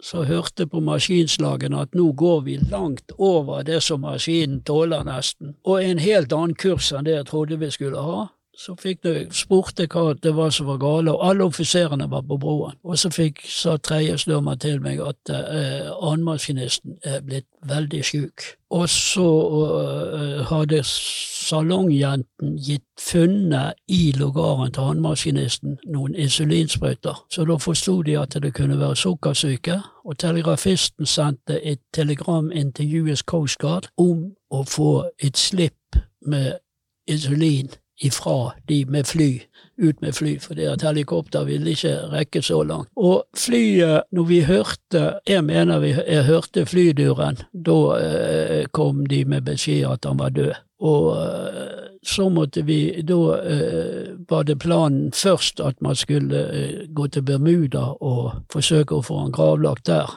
så 0.00 0.22
hørte 0.24 0.68
på 0.70 0.80
maskinslagene 0.80 1.82
at 1.82 1.94
nå 1.98 2.12
går 2.16 2.40
vi 2.46 2.56
langt 2.70 3.12
over 3.18 3.66
det 3.66 3.82
som 3.82 4.06
maskinen 4.06 4.62
tåler, 4.62 5.02
nesten, 5.04 5.56
og 5.66 5.82
en 5.82 5.98
helt 5.98 6.32
annen 6.32 6.54
kurs 6.54 6.92
enn 6.94 7.04
det 7.04 7.18
jeg 7.18 7.28
trodde 7.32 7.58
vi 7.60 7.70
skulle 7.74 8.06
ha. 8.06 8.28
Så 8.58 8.74
fikk 8.74 9.04
du, 9.06 9.12
spurte 9.30 9.84
hva 9.86 10.16
det 10.18 10.32
var 10.34 10.50
som 10.50 10.66
var 10.66 10.80
gale, 10.82 11.12
og 11.14 11.28
alle 11.28 11.44
offiserene 11.46 12.08
var 12.10 12.24
på 12.26 12.40
broen. 12.42 12.74
Og 12.82 12.98
så 12.98 13.10
fikk, 13.14 13.44
sa 13.46 13.76
tredje 13.78 14.16
styrmann 14.18 14.58
til 14.58 14.80
meg 14.82 14.98
at 14.98 15.30
eh, 15.30 15.86
annenmaskinisten 15.86 16.96
er 17.06 17.22
blitt 17.22 17.46
veldig 17.70 18.02
syk. 18.04 18.48
Og 18.74 18.88
så 18.90 19.28
eh, 19.78 20.42
hadde 20.50 20.82
salongjenten 20.82 22.58
gitt 22.58 22.82
funnet 22.98 23.78
i 23.86 24.10
logaren 24.18 24.74
til 24.74 24.90
annenmaskinisten 24.90 25.78
noen 25.86 26.18
insulinsprøyter. 26.18 27.24
Så 27.30 27.46
da 27.46 27.62
forsto 27.62 28.00
de 28.02 28.18
at 28.18 28.34
det 28.42 28.56
kunne 28.58 28.82
være 28.82 28.98
sukkersyke, 28.98 29.80
og 30.02 30.18
telegrafisten 30.18 31.06
sendte 31.06 31.62
et 31.62 31.84
telegram 31.94 32.50
inn 32.50 32.74
til 32.74 33.04
US 33.04 33.22
Coast 33.22 33.62
Guard 33.62 33.92
om 33.96 34.32
å 34.50 34.66
få 34.66 35.12
et 35.22 35.38
slipp 35.38 36.02
med 36.26 36.58
insulin 37.06 37.70
ifra 38.04 38.52
de 38.68 38.84
med 38.88 39.06
fly, 39.06 39.40
ut 39.78 40.00
med 40.00 40.14
fly, 40.14 40.36
for 40.42 40.54
det 40.54 40.68
at 40.70 40.84
helikopter 40.86 41.44
ville 41.48 41.74
ikke 41.74 41.94
rekke 42.12 42.42
så 42.42 42.62
langt. 42.62 42.90
Og 42.96 43.24
flyet, 43.36 44.06
når 44.12 44.28
vi 44.28 44.40
hørte, 44.46 45.04
jeg 45.28 45.44
mener 45.44 45.82
vi, 45.82 45.94
jeg 46.06 46.24
hørte 46.24 46.66
flyduren, 46.66 47.42
da 47.52 47.78
eh, 47.98 48.64
kom 48.72 49.06
de 49.06 49.24
med 49.24 49.46
beskjed 49.50 49.86
at 49.90 50.06
han 50.06 50.18
var 50.18 50.34
død. 50.34 50.54
Og 50.78 51.16
eh, 51.18 51.88
så 52.02 52.28
måtte 52.28 52.62
vi, 52.62 53.02
da 53.02 53.38
eh, 53.38 54.14
var 54.28 54.44
det 54.44 54.60
planen 54.62 55.12
først 55.12 55.60
at 55.60 55.80
man 55.80 55.96
skulle 55.96 56.44
eh, 56.54 56.86
gå 56.88 57.08
til 57.08 57.22
Bermuda 57.22 57.84
og 58.00 58.46
forsøke 58.52 58.94
å 58.94 59.02
få 59.02 59.18
han 59.24 59.34
gravlagt 59.34 59.86
der. 59.90 60.10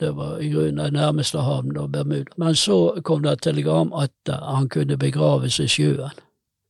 Det 0.00 0.10
var 0.16 0.40
i 0.42 0.50
grunnen 0.52 0.82
den 0.82 0.98
nærmeste 0.98 1.40
havnen 1.40 1.92
Bermuda. 1.92 2.36
Men 2.36 2.54
så 2.54 3.00
kom 3.02 3.22
det 3.22 3.32
et 3.32 3.42
telegram 3.48 3.92
at 3.96 4.12
eh, 4.28 4.36
han 4.36 4.68
kunne 4.68 5.00
begraves 5.00 5.60
i 5.60 5.68
sjøen. 5.68 6.23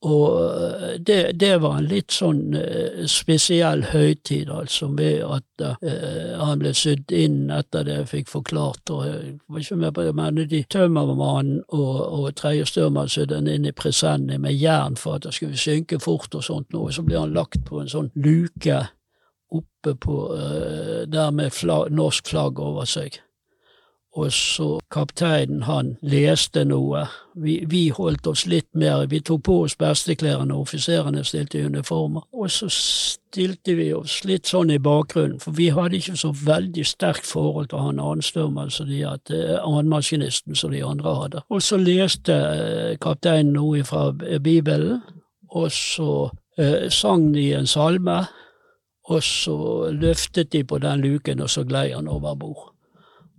Og 0.05 0.63
eh, 0.63 0.95
det, 0.99 1.33
det, 1.41 1.59
var 1.59 1.79
en 1.79 1.89
litt 1.89 2.13
sånn 2.13 2.53
uh, 2.53 3.05
spesiell 3.09 3.87
høytid, 3.89 4.51
altså, 4.53 4.91
med 4.93 5.23
at 5.25 5.65
uh, 5.65 6.35
han 6.43 6.61
ble 6.61 6.75
sydd 6.77 7.13
inn 7.15 7.49
etter 7.55 7.87
det 7.87 7.97
jeg 8.03 8.11
fikk 8.11 8.33
forklart. 8.35 8.93
og 8.93 9.07
jeg 9.09 9.39
var 9.49 9.65
ikke 9.65 9.81
med 9.81 9.95
på 9.97 10.05
det, 10.05 10.15
men 10.19 10.43
de 10.51 10.63
Tømmermannen 10.75 11.63
og, 11.69 11.97
og 12.19 12.29
tredje 12.37 12.69
størmann 12.69 13.09
sydde 13.09 13.41
han 13.41 13.49
inn 13.49 13.71
i 13.71 13.73
presenning 13.73 14.45
med 14.45 14.59
jern 14.61 15.01
for 15.01 15.17
at 15.17 15.29
det 15.29 15.35
skulle 15.39 15.61
synke 15.61 16.01
fort 16.03 16.37
og 16.37 16.45
sånt 16.45 16.77
noe. 16.77 16.93
Så 16.93 17.07
ble 17.07 17.23
han 17.23 17.37
lagt 17.37 17.65
på 17.65 17.81
en 17.81 17.89
sånn 17.89 18.13
luke 18.15 18.83
oppe 19.55 19.95
på 20.05 20.19
uh, 20.37 21.05
der 21.09 21.33
med 21.33 21.55
flag, 21.57 21.89
norsk 21.97 22.29
flagg 22.35 22.61
over 22.61 22.85
seg 22.89 23.24
og 24.15 24.33
så 24.33 24.79
kapteinen, 24.95 25.62
han 25.67 25.97
leste 26.07 26.62
noe. 26.65 27.03
Vi, 27.35 27.57
vi, 27.67 27.89
holdt 27.91 28.29
oss 28.31 28.45
litt 28.47 28.69
mer, 28.79 29.07
vi 29.11 29.19
tok 29.21 29.43
på 29.49 29.57
oss 29.65 29.75
besteklærne, 29.79 30.55
offiserene 30.55 31.25
stilte 31.27 31.59
i 31.59 31.65
uniformer. 31.67 32.23
Og 32.33 32.51
så 32.55 32.69
stilte 32.71 33.75
vi 33.75 33.89
oss 33.95 34.21
litt 34.25 34.47
sånn 34.47 34.71
i 34.71 34.79
bakgrunnen, 34.79 35.41
for 35.43 35.57
vi 35.59 35.67
hadde 35.75 35.99
ikke 35.99 36.15
så 36.21 36.31
veldig 36.45 36.85
sterkt 36.87 37.27
forhold 37.27 37.73
til 37.73 37.83
han 37.83 37.99
annenstørmen 37.99 38.71
som 38.71 38.87
de 38.91 39.01
at 39.09 39.35
eh, 39.35 39.57
annenmaskinisten 39.59 40.55
som 40.55 40.71
de 40.71 40.85
andre 40.87 41.17
hadde. 41.19 41.43
Og 41.51 41.65
så 41.67 41.81
leste 41.83 42.37
eh, 42.37 42.95
kapteinen 43.03 43.57
noe 43.59 43.83
fra 43.89 44.12
Bibelen, 44.15 45.03
og 45.51 45.73
så 45.75 46.29
eh, 46.59 46.87
sang 46.91 47.33
de 47.35 47.49
en 47.59 47.67
salme, 47.67 48.21
og 49.11 49.27
så 49.27 49.91
løftet 49.93 50.55
de 50.55 50.62
på 50.65 50.79
den 50.81 51.03
luken, 51.03 51.43
og 51.43 51.51
så 51.51 51.67
glei 51.67 51.91
han 51.93 52.09
over 52.09 52.39
bord 52.39 52.74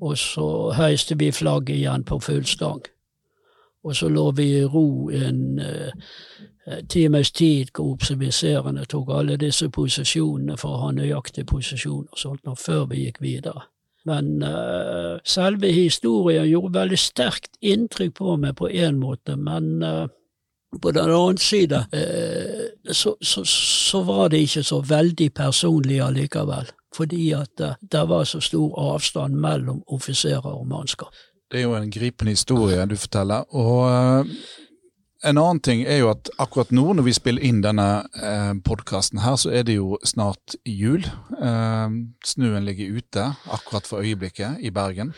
og 0.05 0.17
så 0.17 0.47
heiste 0.77 1.17
vi 1.19 1.31
flagget 1.33 1.79
igjen 1.79 2.03
på 2.05 2.19
full 2.21 2.45
stang. 2.45 2.83
Og 3.85 3.95
så 3.95 4.09
lå 4.09 4.31
vi 4.37 4.47
i 4.59 4.65
ro 4.65 5.09
en 5.13 5.59
uh, 5.59 6.81
times 6.89 7.31
tid 7.31 7.73
hvor 7.75 7.93
observiserende 7.93 8.85
tok 8.89 9.11
alle 9.13 9.37
disse 9.37 9.69
posisjonene 9.69 10.57
for 10.57 10.73
å 10.73 10.83
ha 10.87 10.91
nøyaktig 10.97 11.45
posisjon 11.49 12.07
og 12.11 12.19
sånt, 12.19 12.45
og 12.49 12.57
før 12.57 12.85
vi 12.89 13.05
gikk 13.05 13.21
videre. 13.21 13.67
Men 14.05 14.43
uh, 14.43 15.17
selve 15.25 15.71
historien 15.73 16.45
gjorde 16.49 16.79
veldig 16.79 17.01
sterkt 17.01 17.57
inntrykk 17.61 18.15
på 18.21 18.37
meg 18.41 18.57
på 18.57 18.69
én 18.69 19.01
måte, 19.01 19.37
men 19.37 19.81
uh, 19.83 20.05
på 20.81 20.91
den 20.91 21.09
annen 21.09 21.37
side 21.39 21.85
så, 22.91 23.13
så, 23.21 23.43
så 23.47 24.01
var 24.03 24.27
det 24.33 24.41
ikke 24.43 24.63
så 24.67 24.81
veldig 24.83 25.29
personlig 25.31 26.01
allikevel 26.03 26.67
fordi 26.95 27.31
at 27.35 27.61
uh, 27.61 27.77
det 27.91 28.03
var 28.09 28.23
så 28.23 28.41
stor 28.43 28.75
avstand 28.93 29.35
mellom 29.35 29.83
offiserer 29.87 30.51
og 30.51 30.67
mannskap. 30.67 31.15
Det 31.51 31.59
er 31.59 31.67
jo 31.67 31.75
en 31.77 31.91
gripende 31.91 32.33
historie 32.33 32.85
du 32.89 32.95
forteller. 32.97 33.43
og 33.53 34.23
uh, 34.23 34.35
En 35.25 35.37
annen 35.37 35.59
ting 35.59 35.81
er 35.89 36.03
jo 36.03 36.11
at 36.11 36.29
akkurat 36.37 36.71
nå 36.75 36.93
når 36.93 37.07
vi 37.07 37.13
spiller 37.17 37.45
inn 37.47 37.63
denne 37.63 38.05
eh, 38.21 38.51
podkasten 38.65 39.23
her, 39.23 39.39
så 39.41 39.49
er 39.49 39.63
det 39.65 39.79
jo 39.79 39.97
snart 40.05 40.53
jul. 40.69 41.01
Eh, 41.41 41.95
snøen 42.25 42.67
ligger 42.67 42.99
ute 42.99 43.23
akkurat 43.49 43.89
for 43.89 44.05
øyeblikket 44.05 44.61
i 44.61 44.69
Bergen. 44.69 45.15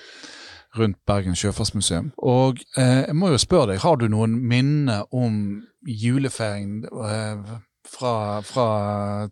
Rundt 0.77 0.99
Bergen 1.07 1.35
sjøfartsmuseum. 1.35 2.13
Og 2.23 2.61
eh, 2.77 3.03
jeg 3.09 3.17
må 3.19 3.33
jo 3.33 3.41
spørre 3.41 3.73
deg, 3.73 3.81
har 3.83 3.99
du 3.99 4.07
noen 4.07 4.37
minner 4.47 5.03
om 5.11 5.65
julefeiring 5.83 6.85
eh, 6.87 7.51
fra, 7.87 8.41
fra 8.45 8.67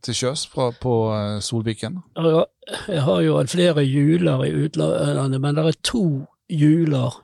til 0.04 0.18
sjøs 0.18 0.46
på 0.52 0.70
uh, 1.12 1.42
Solviken? 1.44 2.02
Jeg 2.16 3.04
har 3.06 3.22
jo 3.26 3.38
hatt 3.38 3.54
flere 3.54 3.86
juler 3.86 4.46
i 4.48 4.54
utlandet, 4.66 5.42
men 5.42 5.58
det 5.58 5.66
er 5.66 5.80
to 5.84 6.06
juler 6.50 7.22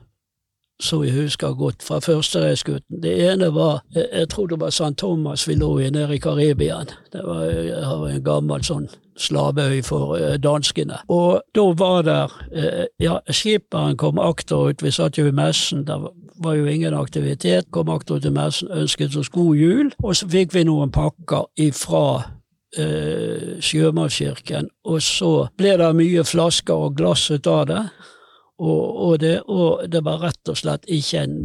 som 0.80 1.04
jeg 1.04 1.14
husker 1.14 1.54
godt 1.54 1.82
fra 1.82 2.00
førstereisgutten. 2.02 3.02
Det 3.02 3.12
ene 3.30 3.52
var 3.54 3.82
jeg 3.94 4.28
tror 4.32 4.46
det 4.50 4.60
var 4.60 4.70
San 4.70 4.94
Thomas 4.94 5.48
vi 5.48 5.54
lå 5.54 5.78
i 5.78 5.90
nede 5.90 6.14
i 6.14 6.18
Karibien. 6.18 6.90
Det 7.12 7.22
var, 7.24 7.44
jeg 7.44 8.14
en 8.16 8.24
gammel 8.24 8.64
sånn 8.64 8.88
slaveøy 9.18 9.82
for 9.84 10.16
uh, 10.16 10.34
danskene. 10.40 11.02
Og 11.12 11.42
da 11.54 11.66
var 11.78 12.02
der 12.02 12.34
uh, 12.56 12.84
Ja, 13.02 13.18
skipperen 13.30 13.96
kom 13.96 14.18
akterut, 14.18 14.82
vi 14.82 14.90
satt 14.90 15.18
jo 15.18 15.26
i 15.28 15.34
messen, 15.36 15.84
der 15.86 16.08
var 16.42 16.54
jo 16.54 16.66
ingen 16.66 16.94
aktivitet. 16.94 17.70
Kom 17.70 17.90
akterut 17.92 18.24
i 18.24 18.30
messen, 18.30 18.70
ønsket 18.72 19.16
oss 19.16 19.30
god 19.32 19.56
jul, 19.56 19.92
og 20.02 20.16
så 20.16 20.28
fikk 20.28 20.54
vi 20.54 20.64
noen 20.66 20.92
pakker 20.94 21.46
ifra 21.60 22.22
eh, 22.78 23.58
Sjømannskirken, 23.62 24.70
og 24.84 25.02
så 25.04 25.32
ble 25.58 25.76
det 25.80 25.90
mye 25.98 26.24
flasker 26.26 26.88
og 26.88 26.96
glass 26.98 27.28
ut 27.30 27.46
av 27.50 27.66
det. 27.70 27.82
Og, 28.62 28.82
og, 29.08 29.14
det, 29.18 29.40
og 29.50 29.82
det 29.90 30.04
var 30.06 30.20
rett 30.22 30.50
og 30.52 30.58
slett 30.58 30.86
ikke 30.86 31.24
en, 31.26 31.38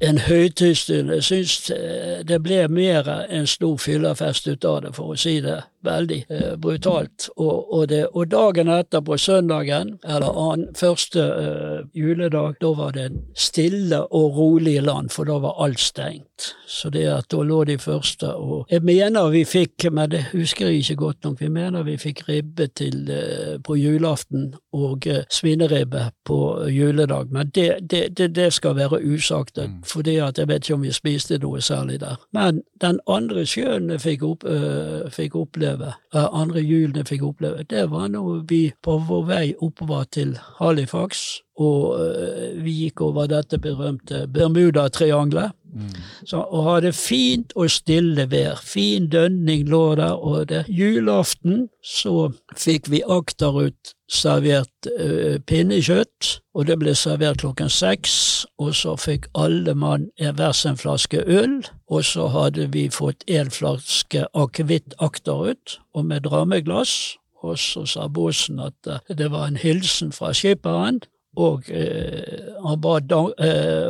en 0.00 0.18
høytidsstund. 0.18 1.10
Jeg 1.10 1.24
syns 1.24 1.70
eh, 1.74 2.20
det 2.26 2.40
ble 2.44 2.62
mer 2.72 3.08
en 3.28 3.46
stor 3.46 3.76
fyllefest 3.80 4.48
ut 4.48 4.64
av 4.64 4.80
det, 4.84 4.94
for 4.96 5.12
å 5.14 5.18
si 5.20 5.40
det 5.44 5.60
veldig 5.84 6.24
eh, 6.28 6.56
brutalt. 6.60 7.28
Og, 7.36 7.72
og, 7.72 7.88
det, 7.88 8.06
og, 8.12 8.28
dagen 8.30 8.68
etter, 8.72 9.00
på 9.04 9.16
søndagen, 9.20 9.96
eller 10.04 10.40
an, 10.52 10.66
første 10.76 11.24
eh, 11.24 11.78
juledag, 11.96 12.58
da 12.60 12.72
var 12.76 12.96
det 12.96 13.10
stille 13.36 14.02
og 14.06 14.36
rolig 14.36 14.78
land, 14.84 15.12
for 15.14 15.28
da 15.28 15.38
var 15.42 15.60
alt 15.64 15.80
stengt. 15.80 16.54
Så 16.68 16.90
det 16.92 17.04
at 17.12 17.28
da 17.32 17.42
lå 17.44 17.64
de 17.68 17.76
første 17.78 18.30
og 18.32 18.70
Jeg 18.70 18.82
mener 18.86 19.28
vi 19.28 19.44
fikk, 19.44 19.90
men 19.92 20.10
det 20.10 20.22
husker 20.32 20.70
jeg 20.70 20.84
ikke 20.84 20.96
godt 20.96 21.24
nok, 21.24 21.40
vi 21.40 21.48
mener 21.52 21.84
vi 21.84 21.96
fikk 22.00 22.22
ribbe 22.28 22.70
til, 22.76 23.10
eh, 23.10 23.58
på 23.64 23.76
julaften 23.76 24.54
og 24.72 25.06
eh, 25.06 25.24
svineribbe 25.30 26.10
på 26.24 26.40
juledag, 26.68 27.32
men 27.32 27.50
det, 27.54 27.90
det, 27.90 28.34
det 28.36 28.52
skal 28.52 28.76
være 28.76 29.02
usagt, 29.04 29.58
mm. 29.58 29.82
For 29.92 30.06
jeg 30.06 30.48
vet 30.48 30.64
ikke 30.64 30.74
om 30.74 30.82
vi 30.82 30.92
spiste 30.92 31.38
noe 31.38 31.60
særlig 31.60 32.00
der. 32.00 32.16
Men 32.32 32.62
den 32.80 33.00
andre 33.08 33.46
sjøen 33.46 33.90
jeg 33.90 34.00
fikk, 34.00 34.22
opp, 34.22 34.44
øh, 34.44 35.10
fikk 35.10 35.36
oppleve 35.36 35.92
øh, 36.14 36.26
andre 36.32 36.60
julen 36.60 36.96
jeg 36.96 37.06
fikk 37.06 37.22
oppleve, 37.22 37.62
det 37.62 37.90
var 37.90 38.08
når 38.08 38.44
vi 38.48 38.72
på 38.82 38.98
vår 39.08 39.24
vei 39.26 39.54
oppover 39.60 40.04
til 40.12 40.38
Halifax, 40.58 41.40
og 41.60 42.00
øh, 42.00 42.64
vi 42.64 42.72
gikk 42.84 43.00
over 43.00 43.26
dette 43.26 43.58
berømte 43.58 44.26
Bermudatriangelet. 44.34 45.50
Mm. 45.70 46.34
og 46.34 46.64
hadde 46.64 46.92
fint 46.92 47.52
og 47.54 47.70
stille 47.70 48.24
vær. 48.30 48.58
Fin 48.62 49.06
dønning 49.08 49.68
lå 49.68 49.94
der, 49.94 50.18
og 50.18 50.48
det 50.48 50.64
julaften 50.68 51.68
så 51.84 52.32
fikk 52.56 52.90
vi 52.90 53.02
akterut 53.06 53.94
servert 54.10 54.88
uh, 54.98 55.38
pinnekjøtt, 55.46 56.40
og 56.54 56.66
det 56.66 56.76
ble 56.80 56.94
servert 56.98 57.42
klokken 57.44 57.70
seks. 57.70 58.14
Og 58.58 58.74
så 58.74 58.96
fikk 58.98 59.28
alle 59.38 59.74
mann 59.78 60.08
hver 60.18 60.52
sin 60.56 60.78
flaske 60.80 61.22
øl, 61.26 61.60
og 61.88 62.04
så 62.04 62.26
hadde 62.34 62.70
vi 62.74 62.88
fått 62.90 63.24
en 63.30 63.50
flaske 63.54 64.26
akevitt 64.34 64.96
akterut, 64.98 65.78
og 65.94 66.10
med 66.10 66.26
drammeglass. 66.26 67.16
Og 67.40 67.56
så 67.58 67.86
sa 67.88 68.08
båsen 68.08 68.60
at 68.60 68.90
uh, 68.90 68.98
det 69.08 69.30
var 69.32 69.48
en 69.48 69.60
hilsen 69.60 70.12
fra 70.12 70.34
skipperen, 70.34 71.00
og 71.38 71.70
uh, 71.70 72.66
han 72.66 72.82
ba 72.82 72.98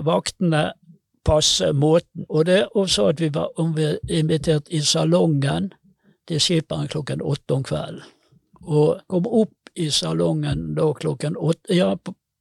vaktene 0.04 0.70
passe 1.24 1.72
måten. 1.72 2.26
Og 2.28 2.46
det 2.46 2.66
også 2.74 3.10
at 3.12 3.20
vi 3.20 3.30
var 3.34 3.50
invitert 4.08 4.68
i 4.70 4.80
salongen 4.80 5.72
til 6.28 6.40
skipperen 6.40 6.88
klokken 6.88 7.22
åtte 7.22 7.54
om 7.54 7.64
kvelden. 7.66 8.02
Og 8.60 9.00
kom 9.08 9.26
opp 9.26 9.59
i 9.81 9.91
salongen 9.95 10.74
da 10.76 10.91
klokken 10.97 11.37
åtte, 11.37 11.74
ja, 11.74 11.95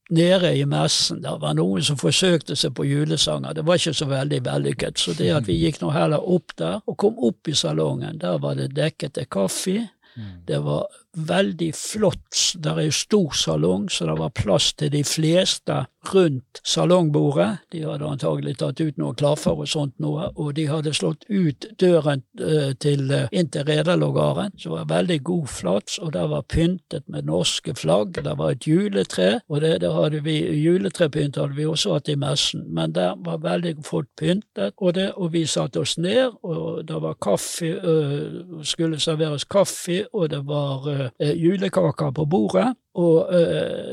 nede 0.09 0.53
i 0.57 0.65
messen. 0.65 1.21
Det 1.21 1.35
var 1.41 1.55
noen 1.57 1.85
som 1.85 1.99
forsøkte 1.99 2.57
seg 2.57 2.73
på 2.77 2.87
julesanger. 2.89 3.53
Det 3.57 3.65
var 3.67 3.79
ikke 3.79 3.95
så 3.97 4.09
veldig 4.09 4.41
vellykket. 4.45 5.01
Så 5.01 5.13
det 5.17 5.29
at 5.35 5.47
vi 5.49 5.59
gikk 5.61 5.81
nå 5.83 5.93
heller 5.93 6.23
opp 6.23 6.55
der, 6.57 6.81
og 6.85 6.97
kom 6.97 7.19
opp 7.29 7.49
i 7.49 7.57
salongen, 7.57 8.19
der 8.21 8.41
var 8.41 8.57
det 8.59 8.71
dekket 8.77 9.17
til 9.17 9.29
kaffe. 9.29 9.77
Mm. 10.15 10.31
Det 10.47 10.59
var 10.65 10.87
veldig 11.29 11.69
flott. 11.77 12.55
Det 12.57 12.73
er 12.73 12.87
jo 12.87 12.95
stor 12.95 13.37
salong, 13.37 13.89
så 13.89 14.09
det 14.09 14.17
var 14.19 14.35
plass 14.35 14.73
til 14.73 14.91
de 14.93 15.03
fleste 15.05 15.83
rundt 16.13 16.61
salongbordet. 16.63 17.57
De 17.71 17.83
hadde 17.83 18.07
antagelig 18.07 18.55
tatt 18.59 18.79
ut 18.81 18.97
noen 18.97 19.17
klaffer 19.19 19.59
og 19.59 19.67
sånt 19.69 19.95
noe, 20.01 20.29
og 20.39 20.53
de 20.57 20.65
hadde 20.69 20.93
slått 20.95 21.25
ut 21.29 21.67
døren 21.81 22.23
uh, 22.41 22.71
til, 22.79 23.05
uh, 23.11 23.27
inn 23.35 23.49
til 23.51 23.67
rederlogaren, 23.67 24.55
som 24.59 24.77
var 24.77 24.89
veldig 24.89 25.19
god 25.27 25.47
flats, 25.51 25.99
og 25.99 26.13
der 26.15 26.29
var 26.31 26.47
pyntet 26.49 27.05
med 27.11 27.27
norske 27.29 27.75
flagg. 27.75 28.15
Der 28.23 28.37
var 28.39 28.55
et 28.55 28.67
juletre, 28.67 29.41
og 29.49 29.61
det, 29.65 29.75
det 29.83 29.93
hadde 29.93 30.23
vi, 30.25 30.37
juletrepynt 30.63 31.39
hadde 31.39 31.57
vi 31.57 31.67
også 31.67 31.97
hatt 31.97 32.11
i 32.11 32.17
messen, 32.19 32.65
men 32.73 32.95
der 32.95 33.19
var 33.25 33.43
veldig 33.43 33.75
fort 33.85 34.09
pyntet, 34.17 34.73
og, 34.77 34.93
det, 34.95 35.11
og 35.15 35.33
vi 35.35 35.45
satte 35.49 35.83
oss 35.83 35.97
ned, 35.99 36.39
og 36.43 36.85
det 36.87 37.01
var 37.03 37.19
kaffe, 37.21 37.75
øh, 37.83 38.63
skulle 38.63 38.99
serveres 38.99 39.43
kaffe, 39.49 40.05
og 40.13 40.29
det 40.31 40.41
var 40.47 41.11
julekaker 41.19 42.11
på 42.15 42.25
bordet. 42.25 42.73
Og 42.99 43.29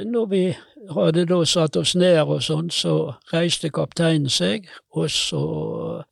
når 0.07 0.27
vi 0.27 0.43
hadde 0.95 1.25
da 1.29 1.41
satt 1.49 1.77
oss 1.77 1.95
ned 1.99 2.23
og 2.27 2.43
sånn, 2.45 2.71
så 2.71 3.17
reiste 3.33 3.71
kapteinen 3.75 4.31
seg, 4.33 4.69
og 4.97 5.11
så 5.11 5.43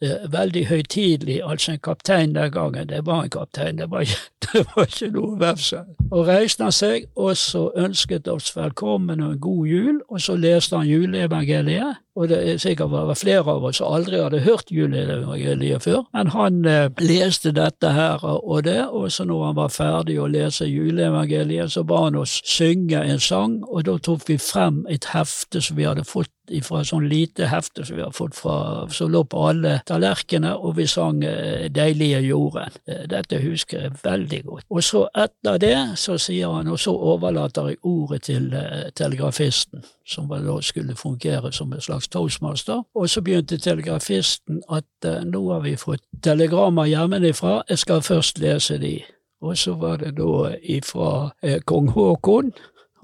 eh, 0.04 0.32
veldig 0.32 0.66
høytidelig, 0.68 1.40
altså 1.44 1.72
en 1.72 1.78
kaptein 1.78 2.34
den 2.34 2.52
gangen, 2.52 2.88
det 2.88 3.06
var 3.06 3.22
en 3.22 3.30
kaptein, 3.30 3.78
det 3.78 3.90
var 3.90 4.00
ikke, 4.00 4.20
det 4.52 4.64
var 4.76 4.88
ikke 4.88 5.10
noe 5.14 5.40
vefsel. 5.40 5.86
Og 6.10 6.26
reiste 6.28 6.66
han 6.66 6.72
seg, 6.72 7.06
og 7.16 7.36
så 7.40 7.70
ønsket 7.76 8.28
oss 8.28 8.52
velkommen 8.56 9.22
og 9.24 9.32
en 9.32 9.40
god 9.40 9.66
jul, 9.66 10.00
og 10.08 10.20
så 10.20 10.36
leste 10.36 10.76
han 10.76 10.88
juleevangeliet, 10.88 12.02
og 12.14 12.28
det 12.30 12.36
er 12.50 12.60
sikkert 12.62 12.92
var 12.92 13.16
flere 13.18 13.56
av 13.56 13.64
oss 13.64 13.80
som 13.80 13.90
aldri 13.90 14.20
hadde 14.22 14.44
hørt 14.44 14.68
juleevangeliet 14.70 15.82
før, 15.82 16.04
men 16.14 16.30
han 16.36 16.60
eh, 16.68 16.90
leste 17.00 17.54
dette 17.56 17.90
her 17.96 18.20
og 18.24 18.64
det, 18.68 18.84
og 18.86 19.08
så 19.12 19.24
når 19.24 19.46
han 19.46 19.58
var 19.62 19.72
ferdig 19.72 20.20
å 20.20 20.28
lese 20.30 20.68
juleevangeliet, 20.68 21.72
så 21.72 21.82
ba 21.88 22.04
han 22.04 22.20
oss 22.20 22.36
synge 22.44 23.00
en 23.00 23.20
sang, 23.20 23.62
og 23.64 23.88
da 23.88 23.96
tok 23.96 24.28
vi 24.28 24.38
frem 24.38 24.84
et 24.92 25.08
hefte 25.16 25.64
som 25.64 25.80
vi 25.80 25.88
hadde 25.88 26.04
fått 26.04 26.30
fra 26.62 26.82
sånn 26.84 27.06
lite 27.08 27.48
hefte 27.48 27.84
som 27.86 27.96
vi 27.96 28.02
har 28.04 28.12
fått 28.14 28.36
fra, 28.36 28.56
som 28.92 29.12
lå 29.12 29.24
på 29.24 29.46
alle 29.48 29.78
tallerkenene, 29.88 30.54
og 30.56 30.76
vi 30.78 30.86
sang 30.90 31.22
eh, 31.24 31.70
Deilige 31.74 32.20
jorden. 32.24 32.74
Eh, 32.86 33.04
dette 33.10 33.40
husker 33.42 33.86
jeg 33.86 33.96
veldig 34.04 34.42
godt. 34.44 34.66
Og 34.70 34.84
så 34.84 35.06
etter 35.14 35.58
det 35.62 35.76
så 36.00 36.18
sier 36.20 36.52
han, 36.52 36.68
og 36.68 36.80
så 36.80 36.92
overlater 36.94 37.72
jeg 37.72 37.80
ordet 37.82 38.22
til 38.28 38.50
uh, 38.54 38.90
telegrafisten, 38.96 39.84
som 40.06 40.28
da 40.28 40.58
skulle 40.62 40.96
fungere 40.96 41.52
som 41.52 41.72
en 41.72 41.80
slags 41.80 42.08
toastmaster. 42.08 42.84
Og 42.94 43.10
så 43.10 43.22
begynte 43.24 43.58
telegrafisten 43.58 44.62
at 44.68 45.10
nå 45.24 45.42
har 45.52 45.64
vi 45.64 45.76
fått 45.80 46.04
telegrammer 46.22 46.88
hjemmefra, 46.90 47.62
jeg 47.68 47.78
skal 47.78 48.02
først 48.02 48.38
lese 48.38 48.78
de. 48.78 48.98
Og 49.44 49.58
så 49.58 49.74
var 49.74 49.96
det 50.00 50.14
da 50.16 50.54
ifra 50.62 51.30
eh, 51.42 51.60
kong 51.68 51.90
Haakon, 51.92 52.52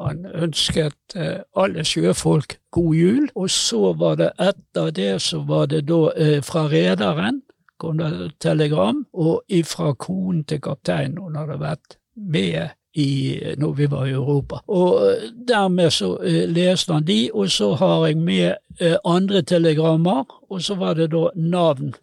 han 0.00 0.26
ønsket 0.26 1.16
eh, 1.16 1.40
alle 1.56 1.84
sjøfolk 1.84 2.58
god 2.72 2.94
jul, 2.94 3.28
og 3.34 3.50
så 3.50 3.92
var 3.98 4.18
det 4.20 4.32
etter 4.40 4.90
det 4.96 5.12
så 5.22 5.42
var 5.46 5.70
det 5.72 5.84
da 5.88 6.02
eh, 6.16 6.40
fra 6.44 6.66
rederen 6.72 7.42
kom 7.80 7.96
det 7.96 8.34
telegram, 8.40 9.06
og 9.12 9.42
ifra 9.48 9.94
konen 9.96 10.44
til 10.44 10.60
kapteinen, 10.60 11.16
hun 11.18 11.38
hadde 11.40 11.56
vært 11.62 11.96
med 12.14 12.76
i, 12.94 13.40
når 13.58 13.72
vi 13.72 13.86
var 13.90 14.06
i 14.06 14.10
Europa. 14.10 14.60
Og 14.66 15.10
eh, 15.10 15.28
dermed 15.48 15.90
så 15.90 16.14
uh, 16.16 16.42
leste 16.50 16.92
han 16.92 17.06
de, 17.06 17.30
og 17.34 17.50
så 17.50 17.74
har 17.74 18.06
jeg 18.06 18.16
med 18.16 18.54
uh, 18.82 18.96
andre 19.04 19.42
telegrammer, 19.42 20.24
og 20.50 20.62
så 20.62 20.74
var 20.74 20.94
det 20.94 21.10
da 21.12 21.28
navn 21.34 21.94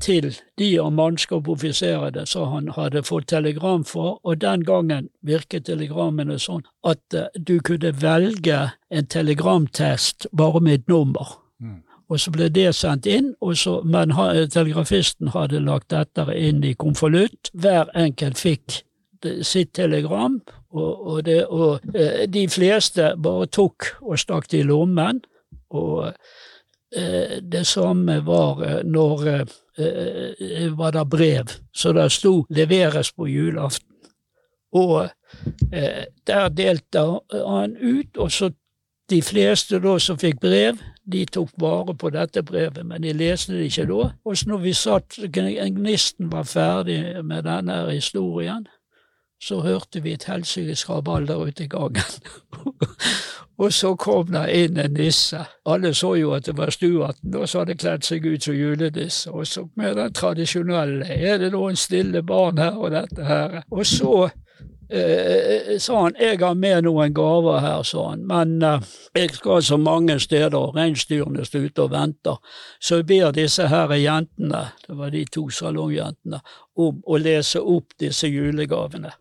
til 0.00 0.30
de 0.58 0.68
av 0.80 0.92
mannskap 0.96 1.48
og 1.48 1.58
offiserene 1.58 2.22
som 2.26 2.48
han 2.48 2.70
hadde 2.72 3.02
fått 3.04 3.28
telegram 3.28 3.84
for, 3.84 4.16
og 4.24 4.40
den 4.40 4.64
gangen 4.64 5.10
virket 5.20 5.66
telegrammene 5.68 6.38
sånn 6.40 6.64
at 6.88 7.18
du 7.36 7.58
kunne 7.60 7.92
velge 8.00 8.62
en 8.88 9.10
telegramtest 9.12 10.26
bare 10.32 10.60
med 10.64 10.80
et 10.80 10.88
nummer. 10.88 11.36
Mm. 11.60 11.82
Og 12.08 12.20
så 12.22 12.32
ble 12.32 12.48
det 12.48 12.70
sendt 12.78 13.06
inn, 13.10 13.34
så, 13.52 13.80
men 13.84 14.14
telegrafisten 14.48 15.34
hadde 15.34 15.60
lagt 15.60 15.90
dette 15.90 16.26
inn 16.32 16.64
i 16.64 16.72
konvolutt. 16.78 17.50
Hver 17.52 17.90
enkelt 17.98 18.40
fikk 18.40 18.85
sitt 19.42 19.72
telegram, 19.74 20.40
og, 20.70 21.06
og, 21.06 21.24
det, 21.26 21.46
og 21.46 21.80
eh, 21.94 22.26
de 22.28 22.48
fleste 22.48 23.14
bare 23.22 23.46
tok 23.46 23.90
og 24.02 24.18
stakk 24.18 24.50
det 24.50 24.60
i 24.60 24.66
lommen. 24.68 25.22
Og 25.70 26.12
eh, 26.96 27.38
det 27.42 27.64
samme 27.66 28.20
var 28.26 28.62
eh, 28.66 28.82
når 28.84 29.26
eh, 29.32 30.76
var 30.76 30.96
det 30.96 31.08
brev, 31.10 31.56
så 31.74 31.92
det 31.92 32.10
sto 32.12 32.44
'leveres 32.50 33.12
på 33.12 33.26
julaften'. 33.26 33.92
Og 34.72 35.08
eh, 35.72 36.04
der 36.26 36.48
delte 36.48 37.04
han 37.32 37.76
ut, 37.76 38.16
og 38.16 38.32
så 38.32 38.50
de 39.10 39.22
fleste 39.22 39.78
da 39.78 39.98
som 40.02 40.18
fikk 40.18 40.40
brev, 40.42 40.78
de 41.06 41.22
tok 41.30 41.52
vare 41.62 41.94
på 41.94 42.10
dette 42.10 42.42
brevet, 42.42 42.82
men 42.86 43.04
de 43.04 43.12
leste 43.14 43.54
det 43.54 43.68
ikke 43.70 43.86
da. 43.86 44.08
Og 44.26 44.36
så 44.36 44.48
når 44.50 44.62
vi 44.64 44.72
satt, 44.74 45.18
gnisten 45.30 46.32
var 46.32 46.48
ferdig 46.50 46.98
med 47.24 47.46
denne 47.46 47.78
historien, 47.92 48.66
så 49.42 49.60
hørte 49.60 50.02
vi 50.02 50.12
et 50.12 50.24
helsikes 50.24 50.88
rabalder 50.90 51.36
ute 51.36 51.64
i 51.64 51.68
gangen. 51.68 52.02
og 53.62 53.72
så 53.72 53.94
kom 53.94 54.32
det 54.32 54.46
inn 54.56 54.78
en 54.80 54.96
nisse. 54.96 55.42
Alle 55.66 55.92
så 55.94 56.14
jo 56.14 56.32
at 56.36 56.46
det 56.46 56.56
var 56.56 56.70
Stuarten, 56.70 57.34
og 57.36 57.48
så 57.48 57.62
hadde 57.62 57.76
kledd 57.76 58.06
seg 58.08 58.26
ut 58.26 58.48
som 58.48 58.56
julenisse. 58.56 59.30
Og 59.30 59.46
så 59.46 59.68
med 59.76 59.96
den 59.96 60.12
tradisjonelle 60.12 61.04
'er 61.04 61.38
det 61.38 61.52
noen 61.52 61.76
stille 61.76 62.22
barn 62.22 62.58
her', 62.58 62.76
og 62.76 62.90
dette 62.90 63.24
her. 63.24 63.62
Og 63.70 63.86
så 63.86 64.30
eh, 64.90 65.78
sa 65.78 66.02
han 66.02 66.14
'jeg 66.18 66.38
har 66.38 66.54
med 66.54 66.82
noen 66.84 67.14
gaver 67.14 67.60
her', 67.60 67.82
sa 67.82 68.08
han, 68.10 68.26
'men 68.26 68.62
eh, 68.62 68.80
jeg 69.14 69.30
skal 69.30 69.62
så 69.62 69.76
mange 69.76 70.20
steder, 70.20 70.76
reinsdyrene 70.76 71.44
står 71.44 71.58
ute 71.58 71.82
og 71.82 71.90
venter', 71.90 72.38
så 72.80 72.96
jeg 72.96 73.06
ber 73.06 73.30
disse 73.32 73.68
her 73.68 73.88
jentene, 73.88 74.72
det 74.86 74.96
var 74.96 75.10
de 75.10 75.24
to 75.24 75.48
salongjentene, 75.50 76.40
om 76.76 77.02
å 77.06 77.16
lese 77.16 77.60
opp 77.60 77.98
disse 77.98 78.28
julegavene. 78.28 79.12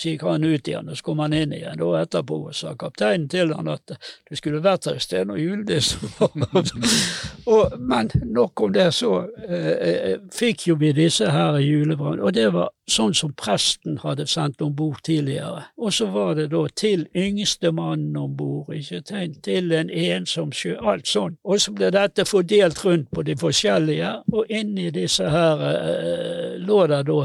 Så 0.00 0.14
gikk 0.14 0.22
han 0.24 0.44
ut 0.44 0.68
igjen, 0.68 0.88
og 0.88 0.96
så 0.96 1.04
kom 1.04 1.18
han 1.20 1.34
inn 1.36 1.50
igjen 1.52 1.82
Og 1.84 1.98
etterpå 2.00 2.38
sa 2.56 2.72
kapteinen 2.80 3.28
til 3.28 3.52
han 3.52 3.68
at 3.68 3.92
du 3.92 4.36
skulle 4.38 4.62
vært 4.64 4.88
her 4.88 4.96
i 4.96 5.04
sted 5.04 5.28
når 5.28 5.42
julenissen 5.42 6.08
men 7.90 8.10
nok 8.24 8.60
om 8.60 8.72
det, 8.72 8.86
så 8.94 9.10
eh, 9.48 9.72
eh 9.72 10.16
fikk 10.32 10.66
jo 10.68 10.76
vi 10.80 10.92
disse 10.96 11.28
her 11.30 11.58
i 11.58 11.66
julebrannen. 11.66 12.22
Og 12.22 12.32
det 12.32 12.48
var 12.54 12.70
sånn 12.90 13.14
som 13.14 13.32
presten 13.36 13.98
hadde 14.02 14.26
sendt 14.30 14.62
om 14.62 14.74
bord 14.76 15.00
tidligere. 15.06 15.64
Og 15.76 15.92
så 15.94 16.06
var 16.14 16.34
det 16.38 16.50
da 16.54 16.62
til 16.76 17.06
yngstemannen 17.16 18.16
om 18.16 18.36
bord, 18.36 18.72
ikke 18.74 19.02
tegn 19.06 19.34
til 19.44 19.72
en 19.76 19.90
ensom 19.90 20.52
sjø, 20.52 20.76
alt 20.80 21.10
sånn. 21.10 21.36
Og 21.44 21.60
så 21.60 21.74
ble 21.76 21.90
dette 21.94 22.26
fordelt 22.28 22.84
rundt 22.84 23.10
på 23.10 23.24
de 23.26 23.36
forskjellige, 23.40 24.12
og 24.32 24.54
inni 24.60 24.90
disse 24.94 25.28
her 25.30 25.66
eh, 25.70 26.54
lå 26.62 26.86
det 26.90 27.04
da 27.10 27.24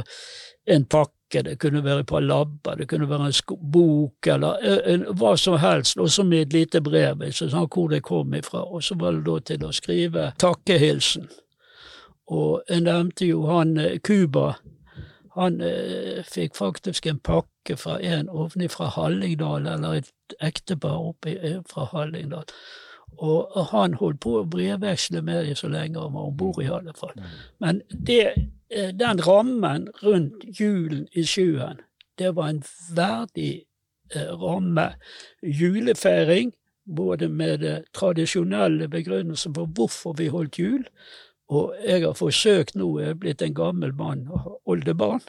en 0.65 0.85
pakke 0.85 1.41
det 1.43 1.57
kunne 1.59 1.83
være 1.83 1.99
et 1.99 2.07
par 2.07 2.19
labber, 2.19 2.75
det 2.75 2.87
kunne 2.87 3.09
være 3.09 3.25
en 3.27 3.57
bok 3.71 4.27
eller 4.27 4.61
en, 4.87 5.05
hva 5.17 5.33
som 5.37 5.57
helst, 5.59 5.97
og 5.97 6.09
så 6.09 6.23
med 6.23 6.41
et 6.41 6.53
lite 6.53 6.81
brev, 6.85 7.25
så 7.31 7.49
sånn 7.49 7.67
hvor 7.73 7.89
det 7.91 8.03
kom 8.05 8.33
ifra. 8.37 8.61
Og 8.63 8.83
så 8.83 8.95
var 8.99 9.17
det 9.17 9.25
da 9.25 9.39
til 9.49 9.65
å 9.65 9.73
skrive 9.75 10.29
takkehilsen. 10.39 11.27
Og 12.31 12.63
jeg 12.69 12.85
nevnte 12.85 13.27
jo 13.27 13.43
han 13.49 13.75
Cuba. 14.05 14.55
Han 15.35 15.59
eh, 15.61 16.23
fikk 16.23 16.55
faktisk 16.55 17.05
en 17.09 17.19
pakke 17.19 17.75
fra 17.77 17.99
en 17.99 18.29
ovenifra 18.29 18.87
Hallingdal, 18.95 19.67
eller 19.67 19.99
et 19.99 20.37
ektepar 20.39 20.95
oppe 21.11 21.35
fra 21.69 21.89
Hallingdal. 21.91 22.47
Og 23.15 23.51
han 23.71 23.97
holdt 23.99 24.21
på 24.23 24.39
å 24.39 24.47
brevveksle 24.49 25.21
med 25.21 25.49
dem 25.49 25.57
så 25.59 25.67
lenge 25.71 25.99
han 25.99 26.15
var 26.15 26.31
om 26.31 26.37
bord, 26.37 26.63
i 26.63 26.71
alle 26.71 26.95
fall. 26.95 27.13
Mm. 27.17 27.33
Men 27.63 27.81
det 27.89 28.21
Eh, 28.64 28.64
den 28.75 29.21
rammen 29.23 29.89
rundt 30.03 30.43
julen 30.59 31.07
i 31.13 31.23
sjøen, 31.23 31.81
det 32.19 32.35
var 32.35 32.49
en 32.49 32.63
verdig 32.95 33.65
eh, 34.15 34.31
ramme. 34.41 34.93
Julefeiring, 35.41 36.53
både 36.85 37.29
med 37.29 37.59
det 37.59 37.75
tradisjonelle 37.93 38.87
begrunnelsen 38.87 39.55
for 39.55 39.65
hvorfor 39.65 40.13
vi 40.19 40.27
holdt 40.27 40.59
jul, 40.59 40.83
og 41.47 41.75
jeg 41.85 42.01
har 42.01 42.13
forsøkt 42.17 42.75
nå, 42.75 42.87
jeg 42.99 43.13
er 43.13 43.21
blitt 43.21 43.41
en 43.41 43.55
gammel 43.55 43.93
mann 43.93 44.25
og 44.33 44.59
oldebarn, 44.65 45.21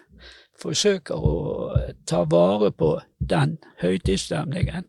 forsøker 0.57 1.17
å 1.17 1.77
ta 2.09 2.23
vare 2.25 2.71
på 2.73 2.95
den 3.21 3.59
høytidsstemningen 3.83 4.89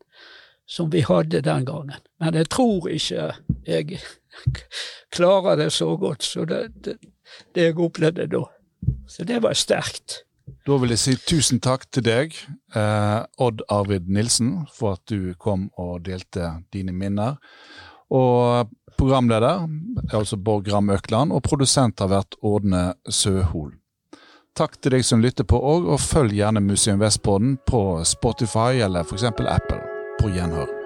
som 0.68 0.92
vi 0.92 1.02
hadde 1.08 1.42
den 1.44 1.66
gangen. 1.68 2.00
Men 2.20 2.36
jeg 2.36 2.50
tror 2.52 2.88
ikke 2.92 3.34
jeg 3.68 4.00
klarer 5.16 5.56
det 5.60 5.72
så 5.74 5.96
godt 5.98 6.24
Så 6.24 6.46
det, 6.46 6.68
det, 6.86 6.98
det, 7.54 7.70
jeg 7.70 7.80
opplevde 7.80 8.28
da. 8.32 8.44
Så 9.08 9.26
det 9.28 9.42
var 9.44 9.58
sterkt. 9.58 10.22
Da 10.68 10.76
vil 10.80 10.92
jeg 10.92 11.02
si 11.02 11.16
tusen 11.28 11.60
takk 11.64 11.86
til 11.92 12.04
deg, 12.08 12.36
eh, 12.76 13.20
Odd 13.44 13.64
Arvid 13.72 14.08
Nilsen, 14.12 14.68
for 14.74 14.98
at 14.98 15.04
du 15.08 15.34
kom 15.40 15.70
og 15.80 16.06
delte 16.08 16.58
dine 16.74 16.96
minner. 16.96 17.38
Og 18.12 18.70
programleder 18.98 19.68
er 20.08 20.16
altså 20.16 20.38
Borg 20.38 20.66
Gram 20.68 20.90
Økland, 20.90 21.32
og 21.32 21.44
produsent 21.44 22.00
har 22.00 22.12
vært 22.12 22.40
Ådne 22.44 22.94
Søhol. 23.10 23.76
Takk 24.58 24.80
til 24.82 24.96
deg 24.96 25.06
som 25.06 25.22
lytter 25.22 25.46
på 25.46 25.60
òg, 25.60 25.86
og 25.86 26.02
følg 26.02 26.34
gjerne 26.40 26.64
Museum 26.64 27.00
Vestboden 27.00 27.60
på 27.68 28.02
Spotify 28.04 28.82
eller 28.82 29.06
f.eks. 29.06 29.30
Apple. 29.30 29.84
På 30.18 30.34
gjenhør. 30.34 30.77